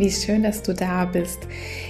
Wie 0.00 0.10
schön, 0.10 0.42
dass 0.42 0.62
du 0.62 0.72
da 0.72 1.04
bist. 1.04 1.46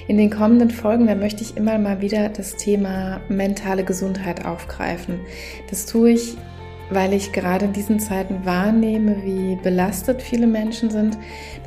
In 0.09 0.19
den 0.19 0.31
kommenden 0.31 0.73
Folgen, 0.73 1.07
da 1.07 1.15
möchte 1.15 1.45
ich 1.45 1.57
immer 1.57 1.79
mal 1.79 2.01
wieder 2.01 2.29
das 2.29 2.57
Thema 2.57 3.21
mentale 3.29 3.85
Gesundheit 3.85 4.45
aufgreifen. 4.45 5.21
Das 5.71 5.87
tue 5.87 6.11
ich, 6.11 6.37
weil 6.91 7.13
ich 7.13 7.31
gerade 7.31 7.67
in 7.67 7.73
diesen 7.73 8.01
Zeiten 8.01 8.45
wahrnehme, 8.45 9.23
wie 9.23 9.55
belastet 9.63 10.23
viele 10.23 10.49
Menschen 10.49 10.91
sind. 10.91 11.19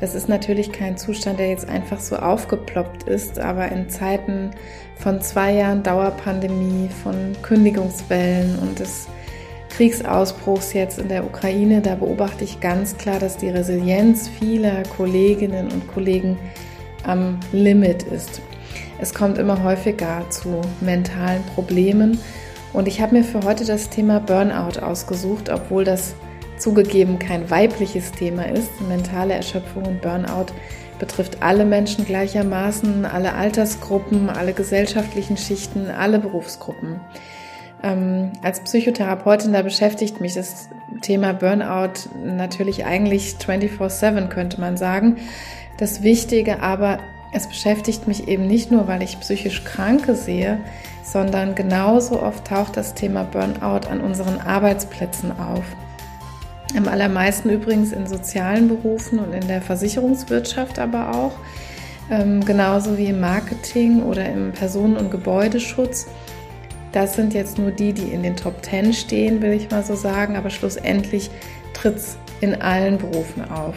Das 0.02 0.14
ist 0.14 0.28
natürlich 0.28 0.70
kein 0.70 0.98
Zustand, 0.98 1.38
der 1.38 1.48
jetzt 1.48 1.66
einfach 1.66 1.98
so 1.98 2.16
aufgeploppt 2.16 3.04
ist, 3.04 3.38
aber 3.38 3.72
in 3.72 3.88
Zeiten 3.88 4.50
von 4.96 5.22
zwei 5.22 5.54
Jahren 5.54 5.82
Dauerpandemie, 5.82 6.90
von 7.02 7.32
Kündigungswellen 7.40 8.58
und 8.58 8.80
des 8.80 9.08
Kriegsausbruchs 9.76 10.72
jetzt 10.72 11.00
in 11.00 11.08
der 11.08 11.24
Ukraine, 11.24 11.80
da 11.80 11.96
beobachte 11.96 12.44
ich 12.44 12.60
ganz 12.60 12.96
klar, 12.96 13.18
dass 13.18 13.36
die 13.36 13.48
Resilienz 13.48 14.28
vieler 14.28 14.84
Kolleginnen 14.96 15.72
und 15.72 15.92
Kollegen 15.92 16.38
am 17.02 17.40
Limit 17.50 18.04
ist. 18.04 18.40
Es 19.00 19.12
kommt 19.12 19.36
immer 19.36 19.64
häufiger 19.64 20.24
zu 20.30 20.60
mentalen 20.80 21.42
Problemen 21.56 22.20
und 22.72 22.86
ich 22.86 23.00
habe 23.00 23.16
mir 23.16 23.24
für 23.24 23.42
heute 23.42 23.64
das 23.64 23.90
Thema 23.90 24.20
Burnout 24.20 24.78
ausgesucht, 24.80 25.50
obwohl 25.50 25.82
das 25.82 26.14
zugegeben 26.56 27.18
kein 27.18 27.50
weibliches 27.50 28.12
Thema 28.12 28.44
ist. 28.44 28.80
Mentale 28.88 29.34
Erschöpfung 29.34 29.86
und 29.86 30.00
Burnout 30.00 30.52
betrifft 31.00 31.42
alle 31.42 31.64
Menschen 31.64 32.04
gleichermaßen, 32.04 33.04
alle 33.04 33.34
Altersgruppen, 33.34 34.30
alle 34.30 34.52
gesellschaftlichen 34.52 35.36
Schichten, 35.36 35.90
alle 35.90 36.20
Berufsgruppen. 36.20 37.00
Ähm, 37.84 38.32
als 38.42 38.60
Psychotherapeutin, 38.60 39.52
da 39.52 39.60
beschäftigt 39.60 40.18
mich 40.20 40.34
das 40.34 40.70
Thema 41.02 41.34
Burnout 41.34 42.08
natürlich 42.24 42.86
eigentlich 42.86 43.36
24/7, 43.38 44.30
könnte 44.30 44.58
man 44.58 44.78
sagen. 44.78 45.18
Das 45.76 46.02
Wichtige 46.02 46.62
aber, 46.62 46.98
es 47.32 47.46
beschäftigt 47.46 48.08
mich 48.08 48.26
eben 48.26 48.46
nicht 48.46 48.70
nur, 48.70 48.88
weil 48.88 49.02
ich 49.02 49.20
psychisch 49.20 49.64
Kranke 49.64 50.14
sehe, 50.14 50.60
sondern 51.02 51.54
genauso 51.54 52.22
oft 52.22 52.46
taucht 52.46 52.78
das 52.78 52.94
Thema 52.94 53.24
Burnout 53.24 53.86
an 53.90 54.00
unseren 54.00 54.40
Arbeitsplätzen 54.40 55.38
auf. 55.38 55.64
Am 56.74 56.88
allermeisten 56.88 57.50
übrigens 57.50 57.92
in 57.92 58.06
sozialen 58.06 58.68
Berufen 58.68 59.18
und 59.18 59.34
in 59.34 59.46
der 59.46 59.60
Versicherungswirtschaft 59.60 60.78
aber 60.78 61.14
auch, 61.14 61.32
ähm, 62.10 62.42
genauso 62.44 62.96
wie 62.96 63.06
im 63.06 63.20
Marketing 63.20 64.02
oder 64.02 64.26
im 64.26 64.52
Personen- 64.52 64.96
und 64.96 65.10
Gebäudeschutz. 65.10 66.06
Das 66.94 67.16
sind 67.16 67.34
jetzt 67.34 67.58
nur 67.58 67.72
die, 67.72 67.92
die 67.92 68.12
in 68.12 68.22
den 68.22 68.36
Top 68.36 68.64
10 68.64 68.92
stehen, 68.92 69.42
will 69.42 69.52
ich 69.52 69.68
mal 69.68 69.82
so 69.82 69.96
sagen, 69.96 70.36
aber 70.36 70.48
schlussendlich 70.48 71.28
tritt 71.72 71.96
es 71.96 72.16
in 72.40 72.62
allen 72.62 72.98
Berufen 72.98 73.50
auf. 73.50 73.74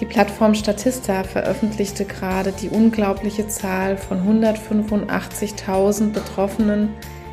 Die 0.00 0.06
Plattform 0.06 0.56
Statista 0.56 1.22
veröffentlichte 1.22 2.04
gerade 2.04 2.50
die 2.50 2.68
unglaubliche 2.68 3.46
Zahl 3.46 3.96
von 3.96 4.42
185.000 4.42 6.10
Betroffenen 6.10 6.88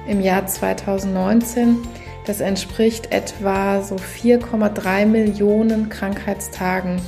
im 0.07 0.21
Jahr 0.21 0.45
2019. 0.45 1.79
Das 2.27 2.39
entspricht 2.39 3.11
etwa 3.11 3.81
so 3.81 3.95
4,3 3.95 5.07
Millionen 5.07 5.89
Krankheitstagen, 5.89 7.01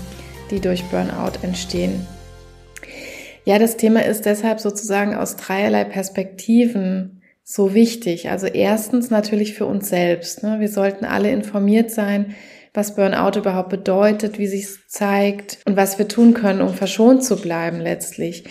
die 0.50 0.60
durch 0.60 0.84
Burnout 0.86 1.38
entstehen. 1.44 2.08
Ja, 3.44 3.60
das 3.60 3.78
Thema 3.78 4.04
ist 4.04 4.26
deshalb 4.26 4.60
sozusagen 4.60 5.14
aus 5.14 5.36
dreierlei 5.36 5.84
Perspektiven 5.84 7.15
so 7.48 7.76
wichtig. 7.76 8.30
Also 8.32 8.48
erstens 8.48 9.12
natürlich 9.12 9.54
für 9.54 9.68
uns 9.68 9.88
selbst. 9.88 10.42
Ne? 10.44 10.60
Wir 10.60 10.68
sollten 10.68 11.06
alle 11.06 11.32
informiert 11.32 11.92
sein, 11.92 12.36
was 12.74 12.96
Burnout 12.96 13.40
überhaupt 13.40 13.70
bedeutet, 13.70 14.40
wie 14.40 14.48
sich 14.48 14.68
zeigt 14.88 15.60
und 15.66 15.78
was 15.78 15.98
wir 16.00 16.08
tun 16.08 16.34
können, 16.34 16.62
um 16.62 16.74
verschont 16.74 17.24
zu 17.24 17.40
bleiben 17.40 17.80
letztlich. 17.80 18.46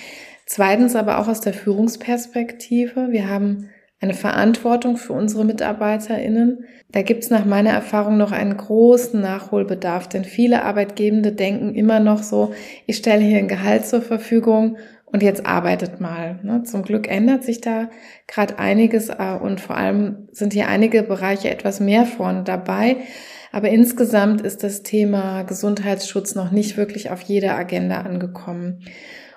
Zweitens 0.47 0.95
aber 0.95 1.19
auch 1.19 1.27
aus 1.27 1.41
der 1.41 1.55
Führungsperspektive. 1.55 3.09
Wir 3.11 3.29
haben 3.29 3.69
eine 4.05 4.15
Verantwortung 4.15 4.97
für 4.97 5.15
unsere 5.15 5.45
MitarbeiterInnen. 5.45 6.65
Da 6.93 7.03
gibt 7.03 7.25
es 7.25 7.31
nach 7.31 7.45
meiner 7.45 7.71
Erfahrung 7.71 8.17
noch 8.17 8.33
einen 8.33 8.57
großen 8.57 9.21
Nachholbedarf, 9.21 10.09
denn 10.09 10.25
viele 10.25 10.63
Arbeitgebende 10.63 11.33
denken 11.33 11.75
immer 11.75 12.01
noch 12.01 12.23
so, 12.23 12.53
ich 12.87 12.99
stelle 12.99 13.23
hier 13.23 13.39
ein 13.39 13.49
Gehalt 13.49 13.87
zur 13.87 14.03
Verfügung 14.03 14.77
und 15.07 15.23
jetzt 15.23 15.47
arbeitet 15.47 16.01
mal. 16.01 16.39
Ne? 16.43 16.65
Zum 16.65 16.83
Glück 16.83 17.09
ändert 17.09 17.45
sich 17.45 17.61
da 17.61 17.89
gerade 18.27 18.59
einiges 18.59 19.09
äh, 19.09 19.39
und 19.41 19.61
vor 19.61 19.77
allem 19.77 20.29
sind 20.33 20.53
hier 20.53 20.69
einige 20.69 21.03
Bereiche 21.03 21.51
etwas 21.51 21.81
mehr 21.81 22.05
vorne 22.05 22.43
dabei. 22.45 22.97
Aber 23.53 23.69
insgesamt 23.69 24.41
ist 24.43 24.65
das 24.65 24.83
Thema 24.83 25.45
Gesundheitsschutz 25.45 26.35
noch 26.35 26.51
nicht 26.51 26.77
wirklich 26.77 27.11
auf 27.11 27.23
jeder 27.23 27.57
Agenda 27.57 28.01
angekommen. 28.01 28.81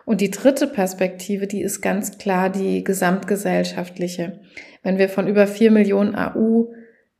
Und 0.07 0.21
die 0.21 0.31
dritte 0.31 0.67
Perspektive, 0.67 1.47
die 1.47 1.61
ist 1.61 1.81
ganz 1.81 2.17
klar 2.17 2.49
die 2.49 2.81
gesamtgesellschaftliche. 2.81 4.39
Wenn 4.81 4.97
wir 4.97 5.09
von 5.09 5.27
über 5.27 5.47
vier 5.47 5.69
Millionen 5.69 6.15
AU 6.15 6.71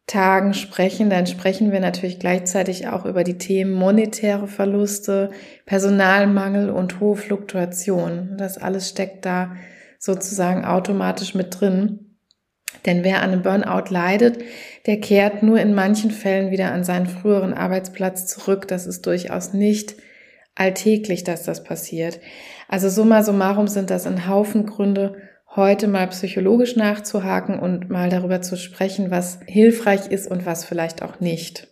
Tagen 0.05 0.53
sprechen, 0.53 1.09
dann 1.09 1.27
sprechen 1.27 1.73
wir 1.73 1.81
natürlich 1.81 2.17
gleichzeitig 2.17 2.87
auch 2.87 3.03
über 3.03 3.25
die 3.25 3.37
Themen 3.37 3.73
monetäre 3.73 4.47
Verluste, 4.47 5.31
Personalmangel 5.65 6.69
und 6.69 7.01
hohe 7.01 7.17
Fluktuation. 7.17 8.35
Das 8.37 8.57
alles 8.57 8.87
steckt 8.87 9.25
da 9.25 9.57
sozusagen 9.99 10.63
automatisch 10.63 11.35
mit 11.35 11.59
drin. 11.59 12.15
Denn 12.85 13.03
wer 13.03 13.21
an 13.21 13.33
einem 13.33 13.41
Burnout 13.41 13.91
leidet, 13.91 14.39
der 14.85 15.01
kehrt 15.01 15.43
nur 15.43 15.59
in 15.59 15.73
manchen 15.73 16.11
Fällen 16.11 16.51
wieder 16.51 16.71
an 16.71 16.85
seinen 16.85 17.07
früheren 17.07 17.53
Arbeitsplatz 17.53 18.27
zurück. 18.27 18.65
Das 18.69 18.87
ist 18.87 19.05
durchaus 19.05 19.51
nicht 19.51 19.95
alltäglich, 20.55 21.25
dass 21.25 21.43
das 21.43 21.65
passiert. 21.65 22.19
Also 22.67 22.89
summa 22.89 23.23
summarum 23.23 23.67
sind 23.67 23.89
das 23.89 24.05
ein 24.05 24.27
Haufen 24.27 24.65
Gründe, 24.65 25.15
heute 25.55 25.87
mal 25.87 26.07
psychologisch 26.07 26.75
nachzuhaken 26.75 27.59
und 27.59 27.89
mal 27.89 28.09
darüber 28.09 28.41
zu 28.41 28.57
sprechen, 28.57 29.09
was 29.11 29.39
hilfreich 29.45 30.07
ist 30.11 30.29
und 30.29 30.45
was 30.45 30.65
vielleicht 30.65 31.01
auch 31.01 31.19
nicht. 31.19 31.67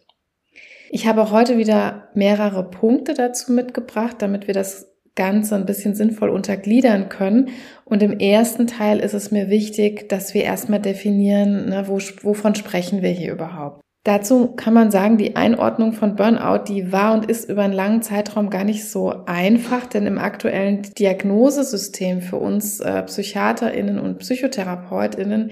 Ich 0.89 1.07
habe 1.07 1.21
auch 1.21 1.31
heute 1.31 1.57
wieder 1.57 2.09
mehrere 2.13 2.69
Punkte 2.69 3.13
dazu 3.13 3.51
mitgebracht, 3.51 4.17
damit 4.19 4.47
wir 4.47 4.53
das 4.53 4.91
Ganze 5.15 5.55
ein 5.55 5.65
bisschen 5.65 5.95
sinnvoll 5.95 6.29
untergliedern 6.29 7.09
können. 7.09 7.49
Und 7.85 8.03
im 8.03 8.19
ersten 8.19 8.67
Teil 8.67 8.99
ist 8.99 9.13
es 9.13 9.31
mir 9.31 9.49
wichtig, 9.49 10.09
dass 10.09 10.33
wir 10.33 10.43
erstmal 10.43 10.81
definieren, 10.81 11.69
ne, 11.69 11.87
wo, 11.87 11.99
wovon 12.21 12.55
sprechen 12.55 13.01
wir 13.01 13.11
hier 13.11 13.31
überhaupt. 13.31 13.84
Dazu 14.05 14.49
kann 14.55 14.75
man 14.75 14.91
sagen, 14.91 15.17
die 15.17 15.35
Einordnung 15.35 15.93
von 15.93 16.15
Burnout, 16.15 16.65
die 16.67 16.91
war 16.91 17.15
und 17.15 17.25
ist 17.25 17.49
über 17.49 17.63
einen 17.63 17.73
langen 17.73 18.03
Zeitraum 18.03 18.51
gar 18.51 18.63
nicht 18.63 18.87
so 18.87 19.25
einfach, 19.25 19.87
denn 19.87 20.05
im 20.05 20.19
aktuellen 20.19 20.83
Diagnosesystem 20.83 22.21
für 22.21 22.35
uns 22.35 22.79
äh, 22.81 23.01
Psychiaterinnen 23.01 23.99
und 23.99 24.19
Psychotherapeutinnen, 24.19 25.51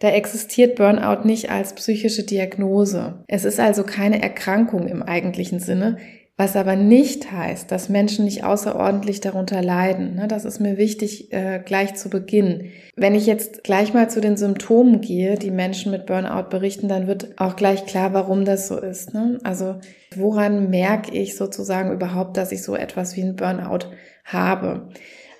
da 0.00 0.10
existiert 0.10 0.76
Burnout 0.76 1.26
nicht 1.26 1.50
als 1.50 1.72
psychische 1.72 2.24
Diagnose. 2.24 3.24
Es 3.26 3.46
ist 3.46 3.58
also 3.58 3.84
keine 3.84 4.22
Erkrankung 4.22 4.86
im 4.86 5.02
eigentlichen 5.02 5.58
Sinne. 5.58 5.96
Was 6.36 6.56
aber 6.56 6.74
nicht 6.74 7.30
heißt, 7.30 7.70
dass 7.70 7.88
Menschen 7.88 8.24
nicht 8.24 8.42
außerordentlich 8.42 9.20
darunter 9.20 9.62
leiden. 9.62 10.16
Ne? 10.16 10.26
Das 10.26 10.44
ist 10.44 10.58
mir 10.58 10.78
wichtig 10.78 11.32
äh, 11.32 11.60
gleich 11.64 11.94
zu 11.94 12.10
Beginn. 12.10 12.72
Wenn 12.96 13.14
ich 13.14 13.26
jetzt 13.26 13.62
gleich 13.62 13.94
mal 13.94 14.10
zu 14.10 14.20
den 14.20 14.36
Symptomen 14.36 15.00
gehe, 15.00 15.36
die 15.36 15.52
Menschen 15.52 15.92
mit 15.92 16.06
Burnout 16.06 16.48
berichten, 16.50 16.88
dann 16.88 17.06
wird 17.06 17.38
auch 17.38 17.54
gleich 17.54 17.86
klar, 17.86 18.14
warum 18.14 18.44
das 18.44 18.66
so 18.66 18.80
ist. 18.80 19.14
Ne? 19.14 19.38
Also 19.44 19.76
woran 20.16 20.70
merke 20.70 21.12
ich 21.12 21.36
sozusagen 21.36 21.92
überhaupt, 21.92 22.36
dass 22.36 22.50
ich 22.50 22.64
so 22.64 22.74
etwas 22.74 23.14
wie 23.16 23.22
ein 23.22 23.36
Burnout 23.36 23.86
habe? 24.24 24.88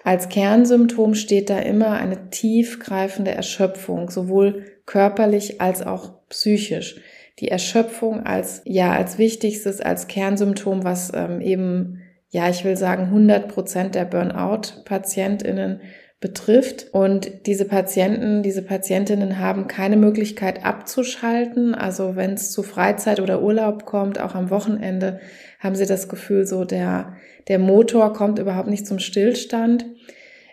Als 0.04 0.28
Kernsymptom 0.28 1.16
steht 1.16 1.50
da 1.50 1.58
immer 1.58 1.92
eine 1.92 2.30
tiefgreifende 2.30 3.32
Erschöpfung, 3.32 4.10
sowohl 4.10 4.64
körperlich 4.86 5.60
als 5.60 5.84
auch 5.84 6.28
psychisch 6.28 7.00
die 7.40 7.48
Erschöpfung 7.48 8.24
als, 8.24 8.62
ja, 8.64 8.92
als 8.92 9.18
wichtigstes, 9.18 9.80
als 9.80 10.06
Kernsymptom, 10.06 10.84
was 10.84 11.12
ähm, 11.14 11.40
eben, 11.40 12.02
ja, 12.30 12.48
ich 12.48 12.64
will 12.64 12.76
sagen, 12.76 13.04
100 13.04 13.48
Prozent 13.48 13.94
der 13.94 14.04
Burnout-PatientInnen 14.04 15.80
betrifft. 16.20 16.86
Und 16.92 17.46
diese 17.46 17.66
Patienten, 17.66 18.42
diese 18.42 18.62
Patientinnen 18.62 19.38
haben 19.40 19.66
keine 19.66 19.96
Möglichkeit 19.98 20.64
abzuschalten. 20.64 21.74
Also 21.74 22.16
wenn 22.16 22.32
es 22.32 22.50
zu 22.50 22.62
Freizeit 22.62 23.20
oder 23.20 23.42
Urlaub 23.42 23.84
kommt, 23.84 24.18
auch 24.18 24.34
am 24.34 24.48
Wochenende, 24.48 25.20
haben 25.58 25.74
sie 25.74 25.86
das 25.86 26.08
Gefühl, 26.08 26.46
so 26.46 26.64
der, 26.64 27.14
der 27.48 27.58
Motor 27.58 28.14
kommt 28.14 28.38
überhaupt 28.38 28.68
nicht 28.68 28.86
zum 28.86 29.00
Stillstand. 29.00 29.84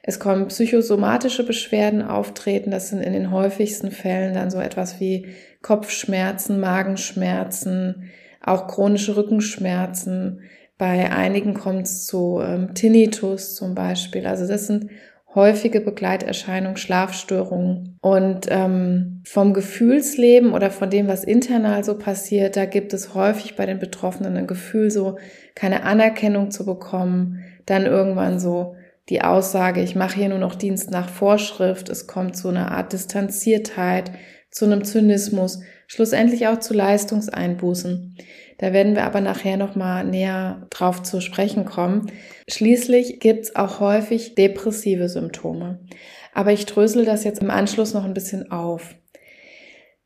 Es 0.03 0.19
kommen 0.19 0.47
psychosomatische 0.47 1.45
Beschwerden 1.45 2.01
auftreten. 2.01 2.71
Das 2.71 2.89
sind 2.89 3.01
in 3.01 3.13
den 3.13 3.31
häufigsten 3.31 3.91
Fällen 3.91 4.33
dann 4.33 4.49
so 4.51 4.59
etwas 4.59 4.99
wie 4.99 5.27
Kopfschmerzen, 5.61 6.59
Magenschmerzen, 6.59 8.09
auch 8.43 8.67
chronische 8.67 9.15
Rückenschmerzen. 9.15 10.41
Bei 10.77 11.11
einigen 11.11 11.53
kommt 11.53 11.83
es 11.83 12.05
zu 12.07 12.41
ähm, 12.43 12.73
Tinnitus 12.73 13.55
zum 13.55 13.75
Beispiel. 13.75 14.25
Also 14.25 14.47
das 14.47 14.67
sind 14.67 14.89
häufige 15.35 15.81
Begleiterscheinungen, 15.81 16.77
Schlafstörungen. 16.77 17.97
Und 18.01 18.47
ähm, 18.49 19.21
vom 19.25 19.53
Gefühlsleben 19.53 20.53
oder 20.53 20.71
von 20.71 20.89
dem, 20.89 21.07
was 21.07 21.23
internal 21.23 21.83
so 21.83 21.97
passiert, 21.97 22.57
da 22.57 22.65
gibt 22.65 22.93
es 22.93 23.13
häufig 23.13 23.55
bei 23.55 23.65
den 23.65 23.79
Betroffenen 23.79 24.35
ein 24.35 24.47
Gefühl, 24.47 24.91
so 24.91 25.17
keine 25.55 25.83
Anerkennung 25.83 26.51
zu 26.51 26.65
bekommen. 26.65 27.43
Dann 27.65 27.85
irgendwann 27.85 28.39
so 28.39 28.75
die 29.09 29.21
Aussage, 29.21 29.81
ich 29.81 29.95
mache 29.95 30.15
hier 30.15 30.29
nur 30.29 30.37
noch 30.37 30.55
Dienst 30.55 30.91
nach 30.91 31.09
Vorschrift. 31.09 31.89
Es 31.89 32.07
kommt 32.07 32.35
zu 32.35 32.49
einer 32.49 32.71
Art 32.71 32.93
Distanziertheit, 32.93 34.11
zu 34.51 34.65
einem 34.65 34.83
Zynismus, 34.83 35.61
schlussendlich 35.87 36.47
auch 36.47 36.59
zu 36.59 36.73
Leistungseinbußen. 36.73 38.17
Da 38.57 38.73
werden 38.73 38.95
wir 38.95 39.05
aber 39.05 39.21
nachher 39.21 39.57
nochmal 39.57 40.05
näher 40.05 40.67
drauf 40.69 41.01
zu 41.01 41.19
sprechen 41.19 41.65
kommen. 41.65 42.11
Schließlich 42.47 43.19
gibt's 43.19 43.55
auch 43.55 43.79
häufig 43.79 44.35
depressive 44.35 45.09
Symptome. 45.09 45.79
Aber 46.33 46.51
ich 46.51 46.65
drösel 46.67 47.05
das 47.05 47.23
jetzt 47.23 47.41
im 47.41 47.49
Anschluss 47.49 47.93
noch 47.93 48.05
ein 48.05 48.13
bisschen 48.13 48.51
auf. 48.51 48.95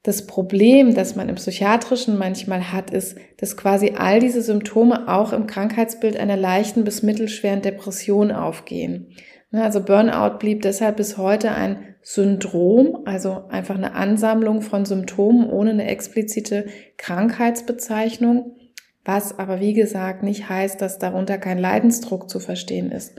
Das 0.03 0.27
Problem, 0.27 0.93
das 0.93 1.15
man 1.15 1.29
im 1.29 1.35
Psychiatrischen 1.35 2.17
manchmal 2.17 2.71
hat, 2.71 2.91
ist, 2.91 3.17
dass 3.37 3.57
quasi 3.57 3.93
all 3.97 4.19
diese 4.19 4.43
Symptome 4.43 5.07
auch 5.07 5.33
im 5.33 5.47
Krankheitsbild 5.47 6.15
einer 6.15 6.37
leichten 6.37 6.83
bis 6.83 7.01
mittelschweren 7.01 7.63
Depression 7.63 8.31
aufgehen. 8.31 9.07
Also 9.51 9.81
Burnout 9.81 10.37
blieb 10.37 10.61
deshalb 10.61 10.97
bis 10.97 11.17
heute 11.17 11.51
ein 11.51 11.94
Syndrom, 12.07 12.99
also 13.05 13.45
einfach 13.49 13.73
eine 13.73 13.95
Ansammlung 13.95 14.61
von 14.61 14.85
Symptomen 14.85 15.49
ohne 15.49 15.71
eine 15.71 15.87
explizite 15.87 16.67
Krankheitsbezeichnung, 16.97 18.55
was 19.03 19.39
aber 19.39 19.59
wie 19.59 19.73
gesagt 19.73 20.21
nicht 20.21 20.47
heißt, 20.47 20.79
dass 20.79 20.99
darunter 20.99 21.39
kein 21.39 21.57
Leidensdruck 21.57 22.29
zu 22.29 22.39
verstehen 22.39 22.91
ist. 22.91 23.15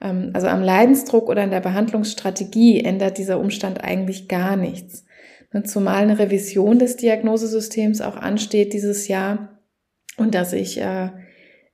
Ähm, 0.00 0.32
also 0.32 0.48
am 0.48 0.60
Leidensdruck 0.60 1.28
oder 1.28 1.42
an 1.42 1.52
der 1.52 1.60
Behandlungsstrategie 1.60 2.82
ändert 2.82 3.18
dieser 3.18 3.38
Umstand 3.38 3.84
eigentlich 3.84 4.26
gar 4.26 4.56
nichts. 4.56 5.04
Ne, 5.52 5.62
zumal 5.62 6.02
eine 6.02 6.18
Revision 6.18 6.80
des 6.80 6.96
Diagnosesystems 6.96 8.00
auch 8.00 8.16
ansteht 8.16 8.72
dieses 8.72 9.06
Jahr 9.06 9.60
und 10.16 10.34
dass 10.34 10.52
ich 10.52 10.80
äh, 10.80 11.10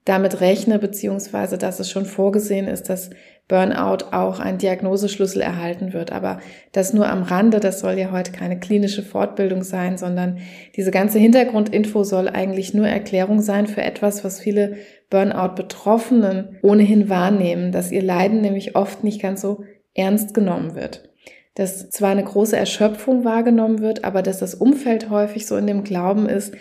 damit 0.04 0.42
rechne, 0.42 0.78
beziehungsweise 0.78 1.56
dass 1.56 1.80
es 1.80 1.90
schon 1.90 2.04
vorgesehen 2.04 2.68
ist, 2.68 2.90
dass 2.90 3.08
Burnout 3.52 4.06
auch 4.12 4.40
ein 4.40 4.56
Diagnoseschlüssel 4.56 5.42
erhalten 5.42 5.92
wird. 5.92 6.10
Aber 6.10 6.40
das 6.72 6.94
nur 6.94 7.06
am 7.06 7.22
Rande, 7.22 7.60
das 7.60 7.80
soll 7.80 7.98
ja 7.98 8.10
heute 8.10 8.32
keine 8.32 8.58
klinische 8.58 9.02
Fortbildung 9.02 9.62
sein, 9.62 9.98
sondern 9.98 10.38
diese 10.74 10.90
ganze 10.90 11.18
Hintergrundinfo 11.18 12.02
soll 12.02 12.30
eigentlich 12.30 12.72
nur 12.72 12.88
Erklärung 12.88 13.42
sein 13.42 13.66
für 13.66 13.82
etwas, 13.82 14.24
was 14.24 14.40
viele 14.40 14.78
Burnout-Betroffenen 15.10 16.56
ohnehin 16.62 17.10
wahrnehmen, 17.10 17.72
dass 17.72 17.92
ihr 17.92 18.00
Leiden 18.00 18.40
nämlich 18.40 18.74
oft 18.74 19.04
nicht 19.04 19.20
ganz 19.20 19.42
so 19.42 19.64
ernst 19.92 20.32
genommen 20.32 20.74
wird. 20.74 21.10
Dass 21.54 21.90
zwar 21.90 22.12
eine 22.12 22.24
große 22.24 22.56
Erschöpfung 22.56 23.22
wahrgenommen 23.22 23.80
wird, 23.80 24.02
aber 24.02 24.22
dass 24.22 24.38
das 24.38 24.54
Umfeld 24.54 25.10
häufig 25.10 25.46
so 25.46 25.58
in 25.58 25.66
dem 25.66 25.84
Glauben 25.84 26.26
ist, 26.26 26.54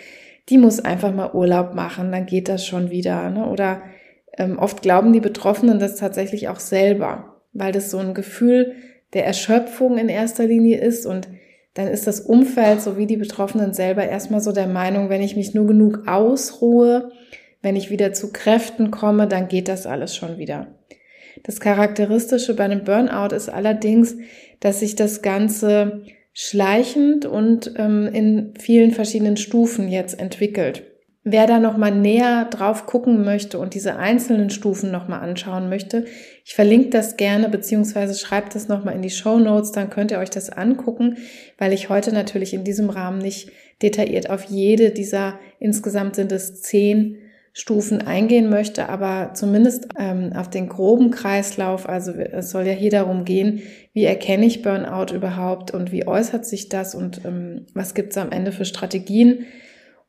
die 0.50 0.58
muss 0.58 0.78
einfach 0.78 1.14
mal 1.14 1.32
Urlaub 1.32 1.74
machen, 1.74 2.12
dann 2.12 2.26
geht 2.26 2.50
das 2.50 2.66
schon 2.66 2.90
wieder. 2.90 3.30
Ne? 3.30 3.46
Oder 3.46 3.80
ähm, 4.38 4.58
oft 4.58 4.82
glauben 4.82 5.12
die 5.12 5.20
Betroffenen 5.20 5.78
das 5.78 5.96
tatsächlich 5.96 6.48
auch 6.48 6.60
selber, 6.60 7.40
weil 7.52 7.72
das 7.72 7.90
so 7.90 7.98
ein 7.98 8.14
Gefühl 8.14 8.74
der 9.12 9.26
Erschöpfung 9.26 9.98
in 9.98 10.08
erster 10.08 10.46
Linie 10.46 10.78
ist 10.80 11.06
und 11.06 11.28
dann 11.74 11.88
ist 11.88 12.06
das 12.06 12.20
Umfeld 12.20 12.82
sowie 12.82 13.06
die 13.06 13.16
Betroffenen 13.16 13.72
selber 13.72 14.06
erstmal 14.06 14.40
so 14.40 14.52
der 14.52 14.66
Meinung, 14.66 15.08
wenn 15.08 15.22
ich 15.22 15.36
mich 15.36 15.54
nur 15.54 15.66
genug 15.66 16.06
ausruhe, 16.06 17.12
wenn 17.62 17.76
ich 17.76 17.90
wieder 17.90 18.12
zu 18.12 18.32
Kräften 18.32 18.90
komme, 18.90 19.26
dann 19.26 19.48
geht 19.48 19.68
das 19.68 19.86
alles 19.86 20.14
schon 20.14 20.36
wieder. 20.38 20.74
Das 21.44 21.60
Charakteristische 21.60 22.54
bei 22.54 22.64
einem 22.64 22.84
Burnout 22.84 23.34
ist 23.34 23.48
allerdings, 23.48 24.16
dass 24.60 24.80
sich 24.80 24.96
das 24.96 25.22
Ganze 25.22 26.02
schleichend 26.34 27.24
und 27.24 27.72
ähm, 27.76 28.08
in 28.12 28.54
vielen 28.58 28.90
verschiedenen 28.90 29.36
Stufen 29.36 29.88
jetzt 29.88 30.18
entwickelt. 30.18 30.91
Wer 31.24 31.46
da 31.46 31.60
nochmal 31.60 31.92
näher 31.92 32.46
drauf 32.46 32.86
gucken 32.86 33.24
möchte 33.24 33.60
und 33.60 33.74
diese 33.74 33.94
einzelnen 33.94 34.50
Stufen 34.50 34.90
nochmal 34.90 35.20
anschauen 35.20 35.68
möchte, 35.68 36.04
ich 36.44 36.54
verlinke 36.54 36.90
das 36.90 37.16
gerne 37.16 37.48
beziehungsweise 37.48 38.18
schreibt 38.18 38.56
das 38.56 38.66
nochmal 38.66 38.96
in 38.96 39.02
die 39.02 39.10
Show 39.10 39.38
Notes, 39.38 39.70
dann 39.70 39.88
könnt 39.88 40.10
ihr 40.10 40.18
euch 40.18 40.30
das 40.30 40.50
angucken, 40.50 41.18
weil 41.58 41.72
ich 41.72 41.88
heute 41.88 42.12
natürlich 42.12 42.54
in 42.54 42.64
diesem 42.64 42.90
Rahmen 42.90 43.18
nicht 43.18 43.52
detailliert 43.82 44.30
auf 44.30 44.44
jede 44.44 44.90
dieser, 44.90 45.38
insgesamt 45.60 46.16
sind 46.16 46.32
es 46.32 46.60
zehn 46.60 47.18
Stufen 47.52 48.02
eingehen 48.02 48.50
möchte, 48.50 48.88
aber 48.88 49.32
zumindest 49.34 49.88
ähm, 49.98 50.32
auf 50.34 50.50
den 50.50 50.68
groben 50.68 51.12
Kreislauf, 51.12 51.88
also 51.88 52.10
es 52.12 52.50
soll 52.50 52.66
ja 52.66 52.72
hier 52.72 52.90
darum 52.90 53.24
gehen, 53.24 53.62
wie 53.92 54.04
erkenne 54.04 54.46
ich 54.46 54.62
Burnout 54.62 55.14
überhaupt 55.14 55.70
und 55.70 55.92
wie 55.92 56.06
äußert 56.06 56.46
sich 56.46 56.68
das 56.68 56.96
und 56.96 57.24
ähm, 57.24 57.66
was 57.74 57.94
gibt 57.94 58.10
es 58.10 58.18
am 58.18 58.32
Ende 58.32 58.50
für 58.50 58.64
Strategien? 58.64 59.46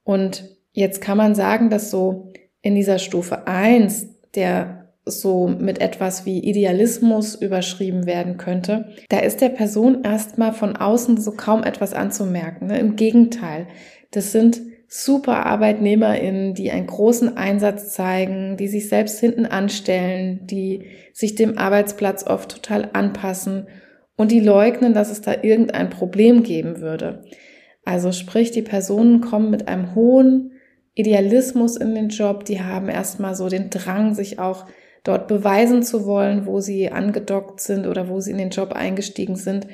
Und 0.05 0.43
Jetzt 0.73 1.01
kann 1.01 1.17
man 1.17 1.35
sagen, 1.35 1.69
dass 1.69 1.89
so 1.89 2.33
in 2.61 2.75
dieser 2.75 2.99
Stufe 2.99 3.47
eins 3.47 4.07
der 4.35 4.83
so 5.05 5.47
mit 5.47 5.81
etwas 5.81 6.25
wie 6.25 6.39
Idealismus 6.39 7.35
überschrieben 7.35 8.05
werden 8.05 8.37
könnte, 8.37 8.85
da 9.09 9.19
ist 9.19 9.41
der 9.41 9.49
Person 9.49 10.03
erstmal 10.03 10.53
von 10.53 10.77
außen 10.77 11.17
so 11.17 11.31
kaum 11.31 11.63
etwas 11.63 11.93
anzumerken. 11.93 12.67
Ne? 12.67 12.79
Im 12.79 12.95
Gegenteil, 12.95 13.67
das 14.11 14.31
sind 14.31 14.61
super 14.87 15.45
ArbeitnehmerInnen, 15.45 16.53
die 16.53 16.71
einen 16.71 16.87
großen 16.87 17.35
Einsatz 17.35 17.91
zeigen, 17.91 18.57
die 18.57 18.67
sich 18.67 18.87
selbst 18.87 19.19
hinten 19.19 19.45
anstellen, 19.45 20.47
die 20.47 20.85
sich 21.11 21.35
dem 21.35 21.57
Arbeitsplatz 21.57 22.25
oft 22.25 22.51
total 22.51 22.89
anpassen 22.93 23.67
und 24.15 24.31
die 24.31 24.39
leugnen, 24.39 24.93
dass 24.93 25.11
es 25.11 25.21
da 25.21 25.33
irgendein 25.41 25.89
Problem 25.89 26.43
geben 26.43 26.79
würde. 26.79 27.23
Also 27.83 28.11
sprich, 28.11 28.51
die 28.51 28.61
Personen 28.61 29.19
kommen 29.19 29.49
mit 29.49 29.67
einem 29.67 29.95
hohen 29.95 30.52
Idealismus 30.95 31.77
in 31.77 31.95
den 31.95 32.09
Job, 32.09 32.45
die 32.45 32.61
haben 32.61 32.89
erstmal 32.89 33.35
so 33.35 33.49
den 33.49 33.69
Drang, 33.69 34.13
sich 34.13 34.39
auch 34.39 34.65
dort 35.03 35.27
beweisen 35.27 35.83
zu 35.83 36.05
wollen, 36.05 36.45
wo 36.45 36.59
sie 36.59 36.91
angedockt 36.91 37.59
sind 37.59 37.87
oder 37.87 38.09
wo 38.09 38.19
sie 38.19 38.31
in 38.31 38.37
den 38.37 38.51
Job 38.51 38.73
eingestiegen 38.73 39.35
sind. 39.35 39.67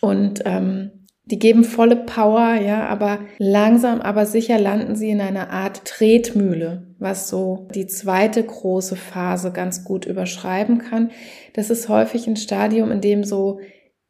Und 0.00 0.42
ähm, 0.44 1.06
die 1.28 1.40
geben 1.40 1.64
volle 1.64 1.96
Power, 1.96 2.54
ja, 2.54 2.86
aber 2.86 3.18
langsam, 3.38 4.00
aber 4.00 4.26
sicher 4.26 4.60
landen 4.60 4.94
sie 4.94 5.10
in 5.10 5.20
einer 5.20 5.50
Art 5.50 5.84
Tretmühle, 5.84 6.94
was 7.00 7.28
so 7.28 7.66
die 7.74 7.88
zweite 7.88 8.44
große 8.44 8.94
Phase 8.94 9.50
ganz 9.50 9.84
gut 9.84 10.06
überschreiben 10.06 10.78
kann. 10.78 11.10
Das 11.54 11.68
ist 11.68 11.88
häufig 11.88 12.28
ein 12.28 12.36
Stadium, 12.36 12.92
in 12.92 13.00
dem 13.00 13.24
so 13.24 13.58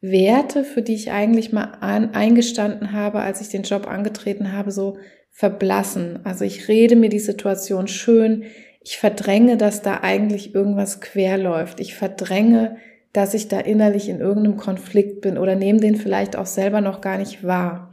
Werte, 0.03 0.62
für 0.62 0.83
die 0.83 0.95
ich 0.95 1.11
eigentlich 1.11 1.53
mal 1.53 1.79
an, 1.81 2.15
eingestanden 2.15 2.93
habe, 2.93 3.21
als 3.21 3.41
ich 3.41 3.49
den 3.49 3.62
Job 3.62 3.88
angetreten 3.88 4.53
habe, 4.53 4.71
so 4.71 4.99
verblassen. 5.37 6.21
Also 6.25 6.47
ich 6.47 6.66
rede 6.66 6.97
mir 6.97 7.11
die 7.11 7.19
Situation 7.19 7.88
schön. 7.88 8.45
Ich 8.81 8.97
verdränge, 8.97 9.59
dass 9.59 9.83
da 9.83 10.00
eigentlich 10.00 10.55
irgendwas 10.55 11.02
quer 11.02 11.37
läuft. 11.37 11.78
Ich 11.78 11.95
verdränge, 11.95 12.76
dass 13.12 13.35
ich 13.35 13.47
da 13.47 13.61
innerlich 13.61 14.09
in 14.09 14.21
irgendeinem 14.21 14.57
Konflikt 14.57 15.21
bin 15.21 15.37
oder 15.37 15.55
nehme 15.55 15.78
den 15.78 15.97
vielleicht 15.97 16.37
auch 16.37 16.47
selber 16.47 16.81
noch 16.81 17.02
gar 17.02 17.19
nicht 17.19 17.45
wahr. 17.45 17.93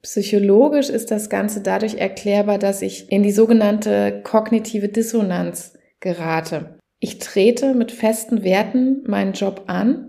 Psychologisch 0.00 0.88
ist 0.88 1.10
das 1.10 1.28
Ganze 1.28 1.60
dadurch 1.60 1.96
erklärbar, 1.96 2.58
dass 2.58 2.82
ich 2.82 3.10
in 3.10 3.24
die 3.24 3.32
sogenannte 3.32 4.20
kognitive 4.22 4.88
Dissonanz 4.88 5.76
gerate. 5.98 6.78
Ich 7.00 7.18
trete 7.18 7.74
mit 7.74 7.90
festen 7.90 8.44
Werten 8.44 9.02
meinen 9.08 9.32
Job 9.32 9.64
an 9.66 10.05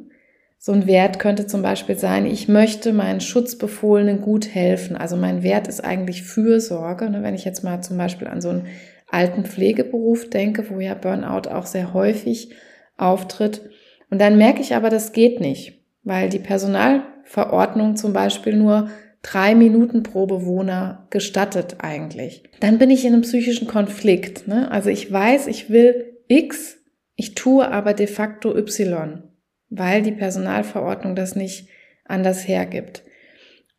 so 0.67 0.74
ein 0.74 0.86
Wert 0.86 1.17
könnte 1.17 1.47
zum 1.47 1.62
Beispiel 1.62 1.97
sein, 1.97 2.25
ich 2.25 2.50
möchte 2.50 2.91
meinen 2.91 3.21
Schutzbefohlenen 3.21 4.19
gut 4.19 4.53
helfen. 4.53 4.97
Also 4.97 5.15
mein 5.15 5.41
Wert 5.41 5.69
ist 5.69 5.79
eigentlich 5.79 6.24
Fürsorge. 6.24 7.09
Ne? 7.09 7.24
Wenn 7.24 7.36
ich 7.36 7.45
jetzt 7.45 7.63
mal 7.63 7.81
zum 7.81 7.97
Beispiel 7.97 8.27
an 8.27 8.41
so 8.41 8.50
einen 8.50 8.67
alten 9.09 9.45
Pflegeberuf 9.45 10.29
denke, 10.29 10.69
wo 10.69 10.81
ja 10.81 10.93
Burnout 10.93 11.50
auch 11.50 11.65
sehr 11.65 11.93
häufig 11.93 12.53
auftritt. 12.97 13.62
Und 14.09 14.19
dann 14.19 14.38
merke 14.38 14.59
ich 14.59 14.75
aber, 14.75 14.89
das 14.89 15.13
geht 15.13 15.39
nicht, 15.39 15.86
weil 16.03 16.27
die 16.27 16.38
Personalverordnung 16.38 17.95
zum 17.95 18.12
Beispiel 18.12 18.57
nur 18.57 18.89
drei 19.21 19.55
Minuten 19.55 20.03
pro 20.03 20.25
Bewohner 20.25 21.07
gestattet 21.12 21.77
eigentlich. 21.79 22.43
Dann 22.59 22.77
bin 22.77 22.89
ich 22.89 23.05
in 23.05 23.13
einem 23.13 23.21
psychischen 23.21 23.69
Konflikt. 23.69 24.50
Ne? 24.50 24.69
Also 24.69 24.89
ich 24.89 25.09
weiß, 25.09 25.47
ich 25.47 25.69
will 25.69 26.17
X, 26.27 26.75
ich 27.15 27.36
tue 27.36 27.65
aber 27.71 27.93
de 27.93 28.07
facto 28.07 28.53
Y 28.53 29.26
weil 29.69 30.01
die 30.01 30.12
Personalverordnung 30.12 31.15
das 31.15 31.36
nicht 31.36 31.69
anders 32.05 32.47
hergibt. 32.47 33.03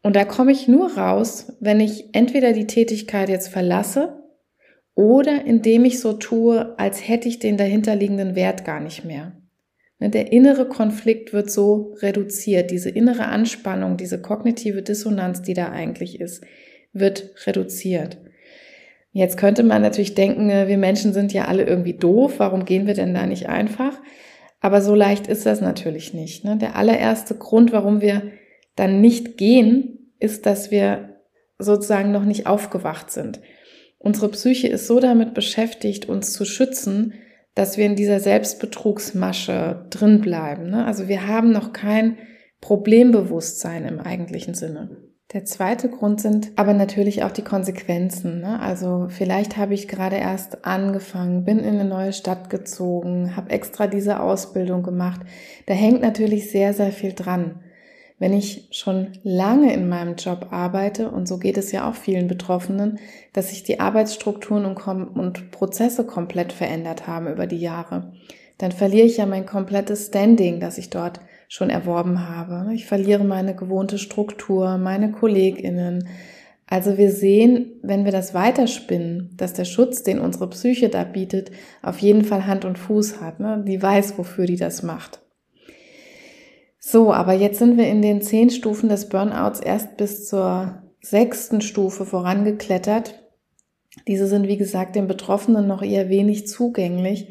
Und 0.02 0.16
da 0.16 0.24
komme 0.24 0.52
ich 0.52 0.68
nur 0.68 0.96
raus, 0.96 1.52
wenn 1.60 1.80
ich 1.80 2.10
entweder 2.12 2.52
die 2.52 2.66
Tätigkeit 2.66 3.28
jetzt 3.28 3.48
verlasse 3.48 4.22
oder 4.94 5.44
indem 5.44 5.84
ich 5.84 6.00
so 6.00 6.12
tue, 6.12 6.78
als 6.78 7.06
hätte 7.06 7.28
ich 7.28 7.38
den 7.38 7.56
dahinterliegenden 7.56 8.34
Wert 8.34 8.64
gar 8.64 8.80
nicht 8.80 9.04
mehr. 9.04 9.32
Ne, 9.98 10.10
der 10.10 10.32
innere 10.32 10.68
Konflikt 10.68 11.32
wird 11.32 11.50
so 11.50 11.94
reduziert. 12.00 12.70
Diese 12.70 12.90
innere 12.90 13.26
Anspannung, 13.26 13.96
diese 13.96 14.20
kognitive 14.20 14.82
Dissonanz, 14.82 15.42
die 15.42 15.54
da 15.54 15.70
eigentlich 15.70 16.20
ist, 16.20 16.44
wird 16.92 17.30
reduziert. 17.46 18.18
Jetzt 19.12 19.36
könnte 19.36 19.64
man 19.64 19.82
natürlich 19.82 20.14
denken, 20.14 20.50
äh, 20.50 20.68
wir 20.68 20.78
Menschen 20.78 21.12
sind 21.12 21.32
ja 21.32 21.46
alle 21.46 21.64
irgendwie 21.64 21.94
doof. 21.94 22.34
Warum 22.38 22.64
gehen 22.64 22.86
wir 22.86 22.94
denn 22.94 23.14
da 23.14 23.26
nicht 23.26 23.48
einfach? 23.48 24.00
Aber 24.60 24.82
so 24.82 24.94
leicht 24.94 25.26
ist 25.26 25.46
das 25.46 25.60
natürlich 25.60 26.14
nicht. 26.14 26.44
Ne? 26.44 26.56
Der 26.56 26.76
allererste 26.76 27.34
Grund, 27.34 27.72
warum 27.72 28.00
wir 28.00 28.32
dann 28.76 29.00
nicht 29.00 29.36
gehen, 29.36 30.12
ist, 30.18 30.46
dass 30.46 30.70
wir 30.70 31.20
sozusagen 31.58 32.12
noch 32.12 32.24
nicht 32.24 32.46
aufgewacht 32.46 33.10
sind. 33.10 33.40
Unsere 33.98 34.28
Psyche 34.28 34.68
ist 34.68 34.86
so 34.86 35.00
damit 35.00 35.34
beschäftigt, 35.34 36.08
uns 36.08 36.32
zu 36.32 36.44
schützen, 36.44 37.14
dass 37.54 37.76
wir 37.76 37.86
in 37.86 37.96
dieser 37.96 38.20
Selbstbetrugsmasche 38.20 39.86
drin 39.90 40.20
bleiben. 40.20 40.70
Ne? 40.70 40.84
Also 40.84 41.08
wir 41.08 41.26
haben 41.26 41.50
noch 41.50 41.72
kein 41.72 42.16
Problembewusstsein 42.60 43.84
im 43.84 44.00
eigentlichen 44.00 44.54
Sinne. 44.54 45.07
Der 45.34 45.44
zweite 45.44 45.90
Grund 45.90 46.22
sind 46.22 46.52
aber 46.56 46.72
natürlich 46.72 47.22
auch 47.22 47.30
die 47.30 47.44
Konsequenzen. 47.44 48.40
Ne? 48.40 48.58
Also 48.60 49.08
vielleicht 49.10 49.58
habe 49.58 49.74
ich 49.74 49.86
gerade 49.86 50.16
erst 50.16 50.64
angefangen, 50.64 51.44
bin 51.44 51.58
in 51.58 51.78
eine 51.78 51.84
neue 51.84 52.14
Stadt 52.14 52.48
gezogen, 52.48 53.36
habe 53.36 53.50
extra 53.50 53.86
diese 53.86 54.20
Ausbildung 54.20 54.82
gemacht. 54.82 55.20
Da 55.66 55.74
hängt 55.74 56.00
natürlich 56.00 56.50
sehr, 56.50 56.72
sehr 56.72 56.92
viel 56.92 57.12
dran. 57.12 57.60
Wenn 58.18 58.32
ich 58.32 58.68
schon 58.72 59.12
lange 59.22 59.74
in 59.74 59.86
meinem 59.86 60.16
Job 60.16 60.48
arbeite, 60.50 61.10
und 61.10 61.28
so 61.28 61.38
geht 61.38 61.58
es 61.58 61.72
ja 61.72 61.88
auch 61.88 61.94
vielen 61.94 62.26
Betroffenen, 62.26 62.98
dass 63.34 63.50
sich 63.50 63.62
die 63.62 63.80
Arbeitsstrukturen 63.80 64.64
und, 64.64 64.78
und 64.86 65.50
Prozesse 65.50 66.04
komplett 66.04 66.54
verändert 66.54 67.06
haben 67.06 67.30
über 67.30 67.46
die 67.46 67.60
Jahre, 67.60 68.12
dann 68.56 68.72
verliere 68.72 69.06
ich 69.06 69.18
ja 69.18 69.26
mein 69.26 69.44
komplettes 69.44 70.06
Standing, 70.06 70.58
das 70.58 70.78
ich 70.78 70.88
dort 70.88 71.20
schon 71.48 71.70
erworben 71.70 72.28
habe. 72.28 72.72
Ich 72.74 72.86
verliere 72.86 73.24
meine 73.24 73.56
gewohnte 73.56 73.98
Struktur, 73.98 74.76
meine 74.76 75.10
KollegInnen. 75.10 76.06
Also 76.66 76.98
wir 76.98 77.10
sehen, 77.10 77.72
wenn 77.82 78.04
wir 78.04 78.12
das 78.12 78.34
weiterspinnen, 78.34 79.30
dass 79.38 79.54
der 79.54 79.64
Schutz, 79.64 80.02
den 80.02 80.18
unsere 80.18 80.50
Psyche 80.50 80.90
da 80.90 81.04
bietet, 81.04 81.50
auf 81.82 81.98
jeden 82.00 82.24
Fall 82.24 82.46
Hand 82.46 82.66
und 82.66 82.78
Fuß 82.78 83.22
hat. 83.22 83.40
Ne? 83.40 83.64
Die 83.66 83.82
weiß, 83.82 84.18
wofür 84.18 84.44
die 84.44 84.56
das 84.56 84.82
macht. 84.82 85.20
So, 86.78 87.12
aber 87.12 87.32
jetzt 87.32 87.58
sind 87.58 87.78
wir 87.78 87.88
in 87.88 88.02
den 88.02 88.20
zehn 88.20 88.50
Stufen 88.50 88.90
des 88.90 89.08
Burnouts 89.08 89.60
erst 89.60 89.96
bis 89.96 90.28
zur 90.28 90.82
sechsten 91.00 91.62
Stufe 91.62 92.04
vorangeklettert. 92.04 93.14
Diese 94.06 94.26
sind, 94.26 94.46
wie 94.46 94.58
gesagt, 94.58 94.94
den 94.94 95.08
Betroffenen 95.08 95.66
noch 95.66 95.82
eher 95.82 96.10
wenig 96.10 96.46
zugänglich. 96.46 97.28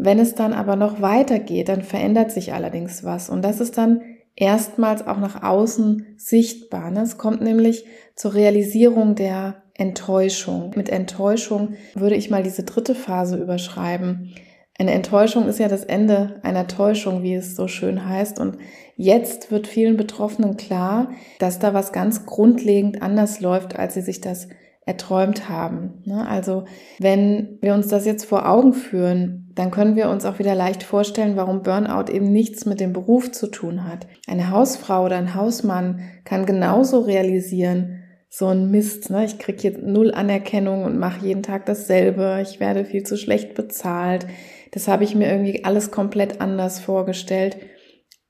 Wenn 0.00 0.20
es 0.20 0.36
dann 0.36 0.52
aber 0.52 0.76
noch 0.76 1.02
weitergeht, 1.02 1.68
dann 1.68 1.82
verändert 1.82 2.30
sich 2.30 2.52
allerdings 2.52 3.02
was. 3.02 3.28
Und 3.28 3.42
das 3.42 3.60
ist 3.60 3.76
dann 3.76 4.00
erstmals 4.36 5.04
auch 5.04 5.18
nach 5.18 5.42
außen 5.42 6.14
sichtbar. 6.16 6.92
Ne? 6.92 7.02
Es 7.02 7.18
kommt 7.18 7.42
nämlich 7.42 7.84
zur 8.14 8.34
Realisierung 8.34 9.16
der 9.16 9.64
Enttäuschung. 9.74 10.70
Mit 10.76 10.88
Enttäuschung 10.88 11.74
würde 11.96 12.14
ich 12.14 12.30
mal 12.30 12.44
diese 12.44 12.62
dritte 12.62 12.94
Phase 12.94 13.38
überschreiben. 13.38 14.32
Eine 14.78 14.92
Enttäuschung 14.92 15.48
ist 15.48 15.58
ja 15.58 15.66
das 15.66 15.82
Ende 15.82 16.38
einer 16.44 16.68
Täuschung, 16.68 17.24
wie 17.24 17.34
es 17.34 17.56
so 17.56 17.66
schön 17.66 18.08
heißt. 18.08 18.38
Und 18.38 18.58
jetzt 18.94 19.50
wird 19.50 19.66
vielen 19.66 19.96
Betroffenen 19.96 20.56
klar, 20.56 21.10
dass 21.40 21.58
da 21.58 21.74
was 21.74 21.90
ganz 21.90 22.24
grundlegend 22.24 23.02
anders 23.02 23.40
läuft, 23.40 23.76
als 23.76 23.94
sie 23.94 24.02
sich 24.02 24.20
das 24.20 24.46
erträumt 24.88 25.50
haben. 25.50 26.02
Ne? 26.06 26.26
Also 26.26 26.64
wenn 26.98 27.58
wir 27.60 27.74
uns 27.74 27.88
das 27.88 28.06
jetzt 28.06 28.24
vor 28.24 28.48
Augen 28.48 28.72
führen, 28.72 29.52
dann 29.54 29.70
können 29.70 29.96
wir 29.96 30.08
uns 30.08 30.24
auch 30.24 30.38
wieder 30.38 30.54
leicht 30.54 30.82
vorstellen, 30.82 31.36
warum 31.36 31.62
Burnout 31.62 32.10
eben 32.10 32.32
nichts 32.32 32.64
mit 32.64 32.80
dem 32.80 32.94
Beruf 32.94 33.30
zu 33.30 33.48
tun 33.48 33.84
hat. 33.84 34.06
Eine 34.26 34.50
Hausfrau 34.50 35.04
oder 35.04 35.16
ein 35.16 35.34
Hausmann 35.34 36.00
kann 36.24 36.46
genauso 36.46 37.00
realisieren, 37.00 38.02
so 38.30 38.46
ein 38.46 38.70
Mist. 38.70 39.10
Ne? 39.10 39.26
Ich 39.26 39.38
kriege 39.38 39.62
jetzt 39.62 39.82
null 39.82 40.14
Anerkennung 40.14 40.84
und 40.84 40.98
mache 40.98 41.26
jeden 41.26 41.42
Tag 41.42 41.66
dasselbe. 41.66 42.38
Ich 42.42 42.58
werde 42.58 42.86
viel 42.86 43.02
zu 43.02 43.18
schlecht 43.18 43.54
bezahlt. 43.54 44.26
Das 44.72 44.88
habe 44.88 45.04
ich 45.04 45.14
mir 45.14 45.30
irgendwie 45.30 45.64
alles 45.64 45.90
komplett 45.90 46.40
anders 46.40 46.80
vorgestellt. 46.80 47.58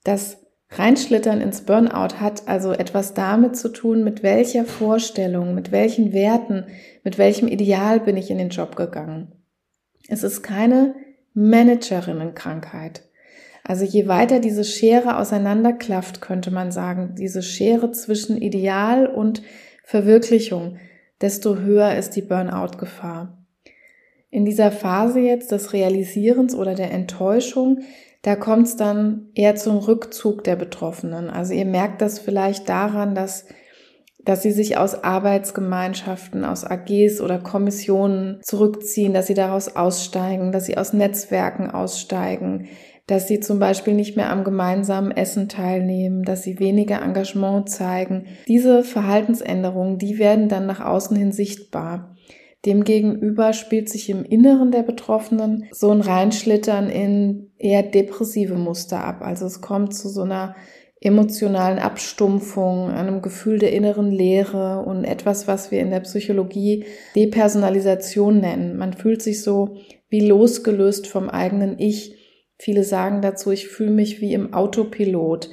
Das 0.02 0.47
Reinschlittern 0.70 1.40
ins 1.40 1.62
Burnout 1.62 2.20
hat 2.20 2.46
also 2.46 2.72
etwas 2.72 3.14
damit 3.14 3.56
zu 3.56 3.70
tun, 3.70 4.04
mit 4.04 4.22
welcher 4.22 4.64
Vorstellung, 4.64 5.54
mit 5.54 5.72
welchen 5.72 6.12
Werten, 6.12 6.66
mit 7.04 7.16
welchem 7.16 7.48
Ideal 7.48 8.00
bin 8.00 8.16
ich 8.16 8.30
in 8.30 8.38
den 8.38 8.50
Job 8.50 8.76
gegangen. 8.76 9.32
Es 10.08 10.22
ist 10.22 10.42
keine 10.42 10.94
Managerinnenkrankheit. 11.32 13.02
Also 13.64 13.84
je 13.84 14.08
weiter 14.08 14.40
diese 14.40 14.64
Schere 14.64 15.18
auseinanderklafft, 15.18 16.20
könnte 16.20 16.50
man 16.50 16.70
sagen, 16.70 17.14
diese 17.16 17.42
Schere 17.42 17.92
zwischen 17.92 18.36
Ideal 18.40 19.06
und 19.06 19.42
Verwirklichung, 19.84 20.78
desto 21.20 21.56
höher 21.56 21.94
ist 21.94 22.10
die 22.16 22.22
Burnout-Gefahr. 22.22 23.38
In 24.30 24.44
dieser 24.44 24.70
Phase 24.70 25.20
jetzt 25.20 25.52
des 25.52 25.72
Realisierens 25.72 26.54
oder 26.54 26.74
der 26.74 26.92
Enttäuschung, 26.92 27.80
da 28.22 28.34
kommt 28.34 28.66
es 28.66 28.76
dann 28.76 29.28
eher 29.34 29.54
zum 29.54 29.78
Rückzug 29.78 30.42
der 30.44 30.56
Betroffenen. 30.56 31.30
Also 31.30 31.54
ihr 31.54 31.64
merkt 31.64 32.02
das 32.02 32.18
vielleicht 32.18 32.68
daran, 32.68 33.14
dass, 33.14 33.46
dass 34.24 34.42
sie 34.42 34.50
sich 34.50 34.76
aus 34.76 35.04
Arbeitsgemeinschaften, 35.04 36.44
aus 36.44 36.64
AGs 36.64 37.20
oder 37.20 37.38
Kommissionen 37.38 38.40
zurückziehen, 38.42 39.14
dass 39.14 39.28
sie 39.28 39.34
daraus 39.34 39.76
aussteigen, 39.76 40.50
dass 40.50 40.66
sie 40.66 40.76
aus 40.76 40.92
Netzwerken 40.92 41.70
aussteigen, 41.70 42.68
dass 43.06 43.28
sie 43.28 43.40
zum 43.40 43.58
Beispiel 43.58 43.94
nicht 43.94 44.16
mehr 44.16 44.30
am 44.30 44.44
gemeinsamen 44.44 45.12
Essen 45.12 45.48
teilnehmen, 45.48 46.24
dass 46.24 46.42
sie 46.42 46.58
weniger 46.58 47.00
Engagement 47.00 47.70
zeigen. 47.70 48.26
Diese 48.48 48.84
Verhaltensänderungen, 48.84 49.98
die 49.98 50.18
werden 50.18 50.48
dann 50.48 50.66
nach 50.66 50.80
außen 50.80 51.16
hin 51.16 51.32
sichtbar. 51.32 52.16
Demgegenüber 52.66 53.52
spielt 53.52 53.88
sich 53.88 54.10
im 54.10 54.24
Inneren 54.24 54.72
der 54.72 54.82
Betroffenen 54.82 55.64
so 55.70 55.90
ein 55.90 56.00
Reinschlittern 56.00 56.90
in 56.90 57.52
eher 57.56 57.82
depressive 57.82 58.56
Muster 58.56 59.04
ab. 59.04 59.22
Also 59.22 59.46
es 59.46 59.60
kommt 59.60 59.94
zu 59.94 60.08
so 60.08 60.22
einer 60.22 60.56
emotionalen 61.00 61.78
Abstumpfung, 61.78 62.90
einem 62.90 63.22
Gefühl 63.22 63.60
der 63.60 63.72
inneren 63.72 64.10
Leere 64.10 64.82
und 64.84 65.04
etwas, 65.04 65.46
was 65.46 65.70
wir 65.70 65.78
in 65.80 65.90
der 65.90 66.00
Psychologie 66.00 66.86
Depersonalisation 67.14 68.40
nennen. 68.40 68.76
Man 68.76 68.92
fühlt 68.92 69.22
sich 69.22 69.42
so 69.42 69.76
wie 70.08 70.26
losgelöst 70.26 71.06
vom 71.06 71.30
eigenen 71.30 71.78
Ich. 71.78 72.16
Viele 72.58 72.82
sagen 72.82 73.22
dazu, 73.22 73.52
ich 73.52 73.68
fühle 73.68 73.92
mich 73.92 74.20
wie 74.20 74.34
im 74.34 74.52
Autopilot. 74.52 75.50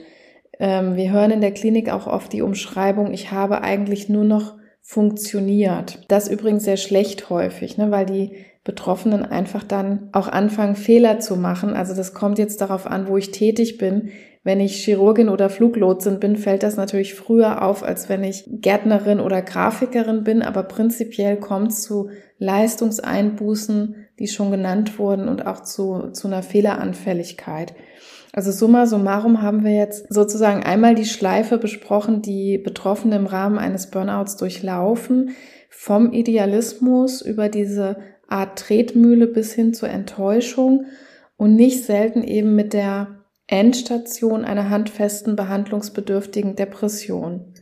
Ähm, 0.59 0.95
wir 0.95 1.11
hören 1.11 1.29
in 1.29 1.41
der 1.41 1.51
Klinik 1.51 1.89
auch 1.91 2.07
oft 2.07 2.33
die 2.33 2.41
Umschreibung, 2.41 3.13
ich 3.13 3.31
habe 3.31 3.61
eigentlich 3.61 4.09
nur 4.09 4.23
noch 4.23 4.55
funktioniert. 4.87 6.05
Das 6.09 6.29
übrigens 6.29 6.63
sehr 6.63 6.77
schlecht 6.77 7.31
häufig, 7.31 7.75
ne, 7.77 7.89
weil 7.89 8.05
die 8.05 8.45
Betroffenen 8.63 9.25
einfach 9.25 9.63
dann 9.63 10.09
auch 10.11 10.27
anfangen, 10.27 10.75
Fehler 10.75 11.19
zu 11.19 11.35
machen. 11.35 11.73
Also 11.73 11.95
das 11.95 12.13
kommt 12.13 12.37
jetzt 12.37 12.61
darauf 12.61 12.85
an, 12.85 13.07
wo 13.07 13.17
ich 13.17 13.31
tätig 13.31 13.79
bin. 13.79 14.09
Wenn 14.43 14.59
ich 14.59 14.83
Chirurgin 14.83 15.29
oder 15.29 15.49
Fluglotsin 15.49 16.19
bin, 16.19 16.35
fällt 16.35 16.61
das 16.61 16.77
natürlich 16.77 17.15
früher 17.15 17.63
auf, 17.63 17.81
als 17.81 18.09
wenn 18.09 18.23
ich 18.23 18.45
Gärtnerin 18.47 19.19
oder 19.19 19.41
Grafikerin 19.41 20.23
bin. 20.23 20.43
Aber 20.43 20.61
prinzipiell 20.63 21.37
kommt 21.37 21.71
es 21.71 21.81
zu 21.81 22.11
Leistungseinbußen, 22.37 23.95
die 24.19 24.27
schon 24.27 24.51
genannt 24.51 24.99
wurden 24.99 25.27
und 25.27 25.47
auch 25.47 25.63
zu, 25.63 26.11
zu 26.11 26.27
einer 26.27 26.43
Fehleranfälligkeit. 26.43 27.73
Also 28.35 28.51
summa 28.51 28.85
summarum 28.85 29.41
haben 29.41 29.63
wir 29.63 29.71
jetzt 29.71 30.13
sozusagen 30.13 30.61
einmal 30.61 30.93
die 30.93 31.05
Schleife 31.05 31.57
besprochen, 31.57 32.21
die 32.21 32.57
Betroffene 32.57 33.15
im 33.15 33.27
Rahmen 33.27 33.57
eines 33.57 33.89
Burnouts 33.89 34.35
durchlaufen, 34.35 35.29
vom 35.69 36.11
Idealismus 36.11 37.21
über 37.21 37.47
diese 37.47 37.95
Art 38.27 38.59
Tretmühle 38.59 39.27
bis 39.27 39.53
hin 39.53 39.73
zur 39.73 39.87
Enttäuschung 39.87 40.87
und 41.37 41.55
nicht 41.55 41.85
selten 41.85 42.23
eben 42.23 42.55
mit 42.55 42.73
der 42.73 43.23
Endstation 43.47 44.43
einer 44.43 44.69
handfesten 44.69 45.37
behandlungsbedürftigen 45.37 46.57
Depression. 46.57 47.53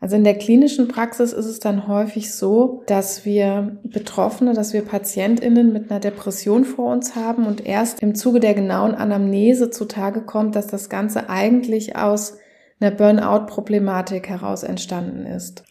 Also 0.00 0.14
in 0.14 0.22
der 0.22 0.38
klinischen 0.38 0.86
Praxis 0.86 1.32
ist 1.32 1.46
es 1.46 1.58
dann 1.58 1.88
häufig 1.88 2.32
so, 2.32 2.82
dass 2.86 3.24
wir 3.24 3.78
Betroffene, 3.82 4.52
dass 4.52 4.72
wir 4.72 4.82
Patientinnen 4.82 5.72
mit 5.72 5.90
einer 5.90 5.98
Depression 5.98 6.64
vor 6.64 6.92
uns 6.92 7.16
haben 7.16 7.46
und 7.46 7.66
erst 7.66 8.00
im 8.00 8.14
Zuge 8.14 8.38
der 8.38 8.54
genauen 8.54 8.94
Anamnese 8.94 9.70
zutage 9.70 10.22
kommt, 10.22 10.54
dass 10.54 10.68
das 10.68 10.88
Ganze 10.88 11.28
eigentlich 11.28 11.96
aus 11.96 12.38
einer 12.78 12.92
Burnout-Problematik 12.92 14.28
heraus 14.28 14.62
entstanden 14.62 15.26
ist. 15.26 15.64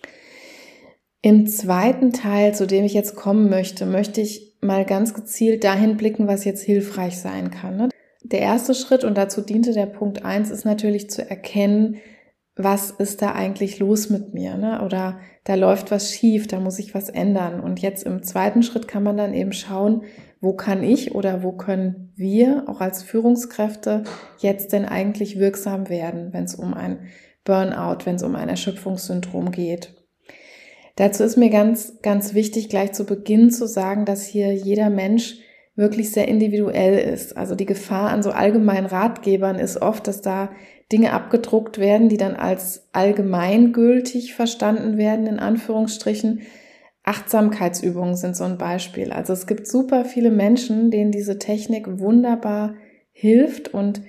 Im 1.22 1.48
zweiten 1.48 2.12
Teil, 2.12 2.54
zu 2.54 2.68
dem 2.68 2.84
ich 2.84 2.94
jetzt 2.94 3.16
kommen 3.16 3.50
möchte, 3.50 3.86
möchte 3.86 4.20
ich 4.22 4.58
mal 4.62 4.86
ganz 4.86 5.14
gezielt 5.14 5.64
dahin 5.64 5.96
blicken, 5.96 6.28
was 6.28 6.44
jetzt 6.44 6.64
hilfreich 6.64 7.18
sein 7.18 7.50
kann. 7.50 7.78
Ne? 7.78 7.90
Der 8.24 8.40
erste 8.40 8.76
Schritt, 8.76 9.04
und 9.04 9.18
dazu 9.18 9.42
diente 9.42 9.72
der 9.72 9.86
Punkt 9.86 10.26
eins, 10.26 10.50
ist 10.50 10.66
natürlich 10.66 11.10
zu 11.10 11.28
erkennen, 11.28 11.98
was 12.58 12.92
ist 12.92 13.22
da 13.22 13.34
eigentlich 13.34 13.80
los 13.80 14.10
mit 14.10 14.34
mir? 14.34 14.58
Ne? 14.58 14.84
Oder 14.84 15.20
da 15.44 15.56
läuft 15.56 15.92
was 15.92 16.12
schief, 16.12 16.48
da 16.48 16.60
muss 16.60 16.80
ich 16.80 16.96
was 16.96 17.10
ändern. 17.10 17.60
Und 17.60 17.80
jetzt 17.80 18.04
im 18.04 18.24
zweiten 18.24 18.64
Schritt 18.64 18.88
kann 18.88 19.04
man 19.04 19.18
dann 19.18 19.34
eben 19.34 19.54
schauen, 19.54 20.04
wo 20.42 20.54
kann 20.54 20.84
ich 20.84 21.16
oder 21.16 21.44
wo 21.44 21.52
können 21.52 22.12
wir 22.16 22.66
auch 22.68 22.82
als 22.82 23.04
Führungskräfte 23.04 24.04
jetzt 24.40 24.74
denn 24.74 24.86
eigentlich 24.86 25.40
wirksam 25.40 25.90
werden, 25.90 26.34
wenn 26.34 26.46
es 26.46 26.56
um 26.56 26.74
ein 26.74 27.08
Burnout, 27.44 28.06
wenn 28.06 28.16
es 28.16 28.24
um 28.24 28.36
ein 28.36 28.50
Erschöpfungssyndrom 28.50 29.52
geht. 29.52 29.96
Dazu 30.96 31.24
ist 31.24 31.38
mir 31.38 31.50
ganz, 31.50 32.02
ganz 32.02 32.34
wichtig, 32.34 32.70
gleich 32.70 32.92
zu 32.94 33.06
Beginn 33.06 33.52
zu 33.52 33.68
sagen, 33.68 34.06
dass 34.06 34.26
hier 34.26 34.54
jeder 34.54 34.90
Mensch 34.90 35.40
wirklich 35.76 36.12
sehr 36.12 36.28
individuell 36.28 36.98
ist. 36.98 37.38
Also 37.38 37.54
die 37.54 37.68
Gefahr 37.68 38.10
an 38.10 38.24
so 38.24 38.32
allgemeinen 38.32 38.88
Ratgebern 38.88 39.60
ist 39.60 39.80
oft, 39.80 40.08
dass 40.08 40.22
da 40.22 40.50
Dinge 40.92 41.14
abgedruckt 41.14 41.80
werden, 41.80 42.10
die 42.10 42.18
dann 42.18 42.36
als 42.36 42.88
allgemeingültig 42.94 44.34
verstanden 44.34 44.98
werden, 44.98 45.28
in 45.28 45.40
Anführungsstrichen. 45.40 46.42
Achtsamkeitsübungen 47.04 48.16
sind 48.16 48.36
so 48.36 48.44
ein 48.44 48.58
Beispiel. 48.58 49.14
Also 49.14 49.32
es 49.32 49.48
gibt 49.48 49.66
super 49.68 50.04
viele 50.04 50.30
Menschen, 50.30 50.92
denen 50.92 51.12
diese 51.12 51.40
Technik 51.40 52.00
wunderbar 52.00 52.76
hilft 53.14 53.74
und 53.74 54.02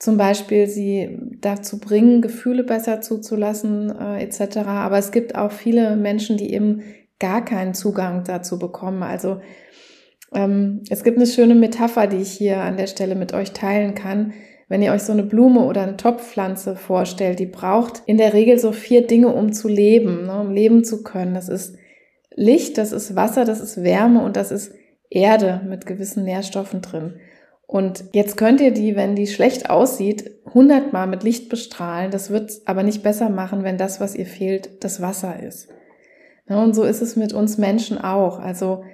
zum 0.00 0.16
Beispiel 0.16 0.66
sie 0.66 1.16
dazu 1.40 1.78
bringen, 1.78 2.22
Gefühle 2.22 2.64
besser 2.64 3.00
zuzulassen 3.00 3.90
äh, 3.96 4.20
etc. 4.24 4.58
Aber 4.66 4.98
es 4.98 5.12
gibt 5.12 5.36
auch 5.36 5.52
viele 5.52 5.94
Menschen, 5.94 6.36
die 6.36 6.52
eben 6.52 6.82
gar 7.20 7.44
keinen 7.44 7.74
Zugang 7.74 8.24
dazu 8.24 8.58
bekommen. 8.58 9.04
Also 9.04 9.40
ähm, 10.34 10.82
es 10.90 11.04
gibt 11.04 11.18
eine 11.18 11.26
schöne 11.28 11.54
Metapher, 11.54 12.08
die 12.08 12.16
ich 12.16 12.32
hier 12.32 12.58
an 12.58 12.76
der 12.76 12.88
Stelle 12.88 13.14
mit 13.14 13.32
euch 13.32 13.52
teilen 13.52 13.94
kann. 13.94 14.32
Wenn 14.72 14.80
ihr 14.80 14.92
euch 14.92 15.02
so 15.02 15.12
eine 15.12 15.22
Blume 15.22 15.66
oder 15.66 15.82
eine 15.82 15.98
Topfpflanze 15.98 16.76
vorstellt, 16.76 17.38
die 17.40 17.44
braucht 17.44 18.02
in 18.06 18.16
der 18.16 18.32
Regel 18.32 18.58
so 18.58 18.72
vier 18.72 19.06
Dinge, 19.06 19.28
um 19.28 19.52
zu 19.52 19.68
leben, 19.68 20.24
ne, 20.24 20.40
um 20.40 20.50
leben 20.50 20.82
zu 20.82 21.02
können. 21.02 21.34
Das 21.34 21.50
ist 21.50 21.76
Licht, 22.34 22.78
das 22.78 22.90
ist 22.92 23.14
Wasser, 23.14 23.44
das 23.44 23.60
ist 23.60 23.82
Wärme 23.82 24.24
und 24.24 24.34
das 24.34 24.50
ist 24.50 24.72
Erde 25.10 25.60
mit 25.68 25.84
gewissen 25.84 26.24
Nährstoffen 26.24 26.80
drin. 26.80 27.16
Und 27.66 28.04
jetzt 28.14 28.38
könnt 28.38 28.62
ihr 28.62 28.70
die, 28.70 28.96
wenn 28.96 29.14
die 29.14 29.26
schlecht 29.26 29.68
aussieht, 29.68 30.30
hundertmal 30.54 31.06
mit 31.06 31.22
Licht 31.22 31.50
bestrahlen. 31.50 32.10
Das 32.10 32.30
wird 32.30 32.62
aber 32.64 32.82
nicht 32.82 33.02
besser 33.02 33.28
machen, 33.28 33.64
wenn 33.64 33.76
das, 33.76 34.00
was 34.00 34.14
ihr 34.14 34.24
fehlt, 34.24 34.82
das 34.82 35.02
Wasser 35.02 35.42
ist. 35.42 35.68
Ja, 36.48 36.62
und 36.62 36.72
so 36.72 36.84
ist 36.84 37.02
es 37.02 37.14
mit 37.14 37.34
uns 37.34 37.58
Menschen 37.58 37.98
auch. 37.98 38.38
Also 38.38 38.84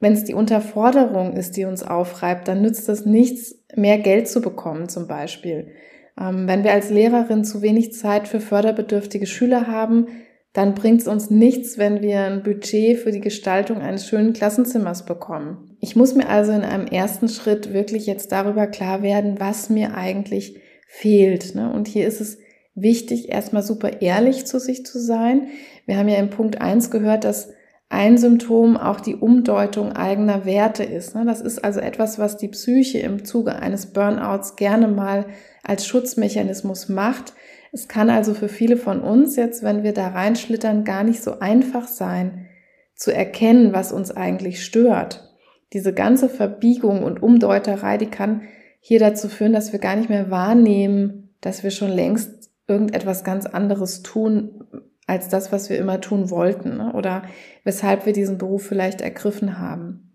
wenn 0.00 0.14
es 0.14 0.24
die 0.24 0.34
Unterforderung 0.34 1.34
ist, 1.34 1.56
die 1.56 1.64
uns 1.64 1.84
aufreibt, 1.84 2.48
dann 2.48 2.60
nützt 2.60 2.88
es 2.88 3.06
nichts, 3.06 3.55
mehr 3.74 3.98
Geld 3.98 4.28
zu 4.28 4.40
bekommen 4.40 4.88
zum 4.88 5.06
Beispiel. 5.06 5.72
Ähm, 6.20 6.46
wenn 6.46 6.64
wir 6.64 6.72
als 6.72 6.90
Lehrerin 6.90 7.44
zu 7.44 7.62
wenig 7.62 7.92
Zeit 7.92 8.28
für 8.28 8.40
förderbedürftige 8.40 9.26
Schüler 9.26 9.66
haben, 9.66 10.06
dann 10.52 10.74
bringt 10.74 11.02
es 11.02 11.08
uns 11.08 11.28
nichts, 11.28 11.76
wenn 11.76 12.00
wir 12.00 12.20
ein 12.22 12.42
Budget 12.42 12.98
für 12.98 13.10
die 13.10 13.20
Gestaltung 13.20 13.82
eines 13.82 14.08
schönen 14.08 14.32
Klassenzimmers 14.32 15.04
bekommen. 15.04 15.76
Ich 15.80 15.96
muss 15.96 16.14
mir 16.14 16.30
also 16.30 16.52
in 16.52 16.62
einem 16.62 16.86
ersten 16.86 17.28
Schritt 17.28 17.74
wirklich 17.74 18.06
jetzt 18.06 18.32
darüber 18.32 18.66
klar 18.66 19.02
werden, 19.02 19.38
was 19.38 19.68
mir 19.68 19.94
eigentlich 19.94 20.58
fehlt. 20.88 21.54
Ne? 21.54 21.70
Und 21.70 21.88
hier 21.88 22.06
ist 22.06 22.22
es 22.22 22.38
wichtig, 22.74 23.28
erstmal 23.28 23.62
super 23.62 24.00
ehrlich 24.00 24.46
zu 24.46 24.58
sich 24.58 24.86
zu 24.86 24.98
sein. 24.98 25.48
Wir 25.84 25.98
haben 25.98 26.08
ja 26.08 26.16
im 26.16 26.30
Punkt 26.30 26.60
eins 26.60 26.90
gehört, 26.90 27.24
dass 27.24 27.50
ein 27.88 28.18
Symptom 28.18 28.76
auch 28.76 29.00
die 29.00 29.14
Umdeutung 29.14 29.92
eigener 29.92 30.44
Werte 30.44 30.82
ist. 30.82 31.14
Ne? 31.14 31.24
Das 31.24 31.40
ist 31.40 31.64
also 31.64 31.80
etwas, 31.80 32.18
was 32.18 32.36
die 32.36 32.48
Psyche 32.48 32.98
im 32.98 33.24
Zuge 33.24 33.56
eines 33.56 33.92
Burnouts 33.92 34.56
gerne 34.56 34.88
mal 34.88 35.26
als 35.62 35.86
Schutzmechanismus 35.86 36.88
macht, 36.88 37.32
es 37.76 37.88
kann 37.88 38.08
also 38.08 38.32
für 38.32 38.48
viele 38.48 38.78
von 38.78 39.02
uns 39.02 39.36
jetzt, 39.36 39.62
wenn 39.62 39.82
wir 39.82 39.92
da 39.92 40.08
reinschlittern, 40.08 40.84
gar 40.84 41.04
nicht 41.04 41.22
so 41.22 41.40
einfach 41.40 41.86
sein, 41.86 42.46
zu 42.94 43.12
erkennen, 43.12 43.74
was 43.74 43.92
uns 43.92 44.10
eigentlich 44.10 44.64
stört. 44.64 45.36
Diese 45.74 45.92
ganze 45.92 46.30
Verbiegung 46.30 47.02
und 47.02 47.22
Umdeuterei, 47.22 47.98
die 47.98 48.06
kann 48.06 48.42
hier 48.80 48.98
dazu 48.98 49.28
führen, 49.28 49.52
dass 49.52 49.74
wir 49.74 49.78
gar 49.78 49.94
nicht 49.94 50.08
mehr 50.08 50.30
wahrnehmen, 50.30 51.34
dass 51.42 51.64
wir 51.64 51.70
schon 51.70 51.90
längst 51.90 52.50
irgendetwas 52.66 53.24
ganz 53.24 53.44
anderes 53.44 54.02
tun, 54.02 54.64
als 55.06 55.28
das, 55.28 55.52
was 55.52 55.70
wir 55.70 55.78
immer 55.78 56.00
tun 56.00 56.30
wollten 56.30 56.78
ne? 56.78 56.92
oder 56.92 57.22
weshalb 57.64 58.06
wir 58.06 58.12
diesen 58.12 58.38
Beruf 58.38 58.64
vielleicht 58.64 59.00
ergriffen 59.00 59.58
haben. 59.58 60.06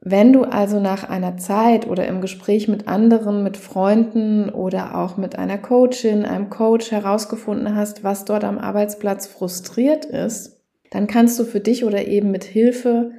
Wenn 0.00 0.32
du 0.32 0.44
also 0.44 0.78
nach 0.80 1.08
einer 1.08 1.36
Zeit 1.36 1.86
oder 1.86 2.06
im 2.06 2.20
Gespräch 2.20 2.68
mit 2.68 2.86
anderen, 2.86 3.42
mit 3.42 3.56
Freunden 3.56 4.48
oder 4.48 4.96
auch 4.96 5.16
mit 5.16 5.36
einer 5.36 5.58
Coachin, 5.58 6.24
einem 6.24 6.50
Coach 6.50 6.92
herausgefunden 6.92 7.74
hast, 7.74 8.04
was 8.04 8.24
dort 8.24 8.44
am 8.44 8.58
Arbeitsplatz 8.58 9.26
frustriert 9.26 10.04
ist, 10.04 10.62
dann 10.90 11.08
kannst 11.08 11.38
du 11.38 11.44
für 11.44 11.60
dich 11.60 11.84
oder 11.84 12.06
eben 12.06 12.30
mit 12.30 12.44
Hilfe 12.44 13.10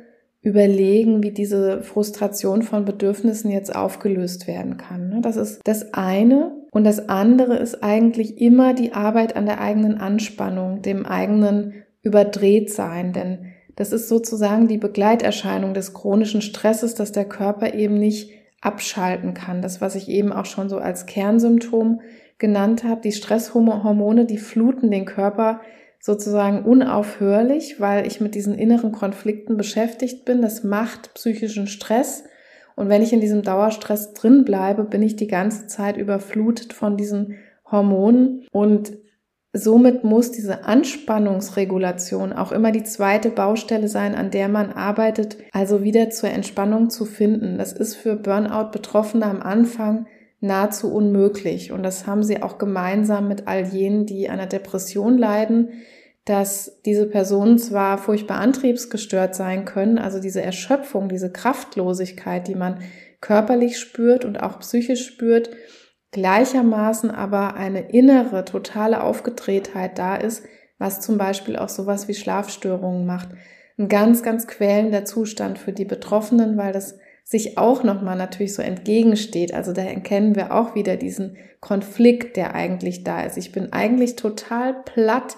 überlegen, 0.42 1.22
wie 1.22 1.32
diese 1.32 1.84
Frustration 1.84 2.62
von 2.62 2.86
Bedürfnissen 2.86 3.52
jetzt 3.52 3.76
aufgelöst 3.76 4.48
werden 4.48 4.78
kann. 4.78 5.10
Ne? 5.10 5.22
Das 5.22 5.36
ist 5.36 5.60
das 5.66 5.94
eine. 5.94 6.59
Und 6.72 6.84
das 6.84 7.10
andere 7.10 7.58
ist 7.58 7.84
eigentlich 7.84 8.40
immer 8.40 8.74
die 8.74 8.94
Arbeit 8.94 9.36
an 9.36 9.46
der 9.46 9.60
eigenen 9.60 9.98
Anspannung, 9.98 10.82
dem 10.82 11.06
eigenen 11.06 11.74
Überdrehtsein. 12.02 13.14
Denn 13.14 13.48
das 13.76 13.92
ist 13.92 14.08
sozusagen 14.08 14.68
die 14.68 14.78
Begleiterscheinung 14.78 15.74
des 15.74 15.94
chronischen 15.94 16.42
Stresses, 16.42 16.96
dass 16.96 17.12
der 17.12 17.26
Körper 17.26 17.74
eben 17.74 17.98
nicht 17.98 18.32
abschalten 18.62 19.34
kann. 19.34 19.62
Das, 19.62 19.82
was 19.82 19.96
ich 19.96 20.10
eben 20.10 20.32
auch 20.32 20.46
schon 20.46 20.70
so 20.70 20.78
als 20.78 21.06
Kernsymptom 21.06 22.02
genannt 22.38 22.84
habe, 22.84 23.02
die 23.02 23.12
Stresshormone, 23.12 24.26
die 24.26 24.38
fluten 24.38 24.92
den 24.92 25.06
Körper 25.06 25.62
sozusagen 26.00 26.64
unaufhörlich, 26.64 27.80
weil 27.80 28.08
ich 28.08 28.22
mit 28.22 28.36
diesen 28.36 28.56
inneren 28.58 28.92
Konflikten 28.92 29.58
beschäftigt 29.58 30.26
bin. 30.26 30.42
Das 30.42 30.64
macht 30.64 31.14
psychischen 31.14 31.68
Stress. 31.68 32.24
Und 32.80 32.88
wenn 32.88 33.02
ich 33.02 33.12
in 33.12 33.20
diesem 33.20 33.42
Dauerstress 33.42 34.14
drin 34.14 34.46
bleibe, 34.46 34.86
bin 34.86 35.02
ich 35.02 35.18
die 35.18 35.28
ganze 35.28 35.68
Zeit 35.68 35.98
überflutet 35.98 36.72
von 36.72 36.96
diesen 36.96 37.36
Hormonen 37.70 38.48
und 38.54 38.94
Somit 39.52 40.04
muss 40.04 40.32
diese 40.32 40.66
Anspannungsregulation 40.66 42.34
auch 42.34 42.52
immer 42.52 42.72
die 42.72 42.84
zweite 42.84 43.32
Baustelle 43.32 43.88
sein, 43.88 44.14
an 44.14 44.30
der 44.30 44.48
man 44.48 44.72
arbeitet, 44.72 45.38
also 45.52 45.82
wieder 45.82 46.12
zur 46.12 46.30
Entspannung 46.30 46.92
zu 46.92 47.04
finden. 47.06 47.58
Das 47.58 47.74
ist 47.74 47.96
für 47.96 48.16
Burnout-Betroffene 48.16 49.26
am 49.26 49.42
Anfang 49.42 50.06
nahezu 50.40 50.94
unmöglich. 50.94 51.72
Und 51.72 51.82
das 51.82 52.06
haben 52.06 52.22
sie 52.22 52.44
auch 52.44 52.60
gemeinsam 52.60 53.28
mit 53.28 53.48
all 53.48 53.66
jenen, 53.66 54.06
die 54.06 54.30
an 54.30 54.38
einer 54.38 54.48
Depression 54.48 55.18
leiden, 55.18 55.70
dass 56.26 56.82
diese 56.86 57.08
Personen 57.08 57.58
zwar 57.58 57.98
furchtbar 57.98 58.40
antriebsgestört 58.40 59.36
sein 59.36 59.66
können, 59.66 59.98
also 59.98 60.20
diese 60.20 60.42
Erschöpfung, 60.42 61.10
diese 61.10 61.32
Kraftlosigkeit, 61.32 62.48
die 62.48 62.56
man 62.56 62.80
körperlich 63.22 63.80
spürt 63.80 64.26
und 64.26 64.42
auch 64.42 64.60
psychisch 64.60 65.06
spürt, 65.06 65.50
gleichermaßen 66.12 67.12
aber 67.12 67.56
eine 67.56 67.90
innere, 67.92 68.46
totale 68.46 69.04
Aufgedrehtheit 69.04 69.98
da 69.98 70.16
ist, 70.16 70.44
was 70.78 71.02
zum 71.02 71.18
Beispiel 71.18 71.56
auch 71.56 71.70
sowas 71.70 72.08
wie 72.08 72.14
Schlafstörungen 72.14 73.06
macht. 73.06 73.30
Ein 73.78 73.90
ganz, 73.90 74.24
ganz 74.24 74.48
quälender 74.48 75.06
Zustand 75.06 75.58
für 75.58 75.74
die 75.74 75.86
Betroffenen, 75.86 76.58
weil 76.58 76.74
das 76.74 76.98
sich 77.24 77.58
auch 77.58 77.84
nochmal 77.84 78.18
natürlich 78.18 78.56
so 78.56 78.62
entgegensteht. 78.62 79.54
Also 79.54 79.72
da 79.72 79.84
erkennen 79.84 80.36
wir 80.36 80.54
auch 80.54 80.74
wieder 80.74 80.98
diesen 80.98 81.38
Konflikt, 81.60 82.38
der 82.38 82.56
eigentlich 82.56 83.04
da 83.04 83.22
ist. 83.22 83.38
Ich 83.38 83.52
bin 83.52 83.72
eigentlich 83.72 84.16
total 84.16 84.82
platt 84.84 85.38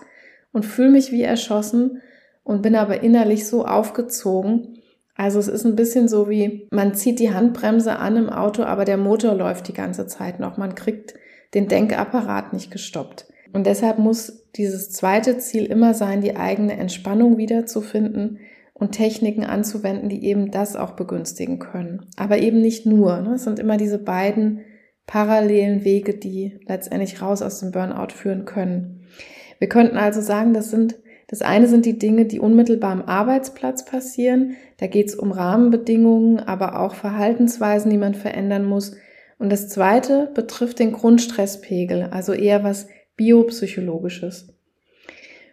und 0.52 0.66
fühle 0.66 0.90
mich 0.90 1.12
wie 1.12 1.24
erschossen 1.24 2.02
und 2.44 2.62
bin 2.62 2.76
aber 2.76 3.04
innerlich 3.04 3.48
so 3.48 3.66
aufgezogen, 3.66 4.82
also 5.16 5.38
es 5.38 5.48
ist 5.48 5.66
ein 5.66 5.76
bisschen 5.76 6.08
so 6.08 6.30
wie, 6.30 6.68
man 6.72 6.96
zieht 6.96 7.20
die 7.20 7.32
Handbremse 7.32 7.98
an 7.98 8.16
im 8.16 8.30
Auto, 8.30 8.64
aber 8.64 8.86
der 8.86 8.98
Motor 8.98 9.36
läuft 9.36 9.68
die 9.68 9.74
ganze 9.74 10.08
Zeit 10.08 10.40
noch. 10.40 10.58
Man 10.58 10.74
kriegt 10.74 11.14
den 11.54 11.68
Denkapparat 11.68 12.54
nicht 12.54 12.72
gestoppt. 12.72 13.28
Und 13.54 13.68
deshalb 13.68 14.00
muss 14.00 14.48
dieses 14.56 14.92
zweite 14.92 15.38
Ziel 15.38 15.66
immer 15.66 15.94
sein, 15.94 16.22
die 16.22 16.38
eigene 16.38 16.78
Entspannung 16.78 17.38
wiederzufinden 17.38 18.40
und 18.74 18.94
Techniken 18.94 19.44
anzuwenden, 19.44 20.10
die 20.10 20.26
eben 20.26 20.50
das 20.50 20.76
auch 20.76 20.92
begünstigen 20.92 21.60
können. 21.60 22.08
Aber 22.16 22.40
eben 22.40 22.60
nicht 22.62 22.86
nur. 22.86 23.20
Ne? 23.22 23.34
Es 23.36 23.44
sind 23.44 23.60
immer 23.60 23.78
diese 23.78 24.00
beiden 24.00 24.62
parallelen 25.06 25.84
Wege, 25.84 26.16
die 26.16 26.60
letztendlich 26.66 27.22
raus 27.22 27.42
aus 27.42 27.60
dem 27.60 27.72
Burnout 27.72 28.14
führen 28.16 28.46
können. 28.46 29.01
Wir 29.62 29.70
könnten 29.70 29.96
also 29.96 30.22
sagen, 30.22 30.56
das 30.56 30.72
sind 30.72 30.96
das 31.28 31.42
eine 31.42 31.68
sind 31.70 31.86
die 31.86 31.98
Dinge, 31.98 32.26
die 32.26 32.42
unmittelbar 32.42 32.92
am 32.92 33.04
Arbeitsplatz 33.04 33.86
passieren. 33.86 34.58
Da 34.80 34.88
geht 34.88 35.08
es 35.08 35.16
um 35.16 35.32
Rahmenbedingungen, 35.32 36.40
aber 36.40 36.82
auch 36.82 36.94
Verhaltensweisen, 36.94 37.90
die 37.90 37.98
man 37.98 38.16
verändern 38.16 38.66
muss. 38.66 38.98
Und 39.40 39.50
das 39.50 39.70
zweite 39.70 40.30
betrifft 40.34 40.80
den 40.80 40.92
Grundstresspegel, 40.92 42.10
also 42.12 42.34
eher 42.34 42.66
was 42.66 42.88
biopsychologisches. 43.16 44.48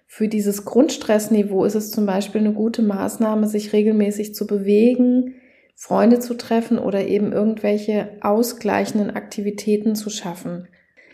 Für 0.09 0.27
dieses 0.27 0.65
Grundstressniveau 0.65 1.65
ist 1.65 1.77
es 1.77 1.93
zum 1.93 2.07
Beispiel 2.07 2.41
eine 2.41 2.55
gute 2.55 2.83
Maßnahme, 2.83 3.47
sich 3.47 3.73
regelmäßig 3.73 4.35
zu 4.35 4.49
bewegen, 4.49 5.37
Freunde 5.77 6.19
zu 6.19 6.35
treffen 6.35 6.81
oder 6.81 7.07
eben 7.07 7.31
irgendwelche 7.31 8.09
ausgleichenden 8.21 9.11
Aktivitäten 9.11 9.95
zu 9.95 10.11
schaffen. 10.11 10.67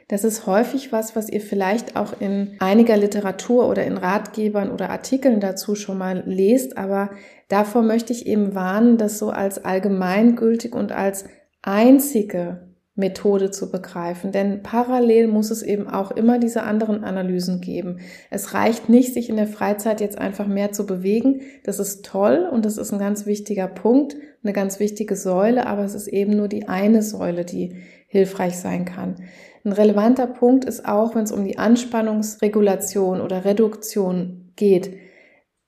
Das 0.08 0.24
ist 0.24 0.46
häufig 0.46 0.92
was, 0.92 1.16
was 1.16 1.30
ihr 1.30 1.40
vielleicht 1.40 1.96
auch 1.96 2.20
in 2.20 2.56
einiger 2.58 2.96
Literatur 2.96 3.68
oder 3.68 3.84
in 3.84 3.96
Ratgebern 3.96 4.70
oder 4.70 4.90
Artikeln 4.90 5.40
dazu 5.40 5.74
schon 5.74 5.98
mal 5.98 6.22
lest, 6.26 6.76
aber 6.76 7.10
davor 7.48 7.82
möchte 7.82 8.12
ich 8.12 8.26
eben 8.26 8.54
warnen, 8.54 8.98
das 8.98 9.18
so 9.18 9.30
als 9.30 9.64
allgemeingültig 9.64 10.74
und 10.74 10.92
als 10.92 11.24
einzige 11.62 12.74
Methode 12.96 13.50
zu 13.50 13.72
begreifen. 13.72 14.30
Denn 14.30 14.62
parallel 14.62 15.26
muss 15.26 15.50
es 15.50 15.62
eben 15.62 15.88
auch 15.88 16.12
immer 16.12 16.38
diese 16.38 16.62
anderen 16.62 17.02
Analysen 17.02 17.60
geben. 17.60 17.98
Es 18.30 18.54
reicht 18.54 18.88
nicht, 18.88 19.14
sich 19.14 19.28
in 19.28 19.36
der 19.36 19.48
Freizeit 19.48 20.00
jetzt 20.00 20.18
einfach 20.18 20.46
mehr 20.46 20.70
zu 20.70 20.86
bewegen. 20.86 21.40
Das 21.64 21.80
ist 21.80 22.04
toll 22.04 22.48
und 22.50 22.64
das 22.64 22.78
ist 22.78 22.92
ein 22.92 23.00
ganz 23.00 23.26
wichtiger 23.26 23.66
Punkt, 23.66 24.16
eine 24.44 24.52
ganz 24.52 24.78
wichtige 24.78 25.16
Säule, 25.16 25.66
aber 25.66 25.82
es 25.82 25.94
ist 25.94 26.06
eben 26.06 26.36
nur 26.36 26.46
die 26.46 26.68
eine 26.68 27.02
Säule, 27.02 27.44
die 27.44 27.74
hilfreich 28.06 28.58
sein 28.58 28.84
kann. 28.84 29.16
Ein 29.64 29.72
relevanter 29.72 30.26
Punkt 30.26 30.66
ist 30.66 30.86
auch, 30.86 31.14
wenn 31.14 31.24
es 31.24 31.32
um 31.32 31.44
die 31.44 31.58
Anspannungsregulation 31.58 33.20
oder 33.22 33.44
Reduktion 33.46 34.52
geht, 34.56 34.94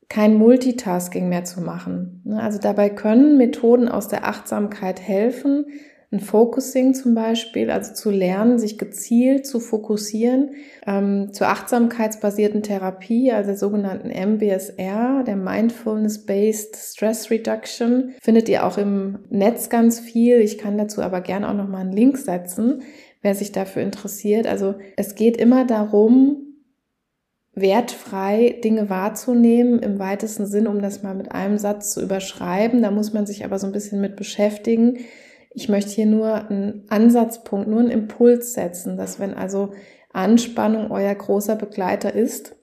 kein 0.09 0.37
Multitasking 0.37 1.29
mehr 1.29 1.45
zu 1.45 1.63
machen. 1.63 2.23
Also 2.37 2.59
dabei 2.59 2.91
können 2.91 3.39
Methoden 3.39 3.89
aus 3.89 4.09
der 4.09 4.29
Achtsamkeit 4.29 5.01
helfen, 5.01 5.67
ein 6.13 6.21
Focusing 6.21 6.95
zum 6.95 7.15
Beispiel, 7.15 7.69
also 7.71 7.93
zu 7.93 8.11
lernen, 8.11 8.61
sich 8.61 8.79
gezielt 8.79 9.45
zu 9.45 9.59
fokussieren, 9.59 10.51
ähm, 10.87 11.33
zur 11.33 11.49
achtsamkeitsbasierten 11.49 12.63
Therapie, 12.63 13.33
also 13.33 13.49
der 13.49 13.57
sogenannten 13.57 14.11
MBSR, 14.11 15.25
der 15.25 15.37
Mindfulness-Based 15.37 16.77
Stress 16.77 17.31
Reduction, 17.31 18.15
findet 18.23 18.49
ihr 18.49 18.65
auch 18.65 18.79
im 18.79 19.19
Netz 19.31 19.69
ganz 19.69 19.99
viel. 19.99 20.41
Ich 20.41 20.59
kann 20.59 20.79
dazu 20.79 21.03
aber 21.03 21.21
gerne 21.23 21.49
auch 21.49 21.55
nochmal 21.55 21.81
einen 21.81 21.93
Link 21.93 22.19
setzen, 22.19 22.83
wer 23.23 23.35
sich 23.35 23.53
dafür 23.53 23.83
interessiert. 23.83 24.47
Also 24.47 24.77
es 24.97 25.15
geht 25.15 25.37
immer 25.37 25.65
darum, 25.67 26.43
wertfrei 27.55 28.61
Dinge 28.63 28.91
wahrzunehmen, 28.91 29.79
im 29.79 29.99
weitesten 29.99 30.47
Sinn, 30.47 30.67
um 30.67 30.83
das 30.83 31.03
mal 31.03 31.15
mit 31.15 31.33
einem 31.33 31.59
Satz 31.59 31.93
zu 31.93 32.03
überschreiben. 32.03 32.83
Da 32.83 32.91
muss 32.91 33.13
man 33.13 33.27
sich 33.27 33.45
aber 33.45 33.59
so 33.59 33.67
ein 33.67 33.73
bisschen 33.73 34.01
mit 34.01 34.17
beschäftigen 34.17 34.99
ich 35.57 35.71
möchte 35.71 35.93
hier 35.93 36.05
nur 36.05 36.51
einen 36.51 36.85
Ansatzpunkt, 36.91 37.67
nur 37.67 37.81
einen 37.81 37.91
Impuls 37.91 38.53
setzen, 38.53 38.99
dass 38.99 39.19
wenn 39.19 39.33
also 39.33 39.73
Anspannung 40.13 40.91
euer 40.91 41.15
großer 41.15 41.57
Begleiter 41.57 42.15
ist, 42.15 42.55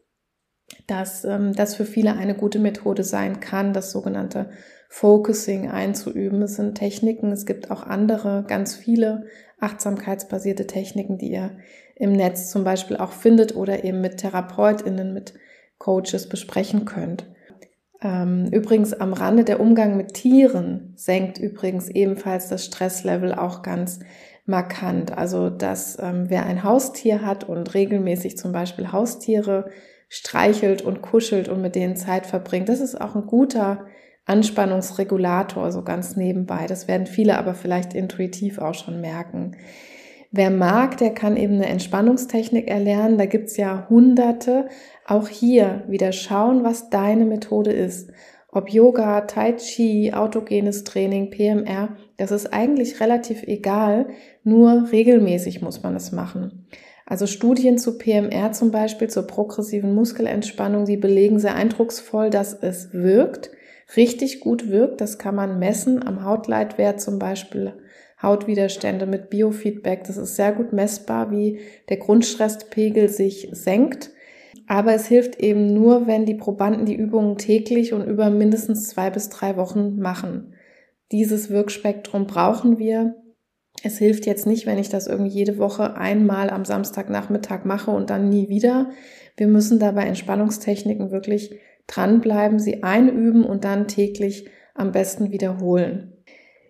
dass 0.85 1.25
ähm, 1.25 1.53
das 1.55 1.73
für 1.73 1.85
viele 1.85 2.13
eine 2.13 2.35
gute 2.35 2.59
Methode 2.59 3.03
sein 3.03 3.39
kann, 3.39 3.73
das 3.73 3.91
sogenannte 3.91 4.51
Focusing 4.93 5.71
einzuüben. 5.71 6.43
Es 6.43 6.57
sind 6.57 6.75
Techniken, 6.75 7.31
es 7.31 7.47
gibt 7.47 7.71
auch 7.71 7.81
andere, 7.81 8.45
ganz 8.47 8.75
viele 8.75 9.25
achtsamkeitsbasierte 9.59 10.67
Techniken, 10.67 11.17
die 11.17 11.31
ihr 11.31 11.57
im 11.95 12.11
Netz 12.11 12.51
zum 12.51 12.63
Beispiel 12.63 12.97
auch 12.97 13.11
findet 13.11 13.55
oder 13.55 13.83
eben 13.83 14.01
mit 14.01 14.17
TherapeutInnen, 14.17 15.11
mit 15.11 15.33
Coaches 15.79 16.29
besprechen 16.29 16.85
könnt. 16.85 17.25
Ähm, 18.03 18.49
übrigens 18.51 18.93
am 18.93 19.13
Rande 19.13 19.43
der 19.43 19.59
Umgang 19.59 19.97
mit 19.97 20.13
Tieren 20.13 20.93
senkt 20.95 21.39
übrigens 21.39 21.89
ebenfalls 21.89 22.49
das 22.49 22.63
Stresslevel 22.63 23.33
auch 23.33 23.63
ganz 23.63 23.99
markant. 24.45 25.17
Also 25.17 25.49
dass 25.49 25.97
ähm, 25.99 26.25
wer 26.27 26.45
ein 26.45 26.63
Haustier 26.63 27.25
hat 27.25 27.49
und 27.49 27.73
regelmäßig 27.73 28.37
zum 28.37 28.51
Beispiel 28.51 28.91
Haustiere 28.91 29.71
streichelt 30.07 30.83
und 30.83 31.01
kuschelt 31.01 31.49
und 31.49 31.63
mit 31.63 31.73
denen 31.73 31.95
Zeit 31.95 32.27
verbringt, 32.27 32.69
das 32.69 32.79
ist 32.79 33.01
auch 33.01 33.15
ein 33.15 33.25
guter 33.25 33.87
Anspannungsregulator, 34.25 35.71
so 35.71 35.83
ganz 35.83 36.15
nebenbei. 36.15 36.65
Das 36.67 36.87
werden 36.87 37.07
viele 37.07 37.37
aber 37.37 37.53
vielleicht 37.53 37.93
intuitiv 37.93 38.59
auch 38.59 38.73
schon 38.73 39.01
merken. 39.01 39.57
Wer 40.31 40.49
mag, 40.49 40.97
der 40.97 41.13
kann 41.13 41.37
eben 41.37 41.55
eine 41.55 41.67
Entspannungstechnik 41.67 42.67
erlernen. 42.67 43.17
Da 43.17 43.27
gibt's 43.27 43.55
ja 43.57 43.87
hunderte. 43.89 44.67
Auch 45.05 45.27
hier 45.27 45.83
wieder 45.87 46.11
schauen, 46.11 46.63
was 46.63 46.89
deine 46.89 47.25
Methode 47.25 47.71
ist. 47.71 48.11
Ob 48.51 48.69
Yoga, 48.69 49.21
Tai 49.21 49.53
Chi, 49.53 50.11
autogenes 50.13 50.83
Training, 50.83 51.29
PMR, 51.29 51.97
das 52.17 52.31
ist 52.31 52.53
eigentlich 52.53 52.99
relativ 52.99 53.43
egal. 53.43 54.07
Nur 54.43 54.91
regelmäßig 54.91 55.61
muss 55.61 55.83
man 55.83 55.95
es 55.95 56.11
machen. 56.11 56.67
Also 57.05 57.27
Studien 57.27 57.77
zu 57.77 57.97
PMR 57.97 58.53
zum 58.53 58.71
Beispiel, 58.71 59.09
zur 59.09 59.27
progressiven 59.27 59.93
Muskelentspannung, 59.93 60.85
die 60.85 60.97
belegen 60.97 61.39
sehr 61.39 61.55
eindrucksvoll, 61.55 62.29
dass 62.29 62.53
es 62.53 62.93
wirkt, 62.93 63.51
richtig 63.95 64.39
gut 64.39 64.69
wirkt. 64.69 65.01
Das 65.01 65.17
kann 65.17 65.35
man 65.35 65.59
messen 65.59 66.05
am 66.05 66.23
Hautleitwert 66.23 67.01
zum 67.01 67.19
Beispiel 67.19 67.73
Hautwiderstände 68.21 69.05
mit 69.05 69.29
Biofeedback. 69.29 70.05
Das 70.05 70.17
ist 70.17 70.35
sehr 70.35 70.53
gut 70.53 70.73
messbar, 70.73 71.29
wie 71.31 71.59
der 71.89 71.97
Grundstresspegel 71.97 73.09
sich 73.09 73.49
senkt. 73.51 74.11
Aber 74.67 74.93
es 74.93 75.07
hilft 75.07 75.39
eben 75.39 75.73
nur, 75.73 76.07
wenn 76.07 76.25
die 76.25 76.35
Probanden 76.35 76.85
die 76.85 76.95
Übungen 76.95 77.37
täglich 77.37 77.93
und 77.93 78.05
über 78.05 78.29
mindestens 78.29 78.87
zwei 78.87 79.09
bis 79.09 79.29
drei 79.29 79.57
Wochen 79.57 79.99
machen. 79.99 80.53
Dieses 81.11 81.49
Wirkspektrum 81.49 82.25
brauchen 82.25 82.79
wir. 82.79 83.15
Es 83.83 83.97
hilft 83.97 84.25
jetzt 84.25 84.47
nicht, 84.47 84.65
wenn 84.65 84.77
ich 84.77 84.89
das 84.89 85.07
irgendwie 85.07 85.31
jede 85.31 85.57
Woche 85.57 85.97
einmal 85.97 86.49
am 86.49 86.63
Samstagnachmittag 86.63 87.65
mache 87.65 87.91
und 87.91 88.09
dann 88.09 88.29
nie 88.29 88.47
wieder. 88.47 88.91
Wir 89.35 89.47
müssen 89.47 89.79
dabei 89.79 90.03
Entspannungstechniken 90.05 91.11
wirklich 91.11 91.59
dranbleiben, 91.87 92.59
sie 92.59 92.83
einüben 92.83 93.43
und 93.43 93.63
dann 93.63 93.87
täglich 93.87 94.49
am 94.75 94.91
besten 94.91 95.31
wiederholen. 95.31 96.13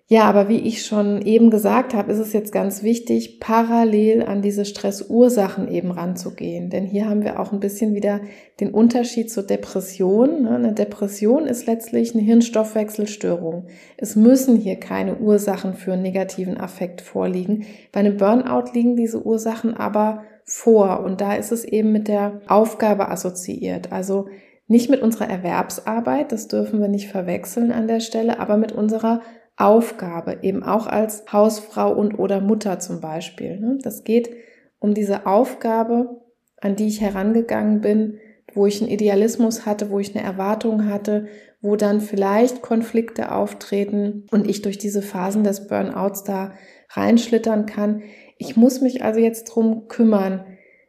Ja, 0.07 0.25
aber 0.25 0.49
wie 0.49 0.59
ich 0.59 0.85
schon 0.85 1.21
eben 1.21 1.49
gesagt 1.49 1.93
habe, 1.93 2.11
ist 2.11 2.19
es 2.19 2.33
jetzt 2.33 2.51
ganz 2.51 2.83
wichtig, 2.83 3.39
parallel 3.39 4.21
an 4.21 4.41
diese 4.41 4.65
Stressursachen 4.65 5.69
eben 5.69 5.91
ranzugehen. 5.91 6.69
Denn 6.69 6.85
hier 6.85 7.09
haben 7.09 7.23
wir 7.23 7.39
auch 7.39 7.53
ein 7.53 7.61
bisschen 7.61 7.95
wieder 7.95 8.19
den 8.59 8.71
Unterschied 8.71 9.31
zur 9.31 9.43
Depression. 9.43 10.43
Ne? 10.43 10.51
Eine 10.51 10.73
Depression 10.73 11.47
ist 11.47 11.67
letztlich 11.67 12.13
eine 12.13 12.21
Hirnstoffwechselstörung. 12.21 13.67
Es 13.97 14.17
müssen 14.17 14.57
hier 14.57 14.75
keine 14.75 15.17
Ursachen 15.17 15.73
für 15.73 15.93
einen 15.93 16.03
negativen 16.03 16.59
Affekt 16.59 16.99
vorliegen. 17.01 17.65
Bei 17.93 18.01
einem 18.01 18.17
Burnout 18.17 18.73
liegen 18.73 18.97
diese 18.97 19.25
Ursachen 19.25 19.73
aber 19.73 20.25
vor. 20.43 20.99
Und 21.05 21.21
da 21.21 21.33
ist 21.33 21.53
es 21.53 21.63
eben 21.63 21.93
mit 21.93 22.09
der 22.09 22.41
Aufgabe 22.47 23.09
assoziiert. 23.09 23.93
Also 23.93 24.27
nicht 24.67 24.89
mit 24.89 25.01
unserer 25.01 25.29
Erwerbsarbeit, 25.29 26.31
das 26.31 26.47
dürfen 26.47 26.79
wir 26.79 26.87
nicht 26.87 27.09
verwechseln 27.09 27.71
an 27.71 27.87
der 27.87 27.99
Stelle, 27.99 28.39
aber 28.39 28.57
mit 28.57 28.71
unserer 28.71 29.21
Aufgabe, 29.57 30.39
eben 30.41 30.63
auch 30.63 30.87
als 30.87 31.25
Hausfrau 31.31 31.93
und 31.93 32.17
oder 32.17 32.41
Mutter 32.41 32.79
zum 32.79 33.01
Beispiel. 33.01 33.59
Ne? 33.59 33.77
Das 33.81 34.03
geht 34.03 34.29
um 34.79 34.93
diese 34.93 35.27
Aufgabe, 35.27 36.21
an 36.59 36.75
die 36.75 36.87
ich 36.87 37.01
herangegangen 37.01 37.81
bin, 37.81 38.19
wo 38.53 38.65
ich 38.65 38.81
einen 38.81 38.91
Idealismus 38.91 39.65
hatte, 39.65 39.89
wo 39.89 39.99
ich 39.99 40.15
eine 40.15 40.25
Erwartung 40.25 40.89
hatte, 40.89 41.27
wo 41.61 41.75
dann 41.75 42.01
vielleicht 42.01 42.61
Konflikte 42.61 43.31
auftreten 43.31 44.25
und 44.31 44.49
ich 44.49 44.61
durch 44.61 44.77
diese 44.77 45.01
Phasen 45.01 45.43
des 45.43 45.67
Burnouts 45.67 46.23
da 46.23 46.53
reinschlittern 46.89 47.65
kann. 47.65 48.03
Ich 48.37 48.57
muss 48.57 48.81
mich 48.81 49.03
also 49.03 49.19
jetzt 49.19 49.45
drum 49.45 49.87
kümmern, 49.87 50.45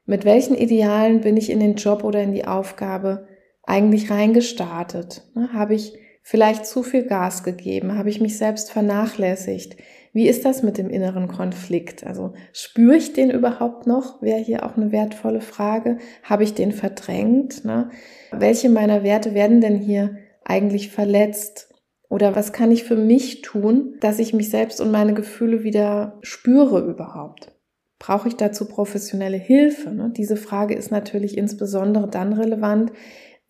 mit 0.07 0.25
welchen 0.25 0.55
Idealen 0.55 1.21
bin 1.21 1.37
ich 1.37 1.51
in 1.51 1.61
den 1.61 1.77
Job 1.77 2.05
oder 2.05 2.23
in 2.23 2.33
die 2.33 2.47
Aufgabe 2.47 3.27
eigentlich 3.67 4.11
reingestartet? 4.11 5.23
Ne? 5.35 5.53
Habe 5.53 5.75
ich 5.75 5.95
vielleicht 6.23 6.67
zu 6.67 6.83
viel 6.83 7.05
Gas 7.05 7.43
gegeben? 7.43 7.97
Habe 7.97 8.11
ich 8.11 8.21
mich 8.21 8.39
selbst 8.39 8.71
vernachlässigt? 8.71 9.77
Wie 10.13 10.29
ist 10.29 10.45
das 10.45 10.63
mit 10.63 10.79
dem 10.79 10.91
inneren 10.91 11.27
Konflikt? 11.27 12.07
Also 12.07 12.35
spüre 12.53 12.97
ich 12.97 13.13
den 13.13 13.31
überhaupt 13.31 13.87
noch? 13.87 14.23
Wäre 14.23 14.39
hier 14.39 14.65
auch 14.65 14.77
eine 14.77 14.93
wertvolle 14.93 15.41
Frage. 15.41 15.99
Habe 16.23 16.45
ich 16.45 16.55
den 16.55 16.73
verdrängt? 16.73 17.65
Ne? 17.65 17.91
Welche 18.31 18.71
meiner 18.71 19.03
Werte 19.03 19.35
werden 19.35 19.61
denn 19.61 19.77
hier 19.77 20.17
eigentlich 20.45 20.91
verletzt? 20.91 21.75
Oder 22.09 22.37
was 22.37 22.53
kann 22.53 22.71
ich 22.71 22.85
für 22.85 22.97
mich 22.97 23.43
tun, 23.43 23.97
dass 24.01 24.21
ich 24.21 24.33
mich 24.33 24.51
selbst 24.51 24.81
und 24.81 24.93
meine 24.93 25.15
Gefühle 25.15 25.65
wieder 25.65 26.19
spüre 26.23 26.81
überhaupt? 26.81 27.51
Brauche 27.99 28.29
ich 28.29 28.37
dazu 28.37 28.69
professionelle 28.69 29.37
Hilfe? 29.37 29.91
Ne? 29.91 30.13
Diese 30.17 30.37
Frage 30.37 30.75
ist 30.75 30.93
natürlich 30.93 31.37
insbesondere 31.37 32.09
dann 32.09 32.35
relevant, 32.35 32.93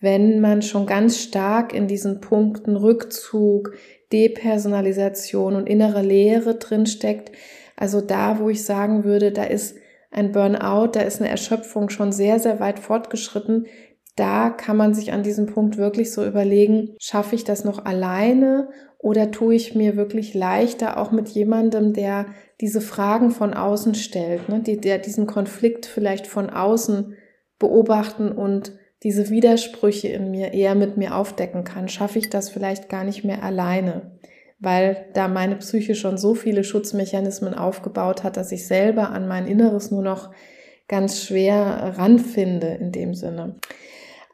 wenn 0.05 0.41
man 0.41 0.63
schon 0.63 0.87
ganz 0.87 1.19
stark 1.19 1.75
in 1.75 1.89
diesen 1.89 2.21
Punkten 2.21 2.77
Rückzug, 2.77 3.73
Depersonalisation 4.13 5.57
und 5.57 5.69
innere 5.69 6.03
Leere 6.03 6.55
drinsteckt. 6.55 7.33
Also 7.75 8.01
da, 8.01 8.39
wo 8.39 8.49
ich 8.49 8.65
sagen 8.65 9.03
würde, 9.03 9.33
da 9.33 9.43
ist 9.43 9.77
ein 10.13 10.31
Burnout, 10.31 10.93
da 10.93 11.01
ist 11.01 11.21
eine 11.21 11.31
Erschöpfung 11.31 11.89
schon 11.89 12.13
sehr, 12.13 12.39
sehr 12.39 12.61
weit 12.61 12.79
fortgeschritten. 12.79 13.67
Da 14.15 14.51
kann 14.51 14.77
man 14.77 14.95
sich 14.95 15.13
an 15.13 15.25
diesem 15.25 15.47
Punkt 15.47 15.77
wirklich 15.77 16.13
so 16.13 16.25
überlegen, 16.25 16.95
schaffe 17.01 17.35
ich 17.35 17.43
das 17.43 17.65
noch 17.65 17.85
alleine 17.85 18.69
oder 18.99 19.33
tue 19.33 19.57
ich 19.57 19.75
mir 19.75 19.97
wirklich 19.97 20.35
leichter 20.35 20.99
auch 20.99 21.11
mit 21.11 21.29
jemandem, 21.31 21.93
der 21.93 22.27
diese 22.61 22.81
Fragen 22.81 23.33
von 23.33 23.55
außen 23.55 23.97
stellt, 23.97 24.49
ne? 24.49 24.61
der 24.61 24.99
diesen 24.99 25.27
Konflikt 25.27 25.87
vielleicht 25.87 26.29
von 26.29 26.49
außen 26.49 27.17
beobachten 27.59 28.31
und 28.31 28.73
diese 29.05 29.29
Widersprüche 29.29 30.09
in 30.09 30.31
mir 30.31 30.55
eher 30.55 30.75
mit 30.75 30.97
mir 30.97 31.15
aufdecken 31.15 31.63
kann, 31.63 31.89
schaffe 31.89 32.19
ich 32.19 32.31
das 32.31 32.49
vielleicht 32.49 32.89
gar 32.89 33.05
nicht 33.05 33.23
mehr 33.23 33.43
alleine, 33.43 34.19
weil 34.59 35.07
da 35.13 35.29
meine 35.29 35.57
Psyche 35.57 35.95
schon 35.95 36.17
so 36.17 36.35
viele 36.35 36.65
Schutzmechanismen 36.65 37.55
aufgebaut 37.55 38.25
hat, 38.25 38.39
dass 38.39 38.51
ich 38.51 38.67
selber 38.67 39.11
an 39.11 39.29
mein 39.29 39.47
Inneres 39.47 39.91
nur 39.91 40.03
noch 40.03 40.31
ganz 40.89 41.23
schwer 41.23 41.95
ranfinde 41.99 42.79
in 42.81 42.93
dem 42.93 43.15
Sinne. 43.15 43.57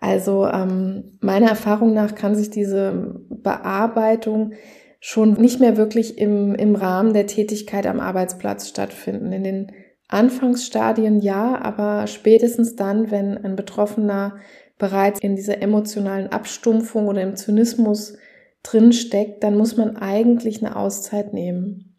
Also 0.01 0.47
ähm, 0.47 1.19
meiner 1.21 1.49
Erfahrung 1.49 1.93
nach 1.93 2.15
kann 2.15 2.35
sich 2.35 2.51
diese 2.51 3.21
Bearbeitung 3.29 4.53
schon 5.01 5.35
nicht 5.35 5.61
mehr 5.61 5.77
wirklich 5.77 6.19
im, 6.19 6.55
im 6.55 6.77
Rahmen 6.77 7.13
der 7.13 7.27
Tätigkeit 7.27 7.87
am 7.87 8.01
Arbeitsplatz 8.01 8.69
stattfinden. 8.69 9.33
In 9.33 9.45
den 9.45 9.73
Anfangsstadien 10.13 11.21
ja, 11.21 11.61
aber 11.61 12.07
spätestens 12.07 12.77
dann, 12.77 13.11
wenn 13.11 13.39
ein 13.39 13.57
Betroffener 13.57 14.37
bereits 14.79 15.21
in 15.21 15.37
dieser 15.37 15.63
emotionalen 15.63 16.33
Abstumpfung 16.33 17.09
oder 17.09 17.23
im 17.23 17.37
Zynismus 17.37 18.17
drin 18.63 18.93
steckt, 18.93 19.45
dann 19.45 19.57
muss 19.57 19.77
man 19.77 19.97
eigentlich 19.97 20.65
eine 20.65 20.77
Auszeit 20.77 21.33
nehmen. 21.33 21.97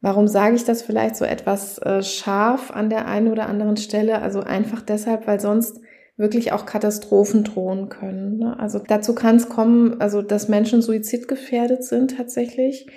Warum 0.00 0.26
sage 0.26 0.56
ich 0.56 0.64
das 0.64 0.82
vielleicht 0.82 1.16
so 1.16 1.24
etwas 1.24 1.78
äh, 1.78 2.02
scharf 2.02 2.72
an 2.72 2.90
der 2.90 3.06
einen 3.06 3.28
oder 3.28 3.48
anderen 3.48 3.76
Stelle? 3.76 4.20
Also 4.20 4.40
einfach 4.40 4.82
deshalb, 4.82 5.28
weil 5.28 5.38
sonst 5.38 5.80
wirklich 6.16 6.52
auch 6.52 6.66
Katastrophen 6.66 7.44
drohen 7.44 7.88
können. 7.88 8.38
Ne? 8.38 8.58
Also 8.58 8.80
dazu 8.80 9.14
kann 9.14 9.36
es 9.36 9.48
kommen, 9.48 10.00
also 10.00 10.20
dass 10.20 10.48
Menschen 10.48 10.82
suizidgefährdet 10.82 11.84
sind 11.84 12.16
tatsächlich, 12.16 12.88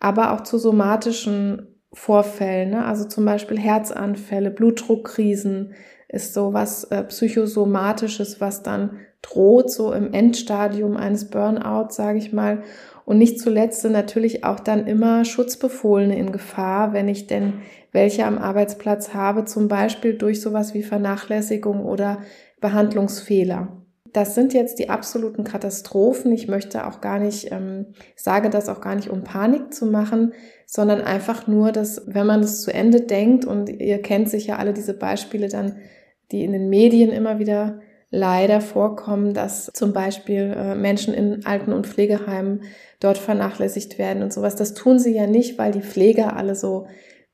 aber 0.00 0.32
auch 0.32 0.42
zu 0.42 0.58
somatischen 0.58 1.73
Vorfällen, 1.94 2.70
ne? 2.70 2.84
also 2.84 3.04
zum 3.04 3.24
Beispiel 3.24 3.58
Herzanfälle, 3.58 4.50
Blutdruckkrisen 4.50 5.74
ist 6.08 6.34
so 6.34 6.52
was 6.52 6.84
äh, 6.84 7.02
psychosomatisches, 7.04 8.40
was 8.40 8.62
dann 8.62 8.98
droht, 9.22 9.70
so 9.70 9.92
im 9.92 10.12
Endstadium 10.12 10.96
eines 10.96 11.30
Burnouts, 11.30 11.96
sage 11.96 12.18
ich 12.18 12.32
mal. 12.32 12.62
Und 13.04 13.18
nicht 13.18 13.40
zuletzt 13.40 13.82
sind 13.82 13.92
natürlich 13.92 14.44
auch 14.44 14.60
dann 14.60 14.86
immer 14.86 15.24
Schutzbefohlene 15.24 16.18
in 16.18 16.32
Gefahr, 16.32 16.92
wenn 16.92 17.08
ich 17.08 17.26
denn 17.26 17.54
welche 17.92 18.26
am 18.26 18.38
Arbeitsplatz 18.38 19.14
habe, 19.14 19.44
zum 19.44 19.68
Beispiel 19.68 20.14
durch 20.14 20.40
sowas 20.40 20.74
wie 20.74 20.82
Vernachlässigung 20.82 21.84
oder 21.84 22.18
Behandlungsfehler. 22.60 23.83
Das 24.14 24.36
sind 24.36 24.54
jetzt 24.54 24.78
die 24.78 24.90
absoluten 24.90 25.42
Katastrophen. 25.42 26.30
Ich 26.30 26.46
möchte 26.46 26.86
auch 26.86 27.00
gar 27.00 27.18
nicht, 27.18 27.50
ähm, 27.50 27.86
sage 28.14 28.48
das 28.48 28.68
auch 28.68 28.80
gar 28.80 28.94
nicht, 28.94 29.10
um 29.10 29.24
Panik 29.24 29.74
zu 29.74 29.86
machen, 29.86 30.32
sondern 30.66 31.00
einfach 31.00 31.48
nur, 31.48 31.72
dass 31.72 32.00
wenn 32.06 32.24
man 32.24 32.40
es 32.40 32.62
zu 32.62 32.72
Ende 32.72 33.00
denkt 33.00 33.44
und 33.44 33.68
ihr 33.68 34.00
kennt 34.00 34.30
sicher 34.30 34.60
alle 34.60 34.72
diese 34.72 34.94
Beispiele 34.94 35.48
dann, 35.48 35.78
die 36.30 36.44
in 36.44 36.52
den 36.52 36.68
Medien 36.68 37.10
immer 37.10 37.40
wieder 37.40 37.80
leider 38.10 38.60
vorkommen, 38.60 39.34
dass 39.34 39.68
zum 39.74 39.92
Beispiel 39.92 40.54
äh, 40.56 40.76
Menschen 40.76 41.12
in 41.12 41.44
Alten- 41.44 41.72
und 41.72 41.88
Pflegeheimen 41.88 42.62
dort 43.00 43.18
vernachlässigt 43.18 43.98
werden 43.98 44.22
und 44.22 44.32
sowas. 44.32 44.54
Das 44.54 44.74
tun 44.74 45.00
sie 45.00 45.12
ja 45.12 45.26
nicht, 45.26 45.58
weil 45.58 45.72
die 45.72 45.82
Pfleger 45.82 46.36
alle 46.36 46.54
so 46.54 46.86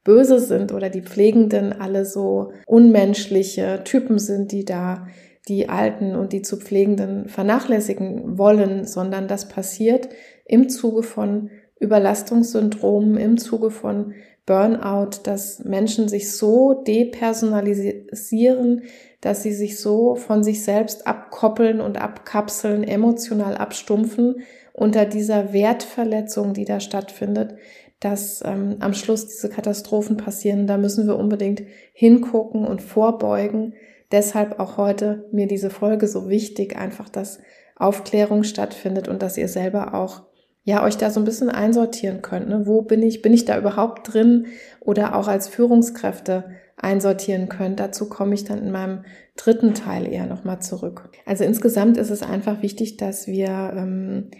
böse 0.03 0.41
sind 0.41 0.73
oder 0.73 0.89
die 0.89 1.03
Pflegenden 1.03 1.79
alle 1.79 2.07
so 2.07 2.53
unmenschliche 2.65 3.83
Typen 3.85 4.19
sind, 4.19 4.51
die 4.53 4.65
da 4.65 5.07
die 5.49 5.69
Alten 5.69 6.15
und 6.15 6.33
die 6.33 6.43
zu 6.43 6.59
Pflegenden 6.59 7.29
vernachlässigen 7.29 8.39
wollen, 8.39 8.85
sondern 8.85 9.29
das 9.29 9.49
passiert 9.49 10.09
im 10.45 10.69
Zuge 10.69 11.03
von 11.03 11.51
Überlastungssyndromen, 11.79 13.17
im 13.17 13.39
Zuge 13.39 13.71
von 13.71 14.13
Burnout, 14.47 15.11
dass 15.25 15.65
Menschen 15.65 16.09
sich 16.09 16.33
so 16.33 16.75
depersonalisieren, 16.75 18.83
dass 19.21 19.43
sie 19.43 19.53
sich 19.53 19.79
so 19.79 20.17
von 20.17 20.43
sich 20.43 20.65
selbst 20.65 21.07
abkoppeln 21.07 21.81
und 21.81 22.01
abkapseln, 22.01 22.85
emotional 22.85 23.57
abstumpfen 23.57 24.43
unter 24.73 25.05
dieser 25.05 25.53
Wertverletzung, 25.53 26.53
die 26.53 26.65
da 26.65 26.81
stattfindet, 26.81 27.55
dass 28.01 28.43
ähm, 28.45 28.77
am 28.81 28.95
Schluss 28.95 29.27
diese 29.27 29.51
Katastrophen 29.51 30.17
passieren. 30.17 30.67
Da 30.67 30.79
müssen 30.79 31.07
wir 31.07 31.17
unbedingt 31.17 31.63
hingucken 31.93 32.67
und 32.67 32.81
vorbeugen. 32.81 33.75
Deshalb 34.13 34.59
auch 34.59 34.77
heute 34.77 35.29
mir 35.33 35.47
diese 35.47 35.71
Folge 35.71 36.09
so 36.09 36.29
wichtig, 36.29 36.77
einfach, 36.77 37.09
dass 37.09 37.41
Aufklärung 37.77 38.43
stattfindet 38.43 39.09
und 39.09 39.23
dass 39.23 39.37
ihr 39.37 39.49
selber 39.49 39.95
auch 39.95 40.23
ja 40.65 40.85
euch 40.85 40.97
da 40.97 41.11
so 41.11 41.21
ein 41.21 41.25
bisschen 41.25 41.49
einsortieren 41.49 42.23
könnt. 42.23 42.49
Ne? 42.49 42.67
Wo 42.67 42.83
bin 42.83 43.03
ich? 43.03 43.23
Bin 43.23 43.33
ich 43.33 43.45
da 43.45 43.59
überhaupt 43.59 44.13
drin? 44.13 44.47
Oder 44.81 45.15
auch 45.15 45.29
als 45.29 45.49
Führungskräfte 45.49 46.45
einsortieren 46.77 47.49
könnt. 47.49 47.81
Dazu 47.81 48.09
komme 48.09 48.35
ich 48.35 48.45
dann 48.45 48.59
in 48.59 48.71
meinem 48.71 49.05
dritten 49.37 49.75
Teil 49.75 50.11
eher 50.11 50.27
nochmal 50.27 50.61
zurück. 50.61 51.11
Also 51.27 51.45
insgesamt 51.45 51.97
ist 51.97 52.11
es 52.11 52.23
einfach 52.23 52.63
wichtig, 52.63 52.97
dass 52.97 53.27
wir 53.27 53.73
ähm, 53.77 54.31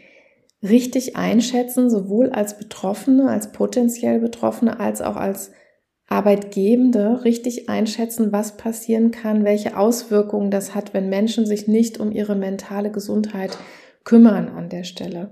richtig 0.63 1.17
einschätzen, 1.17 1.91
sowohl 1.91 2.31
als 2.31 2.59
Betroffene, 2.59 3.29
als 3.29 3.53
potenziell 3.53 4.21
Betroffene, 4.21 4.81
als 4.81 5.01
auch 5.03 5.17
als 5.17 5.53
Arbeitgebende 6.11 7.25
richtig 7.25 7.69
einschätzen, 7.69 8.33
was 8.33 8.57
passieren 8.57 9.13
kann, 9.13 9.45
welche 9.45 9.77
Auswirkungen 9.79 10.51
das 10.51 10.75
hat, 10.75 10.93
wenn 10.93 11.09
Menschen 11.09 11.47
sich 11.47 11.69
nicht 11.69 11.99
um 12.01 12.11
ihre 12.11 12.35
mentale 12.35 12.91
Gesundheit 12.91 13.57
kümmern 14.05 14.49
an 14.49 14.69
der 14.69 14.83
Stelle. 14.83 15.31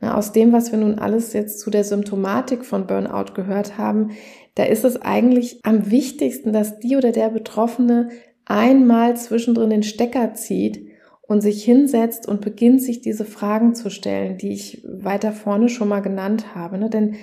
Na, 0.00 0.16
aus 0.16 0.32
dem, 0.32 0.52
was 0.52 0.70
wir 0.70 0.78
nun 0.78 0.98
alles 0.98 1.32
jetzt 1.32 1.58
zu 1.58 1.70
der 1.70 1.82
Symptomatik 1.82 2.64
von 2.64 2.86
Burnout 2.86 3.34
gehört 3.34 3.78
haben, 3.78 4.12
da 4.54 4.64
ist 4.64 4.84
es 4.84 5.02
eigentlich 5.02 5.58
am 5.64 5.90
wichtigsten, 5.90 6.52
dass 6.52 6.78
die 6.78 6.96
oder 6.96 7.10
der 7.10 7.30
Betroffene 7.30 8.10
einmal 8.44 9.16
zwischendrin 9.16 9.70
den 9.70 9.82
Stecker 9.82 10.34
zieht 10.34 10.86
und 11.22 11.40
sich 11.40 11.64
hinsetzt 11.64 12.28
und 12.28 12.40
beginnt, 12.40 12.80
sich 12.80 13.00
diese 13.00 13.24
Fragen 13.24 13.74
zu 13.74 13.90
stellen, 13.90 14.38
die 14.38 14.52
ich 14.52 14.84
weiter 14.86 15.32
vorne 15.32 15.68
schon 15.68 15.88
mal 15.88 16.00
genannt 16.00 16.54
habe. 16.54 16.78
Ne? 16.78 16.90
Denn 16.90 17.16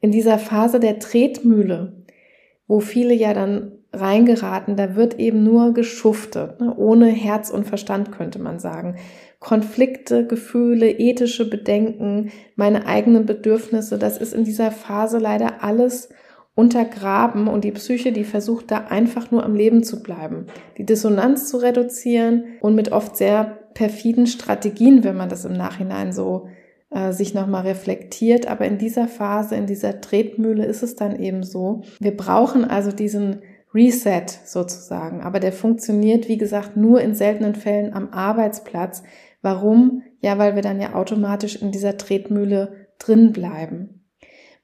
in 0.00 0.10
dieser 0.12 0.38
Phase 0.38 0.80
der 0.80 0.98
Tretmühle, 0.98 1.99
wo 2.70 2.78
viele 2.78 3.12
ja 3.12 3.34
dann 3.34 3.72
reingeraten, 3.92 4.76
da 4.76 4.94
wird 4.94 5.18
eben 5.18 5.42
nur 5.42 5.74
geschuftet, 5.74 6.60
ne? 6.60 6.72
ohne 6.76 7.08
Herz 7.08 7.50
und 7.50 7.66
Verstand 7.66 8.12
könnte 8.12 8.38
man 8.38 8.60
sagen. 8.60 8.94
Konflikte, 9.40 10.24
Gefühle, 10.24 10.88
ethische 10.88 11.50
Bedenken, 11.50 12.30
meine 12.54 12.86
eigenen 12.86 13.26
Bedürfnisse, 13.26 13.98
das 13.98 14.18
ist 14.18 14.32
in 14.32 14.44
dieser 14.44 14.70
Phase 14.70 15.18
leider 15.18 15.64
alles 15.64 16.10
untergraben 16.54 17.48
und 17.48 17.64
die 17.64 17.72
Psyche, 17.72 18.12
die 18.12 18.22
versucht 18.22 18.70
da 18.70 18.84
einfach 18.88 19.32
nur 19.32 19.42
am 19.42 19.56
Leben 19.56 19.82
zu 19.82 20.00
bleiben, 20.00 20.46
die 20.78 20.86
Dissonanz 20.86 21.48
zu 21.48 21.56
reduzieren 21.56 22.44
und 22.60 22.76
mit 22.76 22.92
oft 22.92 23.16
sehr 23.16 23.58
perfiden 23.74 24.28
Strategien, 24.28 25.02
wenn 25.02 25.16
man 25.16 25.28
das 25.28 25.44
im 25.44 25.54
Nachhinein 25.54 26.12
so 26.12 26.46
äh, 26.90 27.12
sich 27.12 27.34
nochmal 27.34 27.62
reflektiert. 27.62 28.46
Aber 28.46 28.64
in 28.66 28.78
dieser 28.78 29.08
Phase, 29.08 29.56
in 29.56 29.66
dieser 29.66 30.00
Tretmühle 30.00 30.64
ist 30.64 30.82
es 30.82 30.96
dann 30.96 31.18
eben 31.18 31.42
so. 31.42 31.82
Wir 32.00 32.16
brauchen 32.16 32.64
also 32.64 32.92
diesen 32.92 33.42
Reset 33.72 34.26
sozusagen, 34.44 35.20
aber 35.20 35.38
der 35.38 35.52
funktioniert, 35.52 36.28
wie 36.28 36.38
gesagt, 36.38 36.76
nur 36.76 37.00
in 37.00 37.14
seltenen 37.14 37.54
Fällen 37.54 37.92
am 37.92 38.12
Arbeitsplatz. 38.12 39.04
Warum? 39.42 40.02
Ja, 40.20 40.38
weil 40.38 40.56
wir 40.56 40.62
dann 40.62 40.80
ja 40.80 40.94
automatisch 40.94 41.56
in 41.62 41.70
dieser 41.70 41.96
Tretmühle 41.96 42.88
drin 42.98 43.32
bleiben. 43.32 44.04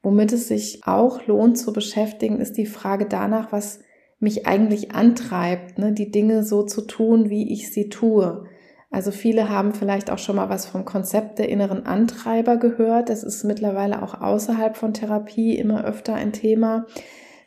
Womit 0.03 0.33
es 0.33 0.49
sich 0.49 0.83
auch 0.87 1.27
lohnt 1.27 1.59
zu 1.59 1.73
beschäftigen, 1.73 2.41
ist 2.41 2.57
die 2.57 2.67
Frage 2.67 3.07
danach, 3.07 3.53
was 3.53 3.81
mich 4.19 4.47
eigentlich 4.47 4.93
antreibt, 4.93 5.79
ne, 5.79 5.93
die 5.93 6.11
Dinge 6.11 6.43
so 6.43 6.62
zu 6.62 6.83
tun, 6.83 7.31
wie 7.31 7.53
ich 7.53 7.73
sie 7.73 7.89
tue. 7.89 8.45
Also 8.90 9.11
viele 9.11 9.49
haben 9.49 9.75
vielleicht 9.75 10.11
auch 10.11 10.18
schon 10.18 10.37
mal 10.37 10.49
was 10.49 10.66
vom 10.66 10.85
Konzept 10.85 11.38
der 11.38 11.49
inneren 11.49 11.87
Antreiber 11.87 12.57
gehört. 12.57 13.09
Das 13.09 13.22
ist 13.22 13.44
mittlerweile 13.44 14.03
auch 14.03 14.20
außerhalb 14.20 14.77
von 14.77 14.94
Therapie 14.94 15.57
immer 15.57 15.85
öfter 15.85 16.14
ein 16.14 16.33
Thema. 16.33 16.87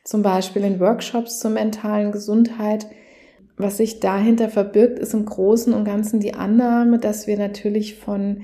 Zum 0.04 0.21
Beispiel 0.21 0.63
in 0.63 0.80
Workshops 0.80 1.39
zur 1.39 1.52
mentalen 1.52 2.12
Gesundheit. 2.12 2.88
Was 3.58 3.78
sich 3.78 3.99
dahinter 3.99 4.49
verbirgt, 4.49 4.99
ist 4.99 5.13
im 5.13 5.25
Großen 5.25 5.73
und 5.73 5.86
Ganzen 5.86 6.19
die 6.19 6.34
Annahme, 6.34 6.97
dass 6.97 7.28
wir 7.28 7.38
natürlich 7.38 7.95
von 7.95 8.43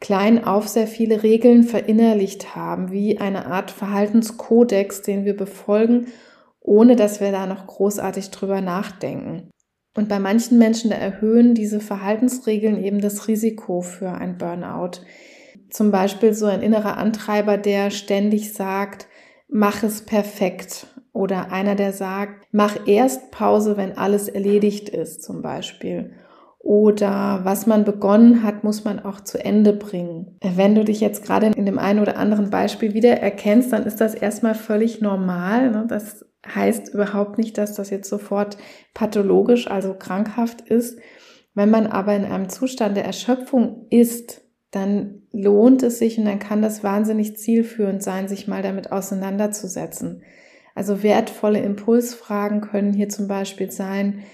klein 0.00 0.44
auf 0.44 0.68
sehr 0.68 0.86
viele 0.86 1.22
Regeln 1.22 1.64
verinnerlicht 1.64 2.54
haben, 2.54 2.92
wie 2.92 3.18
eine 3.20 3.46
Art 3.46 3.70
Verhaltenskodex, 3.70 5.02
den 5.02 5.24
wir 5.24 5.36
befolgen, 5.36 6.06
ohne 6.60 6.96
dass 6.96 7.20
wir 7.20 7.32
da 7.32 7.46
noch 7.46 7.66
großartig 7.66 8.30
drüber 8.30 8.60
nachdenken. 8.60 9.50
Und 9.98 10.08
bei 10.08 10.20
manchen 10.20 10.58
Menschen, 10.58 10.92
erhöhen 10.92 11.54
diese 11.56 11.80
Verhaltensregeln 11.80 12.80
eben 12.80 13.00
das 13.00 13.26
Risiko 13.26 13.80
für 13.80 14.12
ein 14.12 14.38
Burnout. 14.38 15.00
Zum 15.70 15.90
Beispiel 15.90 16.34
so 16.34 16.46
ein 16.46 16.62
innerer 16.62 16.96
Antreiber, 16.98 17.58
der 17.58 17.90
ständig 17.90 18.52
sagt, 18.52 19.08
mach 19.48 19.82
es 19.82 20.02
perfekt. 20.02 20.86
Oder 21.12 21.50
einer, 21.50 21.74
der 21.74 21.92
sagt, 21.92 22.46
mach 22.52 22.86
erst 22.86 23.32
Pause, 23.32 23.76
wenn 23.76 23.98
alles 23.98 24.28
erledigt 24.28 24.88
ist, 24.88 25.24
zum 25.24 25.42
Beispiel 25.42 26.12
oder 26.60 27.40
was 27.44 27.66
man 27.66 27.84
begonnen 27.84 28.42
hat, 28.42 28.62
muss 28.62 28.84
man 28.84 28.98
auch 28.98 29.20
zu 29.20 29.42
Ende 29.42 29.72
bringen. 29.72 30.36
Wenn 30.42 30.74
du 30.74 30.84
dich 30.84 31.00
jetzt 31.00 31.24
gerade 31.24 31.46
in 31.46 31.64
dem 31.66 31.78
einen 31.78 32.00
oder 32.00 32.18
anderen 32.18 32.50
Beispiel 32.50 32.94
wiedererkennst, 32.94 33.72
dann 33.72 33.84
ist 33.84 34.00
das 34.00 34.14
erstmal 34.14 34.54
völlig 34.54 35.00
normal. 35.00 35.70
Ne? 35.70 35.86
Das 35.88 36.26
heißt 36.54 36.94
überhaupt 36.94 37.38
nicht, 37.38 37.58
dass 37.58 37.74
das 37.74 37.90
jetzt 37.90 38.08
sofort 38.08 38.58
pathologisch, 38.94 39.70
also 39.70 39.94
krankhaft 39.94 40.62
ist. 40.62 40.98
Wenn 41.54 41.70
man 41.70 41.86
aber 41.86 42.14
in 42.14 42.24
einem 42.24 42.48
Zustand 42.48 42.96
der 42.96 43.04
Erschöpfung 43.04 43.86
ist, 43.90 44.42
dann 44.70 45.22
lohnt 45.32 45.82
es 45.82 45.98
sich 45.98 46.18
und 46.18 46.26
dann 46.26 46.38
kann 46.38 46.62
das 46.62 46.84
wahnsinnig 46.84 47.36
zielführend 47.36 48.02
sein, 48.02 48.28
sich 48.28 48.48
mal 48.48 48.62
damit 48.62 48.92
auseinanderzusetzen. 48.92 50.22
Also 50.74 51.02
wertvolle 51.02 51.60
Impulsfragen 51.60 52.60
können 52.60 52.92
hier 52.92 53.08
zum 53.08 53.28
Beispiel 53.28 53.70
sein, 53.70 54.24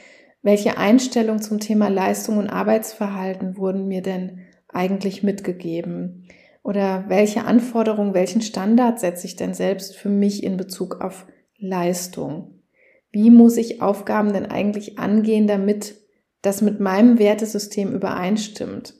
welche 0.42 0.76
Einstellung 0.76 1.40
zum 1.40 1.60
Thema 1.60 1.88
Leistung 1.88 2.36
und 2.36 2.50
Arbeitsverhalten 2.50 3.56
wurden 3.56 3.88
mir 3.88 4.02
denn 4.02 4.40
eigentlich 4.68 5.22
mitgegeben? 5.22 6.28
Oder 6.62 7.04
welche 7.08 7.44
Anforderungen, 7.44 8.14
welchen 8.14 8.42
Standard 8.42 9.00
setze 9.00 9.26
ich 9.26 9.36
denn 9.36 9.54
selbst 9.54 9.96
für 9.96 10.08
mich 10.08 10.42
in 10.42 10.56
Bezug 10.56 11.00
auf 11.00 11.26
Leistung? 11.64 12.62
Wie 13.10 13.30
muss 13.30 13.56
ich 13.56 13.80
Aufgaben 13.80 14.32
denn 14.32 14.46
eigentlich 14.46 14.98
angehen, 14.98 15.46
damit 15.46 15.96
das 16.42 16.62
mit 16.62 16.80
meinem 16.80 17.18
Wertesystem 17.18 17.92
übereinstimmt? 17.92 18.94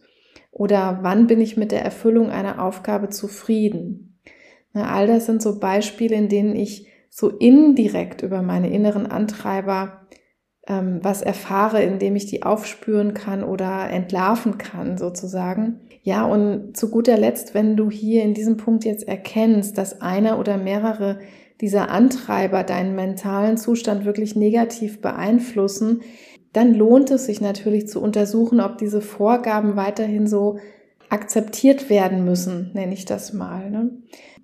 Oder 0.51 1.01
wann 1.03 1.27
bin 1.27 1.41
ich 1.41 1.57
mit 1.57 1.73
der 1.73 1.83
Erfüllung 1.83 2.31
einer 2.31 2.63
Aufgabe 2.63 3.09
zufrieden? 3.09 4.21
Na, 4.73 4.95
all 4.95 5.07
das 5.07 5.27
sind 5.27 5.43
so 5.43 5.59
Beispiele, 5.59 6.15
in 6.15 6.29
denen 6.29 6.55
ich 6.55 6.89
so 7.11 7.29
indirekt 7.29 8.23
über 8.23 8.43
meine 8.43 8.71
inneren 8.71 9.07
Antreiber 9.07 10.07
ähm, 10.67 11.01
was 11.03 11.23
erfahre, 11.23 11.83
indem 11.83 12.17
ich 12.17 12.27
die 12.27 12.43
aufspüren 12.43 13.15
kann 13.15 13.45
oder 13.45 13.91
entlarven 13.91 14.59
kann, 14.59 14.97
sozusagen. 14.97 15.81
Ja, 16.03 16.25
und 16.25 16.77
zu 16.77 16.91
guter 16.91 17.17
Letzt, 17.17 17.55
wenn 17.55 17.77
du 17.77 17.91
hier 17.91 18.23
in 18.23 18.35
diesem 18.35 18.57
Punkt 18.57 18.85
jetzt 18.85 19.07
erkennst, 19.07 19.79
dass 19.79 20.01
einer 20.01 20.39
oder 20.39 20.57
mehrere 20.57 21.19
dieser 21.65 21.89
Antreiber 21.89 22.63
deinen 22.63 22.95
mentalen 22.95 23.57
Zustand 23.57 24.05
wirklich 24.05 24.37
negativ 24.37 25.01
beeinflussen, 25.01 26.03
dann 26.53 26.75
lohnt 26.75 27.11
es 27.11 27.25
sich 27.25 27.41
natürlich 27.41 27.89
zu 27.89 28.03
untersuchen, 28.03 28.61
ob 28.61 28.77
diese 28.77 29.01
Vorgaben 29.01 29.75
weiterhin 29.75 30.27
so 30.27 30.59
akzeptiert 31.09 31.89
werden 31.89 32.27
müssen, 32.27 32.71
nenne 32.75 32.93
ich 32.93 33.07
das 33.07 33.33
mal. 33.33 33.71
Ne? 33.71 33.93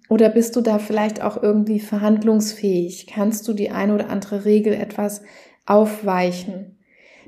Oder 0.09 0.30
bist 0.30 0.56
du 0.56 0.62
da 0.62 0.78
vielleicht 0.78 1.22
auch 1.22 1.42
irgendwie 1.42 1.78
verhandlungsfähig? 1.78 3.06
Kannst 3.06 3.46
du 3.46 3.52
die 3.52 3.68
eine 3.68 3.94
oder 3.94 4.09
andere 4.09 4.46
Regel 4.46 4.72
etwas 4.72 5.20
aufweichen. 5.66 6.78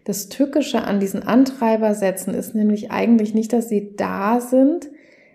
Das 0.05 0.31
Tückische 0.31 0.85
an 0.85 1.00
diesen 1.00 1.22
Antreibersätzen 1.22 2.33
ist 2.33 2.55
nämlich 2.55 2.90
eigentlich 2.90 3.35
nicht, 3.35 3.52
dass 3.52 3.68
sie 3.68 3.94
da 3.94 4.40
sind, 4.40 4.88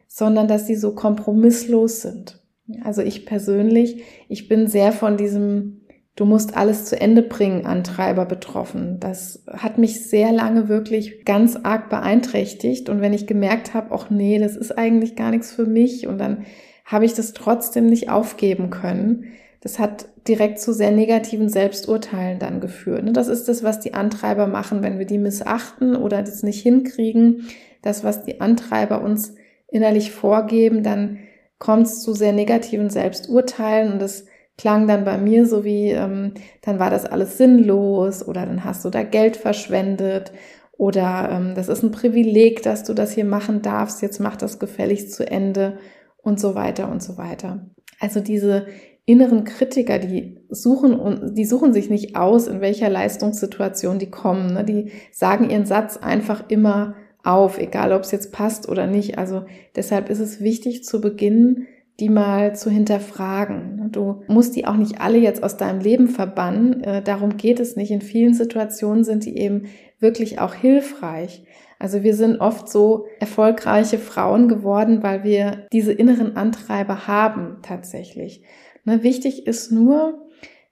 sondern 0.08 0.48
dass 0.48 0.65
sie 0.65 0.76
so 0.76 0.96
kompromisslos 0.96 2.02
sind. 2.02 2.37
Also 2.84 3.01
ich 3.01 3.25
persönlich, 3.25 4.03
ich 4.27 4.47
bin 4.47 4.67
sehr 4.67 4.91
von 4.91 5.17
diesem 5.17 5.82
Du 6.17 6.25
musst 6.25 6.58
alles 6.58 6.86
zu 6.86 6.99
Ende 6.99 7.21
bringen, 7.21 7.67
Antreiber 7.67 8.25
betroffen. 8.25 8.99
Das 8.99 9.43
hat 9.53 9.77
mich 9.77 10.10
sehr 10.10 10.32
lange 10.32 10.67
wirklich 10.67 11.25
ganz 11.25 11.56
arg 11.56 11.91
beeinträchtigt. 11.91 12.89
Und 12.89 13.01
wenn 13.01 13.13
ich 13.13 13.27
gemerkt 13.27 13.75
habe, 13.75 13.89
ach 13.91 14.10
nee, 14.10 14.39
das 14.39 14.56
ist 14.56 14.75
eigentlich 14.75 15.15
gar 15.15 15.30
nichts 15.30 15.53
für 15.53 15.67
mich, 15.67 16.08
und 16.08 16.17
dann 16.17 16.43
habe 16.86 17.06
ich 17.06 17.13
das 17.13 17.34
trotzdem 17.34 17.86
nicht 17.86 18.10
aufgeben 18.10 18.71
können, 18.71 19.25
das 19.62 19.77
hat 19.77 20.08
direkt 20.27 20.60
zu 20.60 20.73
sehr 20.73 20.91
negativen 20.91 21.49
Selbsturteilen 21.49 22.39
dann 22.39 22.62
geführt. 22.62 23.03
Ne? 23.03 23.13
Das 23.13 23.27
ist 23.27 23.47
das, 23.47 23.62
was 23.63 23.80
die 23.80 23.93
Antreiber 23.93 24.47
machen, 24.47 24.82
wenn 24.82 24.97
wir 24.97 25.06
die 25.06 25.19
missachten 25.19 25.95
oder 25.95 26.23
das 26.23 26.41
nicht 26.41 26.63
hinkriegen. 26.63 27.43
Das, 27.84 28.03
was 28.03 28.23
die 28.23 28.41
Antreiber 28.41 29.03
uns 29.03 29.36
innerlich 29.67 30.12
vorgeben, 30.12 30.82
dann 30.82 31.19
kommt 31.60 31.88
es 31.88 32.02
zu 32.02 32.13
sehr 32.13 32.34
negativen 32.34 32.89
Selbsturteilen 32.89 33.93
und 33.93 34.00
das 34.00 34.26
klang 34.58 34.88
dann 34.88 35.06
bei 35.06 35.17
mir 35.17 35.46
so 35.46 35.63
wie, 35.63 35.91
ähm, 35.91 36.34
dann 36.62 36.80
war 36.80 36.89
das 36.89 37.06
alles 37.06 37.38
sinnlos 37.38 38.28
oder 38.28 38.46
dann 38.46 38.63
hast 38.63 38.84
du 38.86 38.89
da 38.89 39.04
Geld 39.04 39.38
verschwendet 39.38 40.32
oder 40.78 41.30
ähm, 41.32 41.54
das 41.56 41.70
ist 41.70 41.84
ein 41.84 41.91
Privileg, 41.91 42.62
dass 42.63 42.84
du 42.84 42.93
das 42.93 43.12
hier 43.12 43.26
machen 43.26 43.62
darfst, 43.62 44.02
jetzt 44.02 44.20
mach 44.20 44.36
das 44.36 44.60
gefälligst 44.60 45.13
zu 45.13 45.30
Ende 45.30 45.78
und 46.17 46.39
so 46.39 46.56
weiter 46.56 46.91
und 46.91 47.02
so 47.02 47.17
weiter. 47.17 47.67
Also 48.00 48.20
diese 48.20 48.67
inneren 49.06 49.46
Kritiker, 49.46 50.00
die 50.00 50.38
suchen 50.50 50.93
und 50.93 51.36
die 51.36 51.46
suchen 51.46 51.74
sich 51.74 51.89
nicht 51.89 52.15
aus, 52.15 52.48
in 52.48 52.62
welcher 52.62 52.89
Leistungssituation 52.89 54.00
die 54.00 54.12
kommen. 54.12 54.54
Ne? 54.54 54.65
Die 54.65 54.91
sagen 55.12 55.50
ihren 55.50 55.65
Satz 55.65 55.98
einfach 55.98 56.50
immer 56.50 56.96
auf, 57.28 57.58
egal 57.58 57.92
ob 57.92 58.02
es 58.02 58.12
jetzt 58.12 58.32
passt 58.32 58.70
oder 58.70 58.88
nicht. 58.88 59.18
Also 59.18 59.46
deshalb 59.76 60.10
ist 60.10 60.20
es 60.20 60.42
wichtig 60.42 60.84
zu 60.84 61.02
beginnen, 61.02 61.68
die 62.00 62.10
mal 62.10 62.56
zu 62.56 62.70
hinterfragen. 62.70 63.90
Du 63.92 64.22
musst 64.28 64.56
die 64.56 64.66
auch 64.68 64.76
nicht 64.76 65.02
alle 65.02 65.18
jetzt 65.18 65.44
aus 65.44 65.58
deinem 65.58 65.80
Leben 65.80 66.08
verbannen. 66.08 66.84
Äh, 66.84 67.02
darum 67.02 67.38
geht 67.38 67.60
es 67.60 67.76
nicht. 67.76 67.92
In 67.92 68.02
vielen 68.02 68.34
Situationen 68.34 69.04
sind 69.04 69.26
die 69.26 69.38
eben 69.38 69.66
wirklich 70.00 70.40
auch 70.40 70.54
hilfreich. 70.54 71.44
Also 71.80 72.04
wir 72.04 72.16
sind 72.16 72.40
oft 72.40 72.70
so 72.70 73.06
erfolgreiche 73.20 73.98
Frauen 73.98 74.48
geworden, 74.48 75.04
weil 75.04 75.24
wir 75.24 75.68
diese 75.72 75.94
inneren 75.94 76.36
Antreiber 76.36 77.08
haben 77.08 77.58
tatsächlich. 77.62 78.44
Ne, 78.84 79.04
wichtig 79.04 79.48
ist 79.48 79.72
nur, 79.72 80.28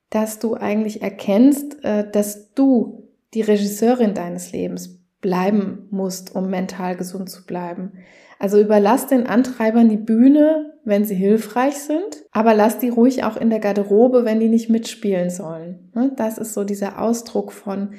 dass 0.09 0.39
du 0.39 0.55
eigentlich 0.55 1.01
erkennst, 1.01 1.83
äh, 1.83 2.09
dass 2.09 2.53
du 2.53 3.09
die 3.33 3.41
Regisseurin 3.41 4.13
deines 4.13 4.51
Lebens 4.51 4.94
bleiben 5.25 5.87
musst, 5.89 6.35
um 6.35 6.51
mental 6.51 6.95
gesund 6.95 7.31
zu 7.31 7.47
bleiben. 7.47 7.93
Also 8.37 8.61
überlass 8.61 9.07
den 9.07 9.25
Antreibern 9.25 9.89
die 9.89 9.97
Bühne, 9.97 10.75
wenn 10.83 11.03
sie 11.03 11.15
hilfreich 11.15 11.79
sind, 11.79 12.23
aber 12.31 12.53
lass 12.53 12.77
die 12.77 12.89
ruhig 12.89 13.23
auch 13.23 13.35
in 13.35 13.49
der 13.49 13.57
Garderobe, 13.57 14.23
wenn 14.23 14.39
die 14.39 14.49
nicht 14.49 14.69
mitspielen 14.69 15.31
sollen. 15.31 15.89
Ne, 15.95 16.11
das 16.15 16.37
ist 16.37 16.53
so 16.53 16.63
dieser 16.63 17.01
Ausdruck 17.01 17.53
von 17.53 17.95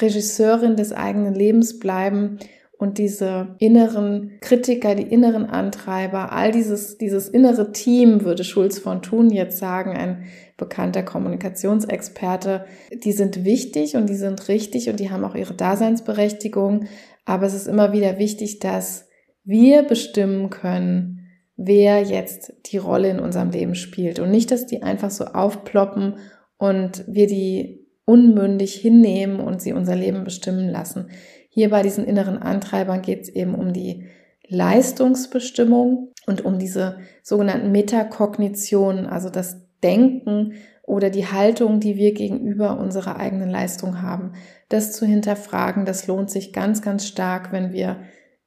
Regisseurin 0.00 0.76
des 0.76 0.92
eigenen 0.92 1.34
Lebens 1.34 1.80
bleiben 1.80 2.38
und 2.80 2.96
diese 2.96 3.56
inneren 3.58 4.38
Kritiker, 4.40 4.94
die 4.94 5.02
inneren 5.02 5.44
Antreiber, 5.44 6.32
all 6.32 6.50
dieses, 6.50 6.96
dieses 6.96 7.28
innere 7.28 7.72
Team, 7.72 8.24
würde 8.24 8.42
Schulz 8.42 8.78
von 8.78 9.02
Thun 9.02 9.28
jetzt 9.28 9.58
sagen, 9.58 9.94
ein 9.94 10.24
bekannter 10.56 11.02
Kommunikationsexperte, 11.02 12.64
die 13.04 13.12
sind 13.12 13.44
wichtig 13.44 13.96
und 13.96 14.08
die 14.08 14.14
sind 14.14 14.48
richtig 14.48 14.88
und 14.88 14.98
die 14.98 15.10
haben 15.10 15.24
auch 15.24 15.34
ihre 15.34 15.52
Daseinsberechtigung. 15.52 16.86
Aber 17.26 17.44
es 17.44 17.52
ist 17.52 17.68
immer 17.68 17.92
wieder 17.92 18.18
wichtig, 18.18 18.60
dass 18.60 19.08
wir 19.44 19.82
bestimmen 19.82 20.48
können, 20.48 21.26
wer 21.56 22.00
jetzt 22.00 22.54
die 22.72 22.78
Rolle 22.78 23.10
in 23.10 23.20
unserem 23.20 23.50
Leben 23.50 23.74
spielt 23.74 24.18
und 24.20 24.30
nicht, 24.30 24.50
dass 24.50 24.64
die 24.64 24.82
einfach 24.82 25.10
so 25.10 25.26
aufploppen 25.26 26.14
und 26.56 27.04
wir 27.06 27.26
die 27.26 27.86
unmündig 28.06 28.74
hinnehmen 28.74 29.38
und 29.38 29.60
sie 29.60 29.74
unser 29.74 29.96
Leben 29.96 30.24
bestimmen 30.24 30.70
lassen. 30.70 31.10
Hier 31.50 31.68
bei 31.70 31.82
diesen 31.82 32.04
inneren 32.04 32.38
Antreibern 32.38 33.02
geht 33.02 33.22
es 33.22 33.28
eben 33.28 33.54
um 33.54 33.72
die 33.72 34.06
Leistungsbestimmung 34.48 36.12
und 36.26 36.44
um 36.44 36.58
diese 36.58 36.98
sogenannten 37.22 37.72
Metakognitionen, 37.72 39.06
also 39.06 39.30
das 39.30 39.66
Denken 39.82 40.54
oder 40.84 41.10
die 41.10 41.26
Haltung, 41.26 41.80
die 41.80 41.96
wir 41.96 42.14
gegenüber 42.14 42.78
unserer 42.78 43.16
eigenen 43.16 43.50
Leistung 43.50 44.00
haben. 44.00 44.32
Das 44.68 44.92
zu 44.92 45.06
hinterfragen, 45.06 45.84
das 45.84 46.06
lohnt 46.06 46.30
sich 46.30 46.52
ganz, 46.52 46.82
ganz 46.82 47.06
stark, 47.06 47.52
wenn 47.52 47.72
wir 47.72 48.00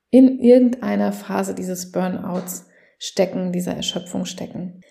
in 0.10 0.39
irgendeiner 0.39 1.12
Phase 1.12 1.56
dieses 1.56 1.92
Burnouts 1.92 2.68
stecken, 3.00 3.52
dieser 3.52 3.76
Erschöpfung 3.76 4.26
stecken. 4.26 4.82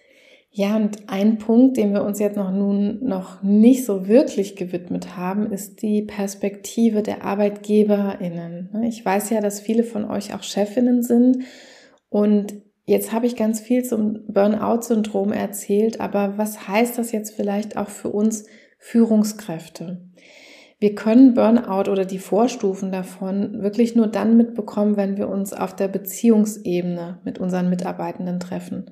Ja, 0.55 0.77
und 0.77 1.09
ein 1.09 1.39
Punkt, 1.39 1.79
den 1.79 1.95
wir 1.95 2.05
uns 2.05 2.19
jetzt 2.19 2.37
noch 2.37 2.51
nun 2.51 3.03
noch 3.03 3.43
nicht 3.43 3.87
so 3.87 4.07
wirklich 4.07 4.55
gewidmet 4.55 5.17
haben, 5.17 5.51
ist 5.51 5.81
die 5.81 6.03
Perspektive 6.03 7.03
der 7.03 7.25
ArbeitgeberInnen. 7.25 8.83
Ich 8.83 9.03
weiß 9.03 9.31
ja, 9.31 9.41
dass 9.41 9.61
viele 9.61 9.83
von 9.83 10.05
euch 10.05 10.35
auch 10.35 10.43
Chefinnen 10.43 11.03
sind 11.03 11.45
und 12.11 12.53
jetzt 12.85 13.15
habe 13.15 13.27
ich 13.27 13.35
ganz 13.35 13.61
viel 13.61 13.83
zum 13.83 14.27
Burnout-Syndrom 14.29 15.33
erzählt, 15.33 16.03
aber 16.03 16.37
was 16.37 16.69
heißt 16.69 16.99
das 16.99 17.13
jetzt 17.13 17.35
vielleicht 17.35 17.79
auch 17.79 17.89
für 17.89 18.11
uns 18.11 18.45
Führungskräfte? 18.79 20.03
Wir 20.79 20.95
können 20.95 21.33
Burnout 21.33 21.91
oder 21.91 22.05
die 22.05 22.19
Vorstufen 22.19 22.93
davon 22.93 23.63
wirklich 23.63 23.97
nur 23.97 24.09
dann 24.09 24.37
mitbekommen, 24.37 24.99
wenn 24.99 25.17
wir 25.17 25.31
uns 25.31 25.55
auf 25.55 25.75
der 25.75 25.89
Beziehungsebene 25.89 27.21
mit 27.25 27.39
unseren 27.39 27.71
Mitarbeitenden 27.71 28.39
treffen 28.39 28.91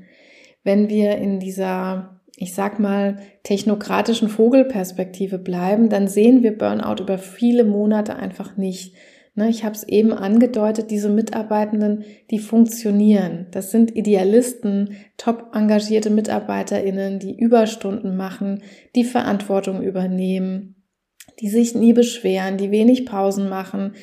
wenn 0.62 0.88
wir 0.88 1.16
in 1.16 1.40
dieser, 1.40 2.20
ich 2.36 2.54
sag 2.54 2.78
mal, 2.78 3.18
technokratischen 3.42 4.28
Vogelperspektive 4.28 5.38
bleiben, 5.38 5.88
dann 5.88 6.08
sehen 6.08 6.42
wir 6.42 6.56
Burnout 6.56 7.02
über 7.02 7.18
viele 7.18 7.64
Monate 7.64 8.16
einfach 8.16 8.56
nicht. 8.56 8.94
Ne, 9.36 9.48
ich 9.48 9.64
habe 9.64 9.74
es 9.74 9.84
eben 9.84 10.12
angedeutet, 10.12 10.90
diese 10.90 11.08
Mitarbeitenden, 11.08 12.04
die 12.30 12.40
funktionieren. 12.40 13.46
Das 13.52 13.70
sind 13.70 13.94
Idealisten, 13.96 14.96
top 15.16 15.52
engagierte 15.54 16.10
Mitarbeiterinnen, 16.10 17.20
die 17.20 17.38
Überstunden 17.38 18.16
machen, 18.16 18.62
die 18.96 19.04
Verantwortung 19.04 19.82
übernehmen, 19.82 20.84
die 21.40 21.48
sich 21.48 21.76
nie 21.76 21.92
beschweren, 21.92 22.56
die 22.58 22.72
wenig 22.72 23.06
Pausen 23.06 23.48
machen, 23.48 23.94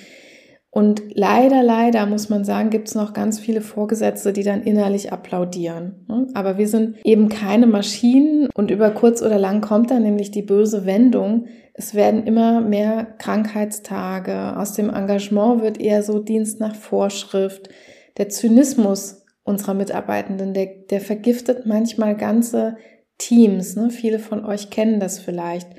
und 0.78 1.02
leider, 1.16 1.64
leider 1.64 2.06
muss 2.06 2.30
man 2.30 2.46
sagen, 2.46 2.70
gibt 2.70 2.88
es 2.88 2.94
noch 2.94 3.14
ganz 3.14 3.40
viele 3.40 3.62
Vorgesetzte, 3.62 4.32
die 4.32 4.44
dann 4.44 4.62
innerlich 4.62 5.12
applaudieren. 5.12 6.06
Ne? 6.08 6.28
Aber 6.36 6.60
wir 6.60 6.68
sind 6.68 6.98
eben 7.04 7.30
keine 7.30 7.66
Maschinen 7.66 8.48
und 8.54 8.70
über 8.70 8.92
kurz 8.92 9.24
oder 9.24 9.40
lang 9.40 9.62
kommt 9.62 9.90
dann 9.90 10.04
nämlich 10.04 10.30
die 10.30 10.44
böse 10.44 10.86
Wendung. 10.86 11.48
Es 11.74 11.96
werden 11.96 12.28
immer 12.28 12.62
mehr 12.62 13.08
Krankheitstage. 13.18 14.56
Aus 14.56 14.74
dem 14.74 14.92
Engagement 14.92 15.64
wird 15.64 15.82
eher 15.82 16.04
so 16.04 16.20
Dienst 16.20 16.60
nach 16.60 16.76
Vorschrift. 16.76 17.70
Der 18.18 18.30
Zynismus 18.30 19.26
unserer 19.44 19.74
Mitarbeitenden, 19.74 20.54
der, 20.54 20.68
der 20.92 21.02
vergiftet 21.02 21.66
manchmal 21.66 22.16
ganze 22.16 22.78
Teams. 23.18 23.76
Ne? 23.76 23.90
Viele 23.90 24.20
von 24.20 24.46
euch 24.46 24.70
kennen 24.70 25.00
das 25.00 25.18
vielleicht. 25.18 25.70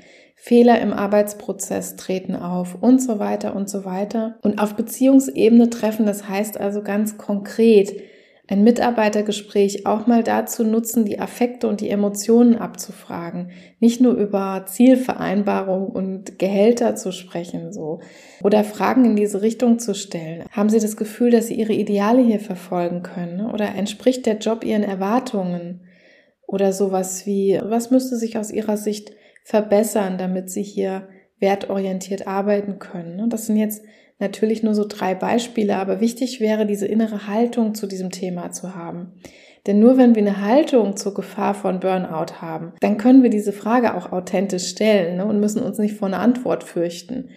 Fehler 0.41 0.79
im 0.79 0.93
Arbeitsprozess 0.93 1.97
treten 1.97 2.33
auf 2.33 2.77
und 2.79 3.01
so 3.01 3.19
weiter 3.19 3.57
und 3.57 3.69
so 3.69 3.83
weiter. 3.83 4.39
Und 4.41 4.61
auf 4.61 4.75
Beziehungsebene 4.75 5.69
treffen, 5.69 6.05
das 6.05 6.29
heißt 6.29 6.57
also 6.57 6.81
ganz 6.81 7.17
konkret, 7.17 8.01
ein 8.47 8.63
Mitarbeitergespräch 8.63 9.85
auch 9.85 10.07
mal 10.07 10.23
dazu 10.23 10.63
nutzen, 10.63 11.03
die 11.03 11.19
Affekte 11.19 11.67
und 11.67 11.81
die 11.81 11.89
Emotionen 11.89 12.55
abzufragen. 12.55 13.51
Nicht 13.81 13.99
nur 13.99 14.13
über 14.13 14.63
Zielvereinbarung 14.65 15.87
und 15.87 16.39
Gehälter 16.39 16.95
zu 16.95 17.11
sprechen, 17.11 17.73
so. 17.73 17.99
Oder 18.41 18.63
Fragen 18.63 19.03
in 19.03 19.15
diese 19.17 19.41
Richtung 19.41 19.77
zu 19.77 19.93
stellen. 19.93 20.45
Haben 20.51 20.69
Sie 20.69 20.79
das 20.79 20.95
Gefühl, 20.95 21.31
dass 21.31 21.47
Sie 21.47 21.55
Ihre 21.55 21.73
Ideale 21.73 22.23
hier 22.23 22.39
verfolgen 22.39 23.03
können? 23.03 23.45
Oder 23.45 23.75
entspricht 23.75 24.25
der 24.25 24.37
Job 24.37 24.63
Ihren 24.63 24.83
Erwartungen? 24.83 25.81
Oder 26.47 26.71
sowas 26.71 27.25
wie, 27.25 27.59
was 27.61 27.91
müsste 27.91 28.15
sich 28.15 28.37
aus 28.37 28.51
Ihrer 28.51 28.77
Sicht 28.77 29.11
verbessern, 29.49 30.19
damit 30.19 30.51
Sie 30.51 30.61
hier 30.61 31.09
wertorientiert 31.39 32.27
arbeiten 32.27 32.77
können? 32.77 33.29
Das 33.31 33.47
sind 33.47 33.57
jetzt 33.57 33.83
natürlich 34.19 34.61
nur 34.61 34.75
so 34.75 34.85
drei 34.87 35.15
Beispiele, 35.15 35.77
aber 35.77 35.99
wichtig 35.99 36.39
wäre, 36.39 36.67
diese 36.67 36.85
innere 36.85 37.27
Haltung 37.27 37.73
zu 37.73 37.87
diesem 37.87 38.11
Thema 38.11 38.51
zu 38.51 38.75
haben. 38.75 39.13
Denn 39.65 39.79
nur 39.79 39.97
wenn 39.97 40.13
wir 40.13 40.21
eine 40.21 40.45
Haltung 40.45 40.95
zur 40.95 41.15
Gefahr 41.15 41.55
von 41.55 41.79
Burnout 41.79 42.41
haben, 42.41 42.73
dann 42.79 42.97
können 42.97 43.23
wir 43.23 43.31
diese 43.31 43.51
Frage 43.51 43.95
auch 43.95 44.11
authentisch 44.11 44.69
stellen 44.69 45.17
ne, 45.17 45.25
und 45.25 45.39
müssen 45.39 45.63
uns 45.63 45.79
nicht 45.79 45.95
vor 45.95 46.07
einer 46.07 46.19
Antwort 46.19 46.63
fürchten. 46.63 47.29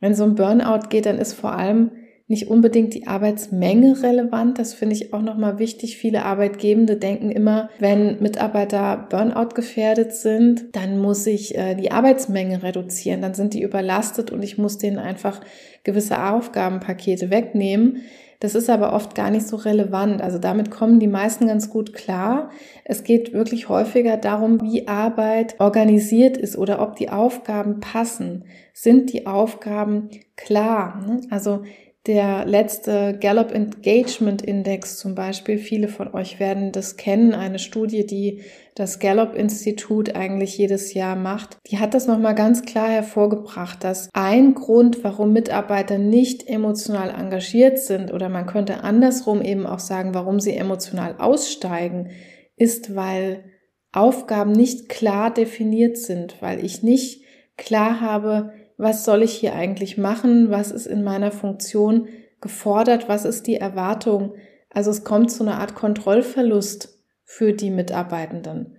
Wenn 0.00 0.14
so 0.14 0.24
ein 0.24 0.34
Burnout 0.34 0.88
geht, 0.90 1.06
dann 1.06 1.18
ist 1.18 1.32
vor 1.32 1.54
allem 1.54 1.92
nicht 2.26 2.48
unbedingt 2.48 2.94
die 2.94 3.06
Arbeitsmenge 3.06 4.02
relevant. 4.02 4.58
Das 4.58 4.72
finde 4.72 4.94
ich 4.94 5.12
auch 5.12 5.20
nochmal 5.20 5.58
wichtig. 5.58 5.98
Viele 5.98 6.24
Arbeitgebende 6.24 6.96
denken 6.96 7.30
immer, 7.30 7.68
wenn 7.78 8.22
Mitarbeiter 8.22 9.06
Burnout 9.10 9.54
gefährdet 9.54 10.14
sind, 10.14 10.74
dann 10.74 10.98
muss 10.98 11.26
ich 11.26 11.54
äh, 11.56 11.74
die 11.74 11.92
Arbeitsmenge 11.92 12.62
reduzieren. 12.62 13.20
Dann 13.20 13.34
sind 13.34 13.52
die 13.52 13.62
überlastet 13.62 14.30
und 14.30 14.42
ich 14.42 14.56
muss 14.56 14.78
denen 14.78 14.98
einfach 14.98 15.40
gewisse 15.82 16.24
Aufgabenpakete 16.24 17.28
wegnehmen. 17.30 18.02
Das 18.40 18.54
ist 18.54 18.68
aber 18.68 18.92
oft 18.92 19.14
gar 19.14 19.30
nicht 19.30 19.46
so 19.46 19.56
relevant. 19.56 20.20
Also 20.20 20.38
damit 20.38 20.70
kommen 20.70 21.00
die 21.00 21.08
meisten 21.08 21.46
ganz 21.46 21.70
gut 21.70 21.92
klar. 21.92 22.50
Es 22.84 23.04
geht 23.04 23.32
wirklich 23.32 23.68
häufiger 23.68 24.16
darum, 24.16 24.60
wie 24.60 24.88
Arbeit 24.88 25.60
organisiert 25.60 26.36
ist 26.36 26.56
oder 26.56 26.82
ob 26.82 26.96
die 26.96 27.10
Aufgaben 27.10 27.80
passen. 27.80 28.44
Sind 28.72 29.12
die 29.12 29.26
Aufgaben 29.26 30.10
klar? 30.36 31.02
Ne? 31.06 31.20
Also 31.30 31.62
der 32.06 32.44
letzte 32.44 33.16
Gallup 33.18 33.50
Engagement 33.50 34.42
Index 34.42 34.98
zum 34.98 35.14
Beispiel, 35.14 35.56
viele 35.56 35.88
von 35.88 36.12
euch 36.12 36.38
werden 36.38 36.70
das 36.70 36.96
kennen, 36.96 37.32
eine 37.34 37.58
Studie, 37.58 38.04
die 38.04 38.42
das 38.74 38.98
Gallup 38.98 39.34
Institut 39.34 40.14
eigentlich 40.14 40.58
jedes 40.58 40.92
Jahr 40.92 41.16
macht, 41.16 41.56
die 41.68 41.78
hat 41.78 41.94
das 41.94 42.06
nochmal 42.06 42.34
ganz 42.34 42.62
klar 42.62 42.88
hervorgebracht, 42.88 43.82
dass 43.82 44.10
ein 44.12 44.54
Grund, 44.54 45.02
warum 45.02 45.32
Mitarbeiter 45.32 45.96
nicht 45.96 46.46
emotional 46.46 47.08
engagiert 47.08 47.78
sind 47.78 48.12
oder 48.12 48.28
man 48.28 48.46
könnte 48.46 48.82
andersrum 48.82 49.40
eben 49.40 49.64
auch 49.66 49.78
sagen, 49.78 50.12
warum 50.12 50.40
sie 50.40 50.54
emotional 50.54 51.14
aussteigen, 51.18 52.10
ist, 52.56 52.94
weil 52.94 53.44
Aufgaben 53.92 54.52
nicht 54.52 54.88
klar 54.88 55.32
definiert 55.32 55.96
sind, 55.96 56.42
weil 56.42 56.62
ich 56.64 56.82
nicht 56.82 57.22
klar 57.56 58.00
habe, 58.00 58.52
was 58.76 59.04
soll 59.04 59.22
ich 59.22 59.32
hier 59.32 59.54
eigentlich 59.54 59.98
machen, 59.98 60.50
was 60.50 60.70
ist 60.70 60.86
in 60.86 61.04
meiner 61.04 61.30
Funktion 61.30 62.08
gefordert, 62.40 63.08
was 63.08 63.24
ist 63.24 63.46
die 63.46 63.56
Erwartung. 63.56 64.34
Also 64.70 64.90
es 64.90 65.04
kommt 65.04 65.30
zu 65.30 65.44
einer 65.44 65.60
Art 65.60 65.74
Kontrollverlust 65.74 66.98
für 67.24 67.52
die 67.52 67.70
Mitarbeitenden. 67.70 68.76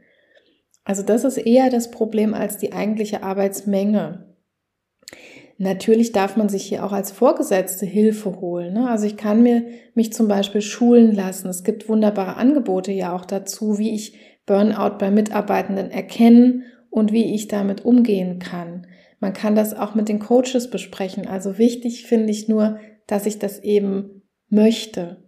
Also 0.83 1.01
das 1.01 1.23
ist 1.23 1.37
eher 1.37 1.69
das 1.69 1.89
Problem 1.89 2.33
als 2.33 2.57
die 2.57 2.73
eigentliche 2.73 3.23
Arbeitsmenge. 3.23 4.35
Natürlich 5.57 6.11
darf 6.11 6.35
man 6.35 6.49
sich 6.49 6.63
hier 6.65 6.85
auch 6.85 6.91
als 6.91 7.11
Vorgesetzte 7.11 7.85
Hilfe 7.85 8.41
holen. 8.41 8.73
Ne? 8.73 8.89
Also 8.89 9.05
ich 9.05 9.15
kann 9.15 9.41
mir 9.41 9.65
mich 9.93 10.11
zum 10.11 10.27
Beispiel 10.27 10.61
schulen 10.61 11.15
lassen. 11.15 11.47
Es 11.47 11.63
gibt 11.63 11.87
wunderbare 11.87 12.35
Angebote 12.35 12.91
ja 12.91 13.15
auch 13.15 13.25
dazu, 13.25 13.79
wie 13.79 13.95
ich 13.95 14.17
Burnout 14.45 14.97
bei 14.99 15.09
Mitarbeitenden 15.09 15.91
erkennen 15.91 16.63
und 16.89 17.13
wie 17.13 17.33
ich 17.33 17.47
damit 17.47 17.85
umgehen 17.85 18.39
kann. 18.39 18.85
Man 19.25 19.33
kann 19.33 19.55
das 19.55 19.73
auch 19.73 19.95
mit 19.95 20.07
den 20.07 20.19
Coaches 20.19 20.69
besprechen. 20.69 21.25
Also 21.25 21.57
wichtig 21.57 22.05
finde 22.05 22.29
ich 22.29 22.47
nur, 22.47 22.77
dass 23.07 23.25
ich 23.25 23.39
das 23.39 23.57
eben 23.57 24.21
möchte. 24.49 25.23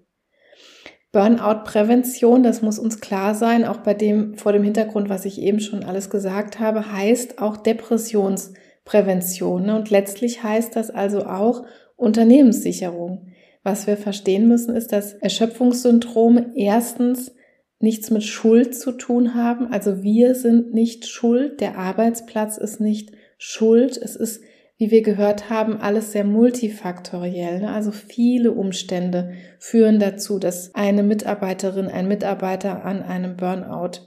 Burnout-Prävention, 1.12 2.43
das 2.43 2.62
muss 2.62 2.78
uns 2.78 3.02
klar 3.02 3.34
sein, 3.34 3.66
auch 3.66 3.78
bei 3.78 3.95
dem, 3.95 4.36
vor 4.36 4.54
dem 4.54 4.62
Hintergrund, 4.62 5.10
was 5.10 5.26
ich 5.26 5.41
eben 5.41 5.60
schon 5.60 5.84
alles 5.84 6.12
gesagt 6.12 6.60
habe, 6.60 6.91
heißt 6.91 7.41
auch 7.41 7.58
Depressionsprävention. 7.58 9.66
Ne? 9.66 9.76
Und 9.76 9.89
letztlich 9.89 10.43
heißt 10.43 10.76
das 10.76 10.91
also 10.91 11.26
auch 11.26 11.66
Unternehmenssicherung. 11.95 13.30
Was 13.64 13.88
wir 13.88 13.98
verstehen 13.98 14.48
müssen, 14.48 14.76
ist, 14.76 14.91
dass 14.91 15.14
Erschöpfungssyndrome 15.14 16.52
erstens 16.54 17.34
nichts 17.80 18.12
mit 18.12 18.24
Schuld 18.24 18.76
zu 18.76 18.91
tun 18.91 19.34
haben. 19.34 19.74
Also 19.74 20.04
wir 20.04 20.36
sind 20.36 20.72
nicht 20.72 21.08
schuld, 21.08 21.62
der 21.62 21.80
Arbeitsplatz 21.80 22.60
ist 22.60 22.80
nicht 22.80 23.16
Schuld. 23.38 23.98
Es 23.98 24.16
ist, 24.16 24.42
wie 24.78 24.92
wir 24.92 25.02
gehört 25.02 25.50
haben, 25.50 25.78
alles 25.78 26.12
sehr 26.12 26.24
multifaktoriell. 26.24 27.62
Ne? 27.62 27.72
Also 27.72 27.92
viele 27.92 28.52
Umstände 28.52 29.34
führen 29.60 30.00
dazu, 30.00 30.40
dass 30.40 30.74
eine 30.76 31.04
Mitarbeiterin, 31.04 31.88
ein 31.88 32.08
Mitarbeiter 32.08 32.84
an 32.86 33.02
einem 33.02 33.38
Burnout 33.38 34.02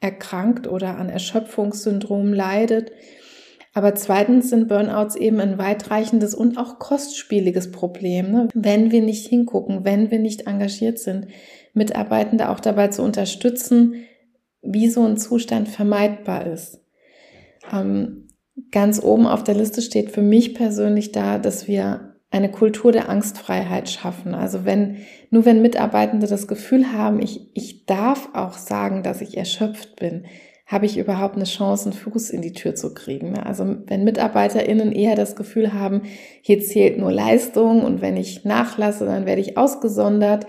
erkrankt 0.00 0.66
oder 0.66 0.98
an 0.98 1.08
Erschöpfungssyndrom 1.08 2.32
leidet. 2.32 2.92
Aber 3.74 3.94
zweitens 3.94 4.50
sind 4.50 4.68
Burnouts 4.68 5.16
eben 5.16 5.40
ein 5.40 5.56
weitreichendes 5.56 6.34
und 6.34 6.58
auch 6.58 6.78
kostspieliges 6.78 7.70
Problem, 7.70 8.30
ne? 8.30 8.48
wenn 8.52 8.90
wir 8.90 9.00
nicht 9.00 9.26
hingucken, 9.26 9.84
wenn 9.84 10.10
wir 10.10 10.18
nicht 10.18 10.46
engagiert 10.46 10.98
sind, 10.98 11.28
Mitarbeitende 11.72 12.50
auch 12.50 12.60
dabei 12.60 12.88
zu 12.88 13.02
unterstützen, 13.02 13.94
wie 14.60 14.88
so 14.88 15.04
ein 15.04 15.16
Zustand 15.16 15.68
vermeidbar 15.68 16.46
ist. 16.46 16.80
Ähm, 17.72 18.28
Ganz 18.72 19.02
oben 19.02 19.26
auf 19.26 19.44
der 19.44 19.54
Liste 19.54 19.82
steht 19.82 20.10
für 20.10 20.22
mich 20.22 20.54
persönlich 20.54 21.12
da, 21.12 21.38
dass 21.38 21.68
wir 21.68 22.12
eine 22.30 22.50
Kultur 22.50 22.90
der 22.90 23.10
Angstfreiheit 23.10 23.90
schaffen. 23.90 24.34
Also 24.34 24.64
wenn, 24.64 24.96
nur 25.30 25.44
wenn 25.44 25.60
Mitarbeitende 25.60 26.26
das 26.26 26.48
Gefühl 26.48 26.92
haben, 26.92 27.20
ich, 27.20 27.50
ich 27.52 27.84
darf 27.84 28.30
auch 28.32 28.54
sagen, 28.54 29.02
dass 29.02 29.20
ich 29.20 29.36
erschöpft 29.36 29.96
bin, 29.96 30.24
habe 30.66 30.86
ich 30.86 30.96
überhaupt 30.96 31.36
eine 31.36 31.44
Chance, 31.44 31.90
einen 31.90 31.98
Fuß 31.98 32.30
in 32.30 32.40
die 32.40 32.54
Tür 32.54 32.74
zu 32.74 32.94
kriegen. 32.94 33.38
Also 33.38 33.76
wenn 33.86 34.04
MitarbeiterInnen 34.04 34.90
eher 34.90 35.16
das 35.16 35.36
Gefühl 35.36 35.74
haben, 35.74 36.02
hier 36.40 36.60
zählt 36.60 36.98
nur 36.98 37.12
Leistung 37.12 37.84
und 37.84 38.00
wenn 38.00 38.16
ich 38.16 38.46
nachlasse, 38.46 39.04
dann 39.04 39.26
werde 39.26 39.42
ich 39.42 39.58
ausgesondert, 39.58 40.46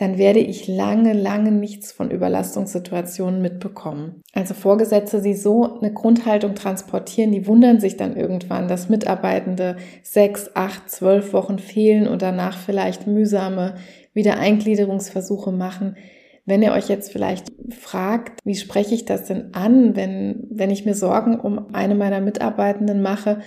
dann 0.00 0.16
werde 0.16 0.38
ich 0.40 0.66
lange, 0.66 1.12
lange 1.12 1.52
nichts 1.52 1.92
von 1.92 2.10
Überlastungssituationen 2.10 3.42
mitbekommen. 3.42 4.22
Also 4.32 4.54
Vorgesetzte, 4.54 5.20
die 5.20 5.34
so 5.34 5.78
eine 5.78 5.92
Grundhaltung 5.92 6.54
transportieren, 6.54 7.32
die 7.32 7.46
wundern 7.46 7.80
sich 7.80 7.98
dann 7.98 8.16
irgendwann, 8.16 8.66
dass 8.66 8.88
Mitarbeitende 8.88 9.76
sechs, 10.02 10.52
acht, 10.54 10.90
zwölf 10.90 11.34
Wochen 11.34 11.58
fehlen 11.58 12.08
und 12.08 12.22
danach 12.22 12.56
vielleicht 12.56 13.06
mühsame 13.06 13.74
Wiedereingliederungsversuche 14.14 15.52
machen. 15.52 15.98
Wenn 16.46 16.62
ihr 16.62 16.72
euch 16.72 16.88
jetzt 16.88 17.12
vielleicht 17.12 17.52
fragt, 17.68 18.40
wie 18.42 18.54
spreche 18.54 18.94
ich 18.94 19.04
das 19.04 19.26
denn 19.26 19.52
an, 19.52 19.96
wenn, 19.96 20.46
wenn 20.50 20.70
ich 20.70 20.86
mir 20.86 20.94
Sorgen 20.94 21.38
um 21.38 21.74
eine 21.74 21.94
meiner 21.94 22.22
Mitarbeitenden 22.22 23.02
mache, 23.02 23.40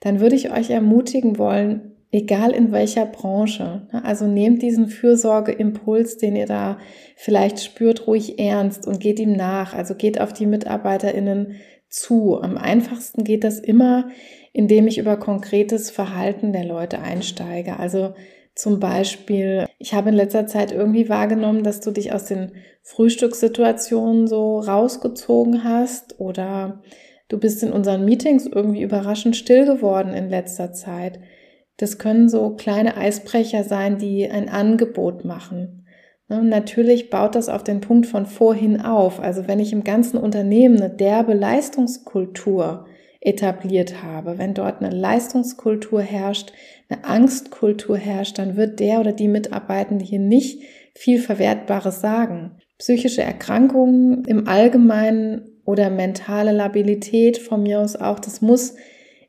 dann 0.00 0.20
würde 0.20 0.36
ich 0.36 0.52
euch 0.52 0.70
ermutigen 0.70 1.36
wollen, 1.36 1.97
egal 2.10 2.52
in 2.52 2.72
welcher 2.72 3.06
Branche. 3.06 3.86
Ne? 3.92 4.04
Also 4.04 4.26
nehmt 4.26 4.62
diesen 4.62 4.88
Fürsorgeimpuls, 4.88 6.16
den 6.16 6.36
ihr 6.36 6.46
da 6.46 6.78
vielleicht 7.16 7.62
spürt, 7.62 8.06
ruhig 8.06 8.38
ernst 8.38 8.86
und 8.86 9.00
geht 9.00 9.20
ihm 9.20 9.32
nach. 9.32 9.74
Also 9.74 9.94
geht 9.94 10.20
auf 10.20 10.32
die 10.32 10.46
MitarbeiterInnen 10.46 11.56
zu. 11.88 12.40
Am 12.40 12.56
einfachsten 12.56 13.24
geht 13.24 13.44
das 13.44 13.58
immer, 13.58 14.08
indem 14.52 14.86
ich 14.86 14.98
über 14.98 15.16
konkretes 15.18 15.90
Verhalten 15.90 16.52
der 16.52 16.64
Leute 16.64 17.00
einsteige. 17.00 17.78
Also 17.78 18.14
zum 18.54 18.80
Beispiel, 18.80 19.66
ich 19.78 19.94
habe 19.94 20.08
in 20.08 20.16
letzter 20.16 20.46
Zeit 20.46 20.72
irgendwie 20.72 21.08
wahrgenommen, 21.08 21.62
dass 21.62 21.80
du 21.80 21.92
dich 21.92 22.12
aus 22.12 22.24
den 22.24 22.52
Frühstückssituationen 22.82 24.26
so 24.26 24.58
rausgezogen 24.58 25.62
hast 25.62 26.18
oder 26.18 26.82
du 27.28 27.38
bist 27.38 27.62
in 27.62 27.70
unseren 27.70 28.04
Meetings 28.04 28.46
irgendwie 28.46 28.82
überraschend 28.82 29.36
still 29.36 29.64
geworden 29.64 30.12
in 30.12 30.28
letzter 30.28 30.72
Zeit. 30.72 31.20
Das 31.78 31.98
können 31.98 32.28
so 32.28 32.50
kleine 32.50 32.96
Eisbrecher 32.96 33.64
sein, 33.64 33.98
die 33.98 34.28
ein 34.30 34.48
Angebot 34.48 35.24
machen. 35.24 35.86
Ne, 36.28 36.42
natürlich 36.42 37.08
baut 37.08 37.34
das 37.34 37.48
auf 37.48 37.64
den 37.64 37.80
Punkt 37.80 38.06
von 38.06 38.26
vorhin 38.26 38.82
auf. 38.82 39.20
Also 39.20 39.48
wenn 39.48 39.60
ich 39.60 39.72
im 39.72 39.84
ganzen 39.84 40.18
Unternehmen 40.18 40.76
eine 40.76 40.90
derbe 40.90 41.32
Leistungskultur 41.32 42.86
etabliert 43.20 44.02
habe, 44.02 44.38
wenn 44.38 44.54
dort 44.54 44.82
eine 44.82 44.94
Leistungskultur 44.94 46.02
herrscht, 46.02 46.52
eine 46.88 47.04
Angstkultur 47.04 47.96
herrscht, 47.96 48.38
dann 48.38 48.56
wird 48.56 48.78
der 48.80 49.00
oder 49.00 49.12
die 49.12 49.28
Mitarbeitende 49.28 50.04
hier 50.04 50.20
nicht 50.20 50.62
viel 50.94 51.20
Verwertbares 51.20 52.00
sagen. 52.00 52.58
Psychische 52.78 53.22
Erkrankungen 53.22 54.24
im 54.24 54.46
Allgemeinen 54.48 55.60
oder 55.64 55.90
mentale 55.90 56.52
Labilität 56.52 57.38
von 57.38 57.62
mir 57.62 57.80
aus 57.80 57.96
auch, 57.96 58.18
das 58.18 58.40
muss 58.40 58.74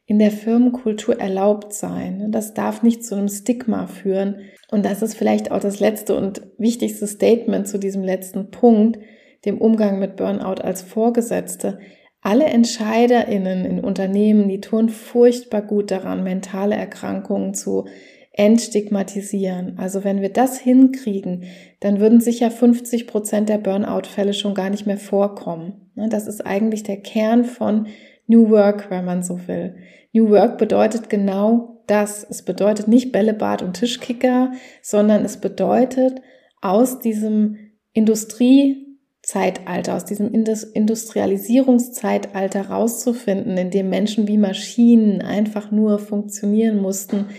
in 0.09 0.17
der 0.17 0.31
Firmenkultur 0.31 1.19
erlaubt 1.19 1.71
sein. 1.71 2.31
Das 2.31 2.55
darf 2.55 2.81
nicht 2.81 3.05
zu 3.05 3.13
einem 3.13 3.27
Stigma 3.27 3.85
führen. 3.85 4.37
Und 4.71 4.83
das 4.83 5.03
ist 5.03 5.13
vielleicht 5.13 5.51
auch 5.51 5.59
das 5.59 5.79
letzte 5.79 6.17
und 6.17 6.41
wichtigste 6.57 7.05
Statement 7.05 7.67
zu 7.67 7.77
diesem 7.77 8.03
letzten 8.03 8.49
Punkt, 8.49 8.97
dem 9.45 9.59
Umgang 9.61 9.99
mit 9.99 10.15
Burnout 10.15 10.63
als 10.63 10.81
Vorgesetzte. 10.81 11.77
Alle 12.21 12.45
EntscheiderInnen 12.45 13.65
in 13.65 13.79
Unternehmen, 13.81 14.49
die 14.49 14.61
tun 14.61 14.89
furchtbar 14.89 15.61
gut 15.61 15.91
daran, 15.91 16.23
mentale 16.23 16.73
Erkrankungen 16.75 17.53
zu 17.53 17.85
entstigmatisieren. 18.33 19.77
Also 19.77 20.03
wenn 20.03 20.21
wir 20.21 20.33
das 20.33 20.57
hinkriegen, 20.57 21.43
dann 21.81 21.99
würden 21.99 22.19
sicher 22.19 22.49
50 22.49 23.05
Prozent 23.05 23.47
der 23.47 23.59
Burnout-Fälle 23.59 24.33
schon 24.33 24.55
gar 24.55 24.71
nicht 24.71 24.87
mehr 24.87 24.97
vorkommen. 24.97 25.91
Das 25.95 26.25
ist 26.25 26.43
eigentlich 26.43 26.81
der 26.81 26.97
Kern 26.97 27.45
von 27.45 27.85
New 28.29 28.49
Work, 28.51 28.91
wenn 28.91 29.05
man 29.05 29.23
so 29.23 29.47
will. 29.47 29.75
New 30.13 30.29
Work 30.29 30.59
bedeutet 30.59 31.09
genau 31.09 31.81
das. 31.87 32.23
Es 32.29 32.43
bedeutet 32.43 32.87
nicht 32.87 33.11
Bällebad 33.11 33.63
und 33.63 33.73
Tischkicker, 33.73 34.51
sondern 34.83 35.25
es 35.25 35.37
bedeutet 35.37 36.21
aus 36.61 36.99
diesem 36.99 37.57
Industriezeitalter, 37.91 39.95
aus 39.95 40.05
diesem 40.05 40.31
Industrialisierungszeitalter 40.31 42.69
rauszufinden, 42.69 43.57
in 43.57 43.71
dem 43.71 43.89
Menschen 43.89 44.27
wie 44.27 44.37
Maschinen 44.37 45.23
einfach 45.23 45.71
nur 45.71 45.97
funktionieren 45.97 46.79
mussten. 46.79 47.29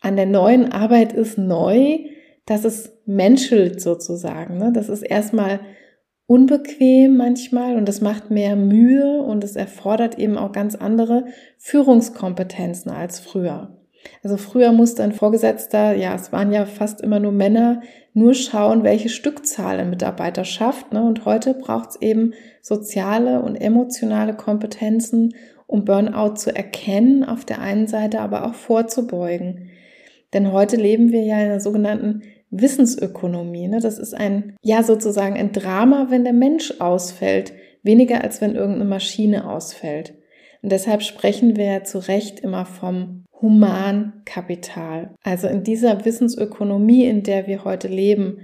An 0.00 0.16
der 0.16 0.24
neuen 0.24 0.72
Arbeit 0.72 1.12
ist 1.12 1.36
neu, 1.36 1.98
dass 2.46 2.64
es 2.64 2.98
menschelt 3.04 3.82
sozusagen. 3.82 4.56
Ne? 4.56 4.72
Das 4.72 4.88
ist 4.88 5.02
erstmal 5.02 5.60
unbequem 6.28 7.16
manchmal 7.16 7.76
und 7.76 7.88
es 7.88 8.02
macht 8.02 8.30
mehr 8.30 8.54
Mühe 8.54 9.22
und 9.22 9.42
es 9.42 9.56
erfordert 9.56 10.18
eben 10.18 10.36
auch 10.36 10.52
ganz 10.52 10.74
andere 10.74 11.24
Führungskompetenzen 11.56 12.92
als 12.92 13.18
früher. 13.18 13.74
Also 14.22 14.36
früher 14.36 14.72
musste 14.72 15.02
ein 15.02 15.12
Vorgesetzter, 15.12 15.94
ja, 15.94 16.14
es 16.14 16.30
waren 16.30 16.52
ja 16.52 16.66
fast 16.66 17.00
immer 17.00 17.18
nur 17.18 17.32
Männer, 17.32 17.80
nur 18.12 18.34
schauen, 18.34 18.84
welche 18.84 19.08
Stückzahl 19.08 19.80
ein 19.80 19.88
Mitarbeiter 19.88 20.44
schafft. 20.44 20.92
Ne? 20.92 21.02
Und 21.02 21.24
heute 21.24 21.54
braucht 21.54 21.90
es 21.90 22.02
eben 22.02 22.34
soziale 22.60 23.40
und 23.40 23.56
emotionale 23.56 24.34
Kompetenzen, 24.34 25.34
um 25.66 25.86
Burnout 25.86 26.34
zu 26.34 26.54
erkennen 26.54 27.24
auf 27.24 27.46
der 27.46 27.60
einen 27.60 27.86
Seite, 27.86 28.20
aber 28.20 28.44
auch 28.44 28.54
vorzubeugen. 28.54 29.70
Denn 30.34 30.52
heute 30.52 30.76
leben 30.76 31.10
wir 31.10 31.22
ja 31.22 31.36
in 31.36 31.46
einer 31.46 31.60
sogenannten 31.60 32.22
Wissensökonomie. 32.50 33.68
Ne? 33.68 33.80
Das 33.80 33.98
ist 33.98 34.14
ein, 34.14 34.56
ja, 34.62 34.82
sozusagen 34.82 35.36
ein 35.36 35.52
Drama, 35.52 36.06
wenn 36.10 36.24
der 36.24 36.32
Mensch 36.32 36.74
ausfällt, 36.80 37.52
weniger 37.82 38.22
als 38.22 38.40
wenn 38.40 38.54
irgendeine 38.54 38.88
Maschine 38.88 39.48
ausfällt. 39.50 40.14
Und 40.62 40.72
deshalb 40.72 41.02
sprechen 41.02 41.56
wir 41.56 41.64
ja 41.64 41.84
zu 41.84 41.98
Recht 41.98 42.40
immer 42.40 42.64
vom 42.64 43.24
Humankapital. 43.40 45.14
Also 45.22 45.46
in 45.46 45.62
dieser 45.62 46.04
Wissensökonomie, 46.04 47.04
in 47.04 47.22
der 47.22 47.46
wir 47.46 47.64
heute 47.64 47.88
leben, 47.88 48.38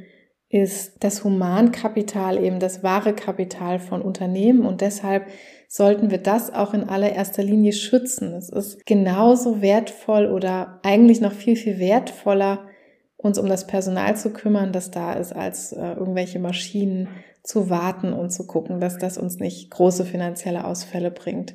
ist 0.49 1.03
das 1.03 1.25
Humankapital 1.25 2.43
eben 2.43 2.61
das 2.61 2.85
wahre 2.85 3.13
Kapital 3.13 3.81
von 3.81 4.03
Unternehmen 4.03 4.65
und 4.65 4.83
deshalb 4.83 5.27
sollten 5.67 6.13
wir 6.13 6.19
das 6.19 6.55
auch 6.55 6.75
in 6.75 6.85
allererster 6.85 7.43
Linie 7.43 7.73
schützen. 7.73 8.35
Es 8.35 8.51
ist 8.51 8.87
genauso 8.87 9.61
wertvoll 9.61 10.27
oder 10.27 10.79
eigentlich 10.85 11.21
noch 11.21 11.33
viel, 11.33 11.57
viel 11.57 11.81
wertvoller 11.81 12.69
uns 13.25 13.39
um 13.39 13.49
das 13.49 13.67
Personal 13.67 14.17
zu 14.17 14.31
kümmern, 14.31 14.73
das 14.73 14.91
da 14.91 15.15
ist, 15.15 15.35
als 15.35 15.73
äh, 15.73 15.93
irgendwelche 15.95 16.39
Maschinen 16.39 17.09
zu 17.43 17.71
warten 17.71 18.13
und 18.13 18.31
zu 18.31 18.47
gucken, 18.47 18.81
dass 18.81 18.99
das 18.99 19.17
uns 19.17 19.39
nicht 19.39 19.71
große 19.71 20.05
finanzielle 20.05 20.65
Ausfälle 20.65 21.11
bringt. 21.11 21.55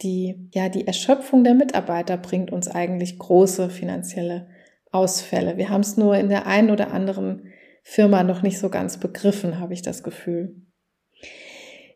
Die, 0.00 0.48
ja, 0.52 0.70
die 0.70 0.86
Erschöpfung 0.86 1.44
der 1.44 1.54
Mitarbeiter 1.54 2.16
bringt 2.16 2.50
uns 2.50 2.66
eigentlich 2.66 3.18
große 3.18 3.68
finanzielle 3.68 4.48
Ausfälle. 4.90 5.58
Wir 5.58 5.68
haben 5.68 5.82
es 5.82 5.98
nur 5.98 6.16
in 6.16 6.30
der 6.30 6.46
einen 6.46 6.70
oder 6.70 6.92
anderen 6.92 7.52
Firma 7.82 8.22
noch 8.22 8.42
nicht 8.42 8.58
so 8.58 8.70
ganz 8.70 8.98
begriffen, 8.98 9.58
habe 9.60 9.74
ich 9.74 9.82
das 9.82 10.02
Gefühl. 10.02 10.56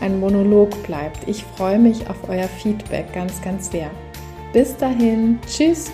ein 0.00 0.20
Monolog 0.20 0.82
bleibt. 0.84 1.28
Ich 1.28 1.44
freue 1.44 1.78
mich 1.78 2.08
auf 2.08 2.28
euer 2.28 2.48
Feedback 2.48 3.12
ganz, 3.12 3.42
ganz 3.42 3.70
sehr. 3.70 3.90
Bis 4.52 4.76
dahin, 4.76 5.38
tschüss! 5.46 5.90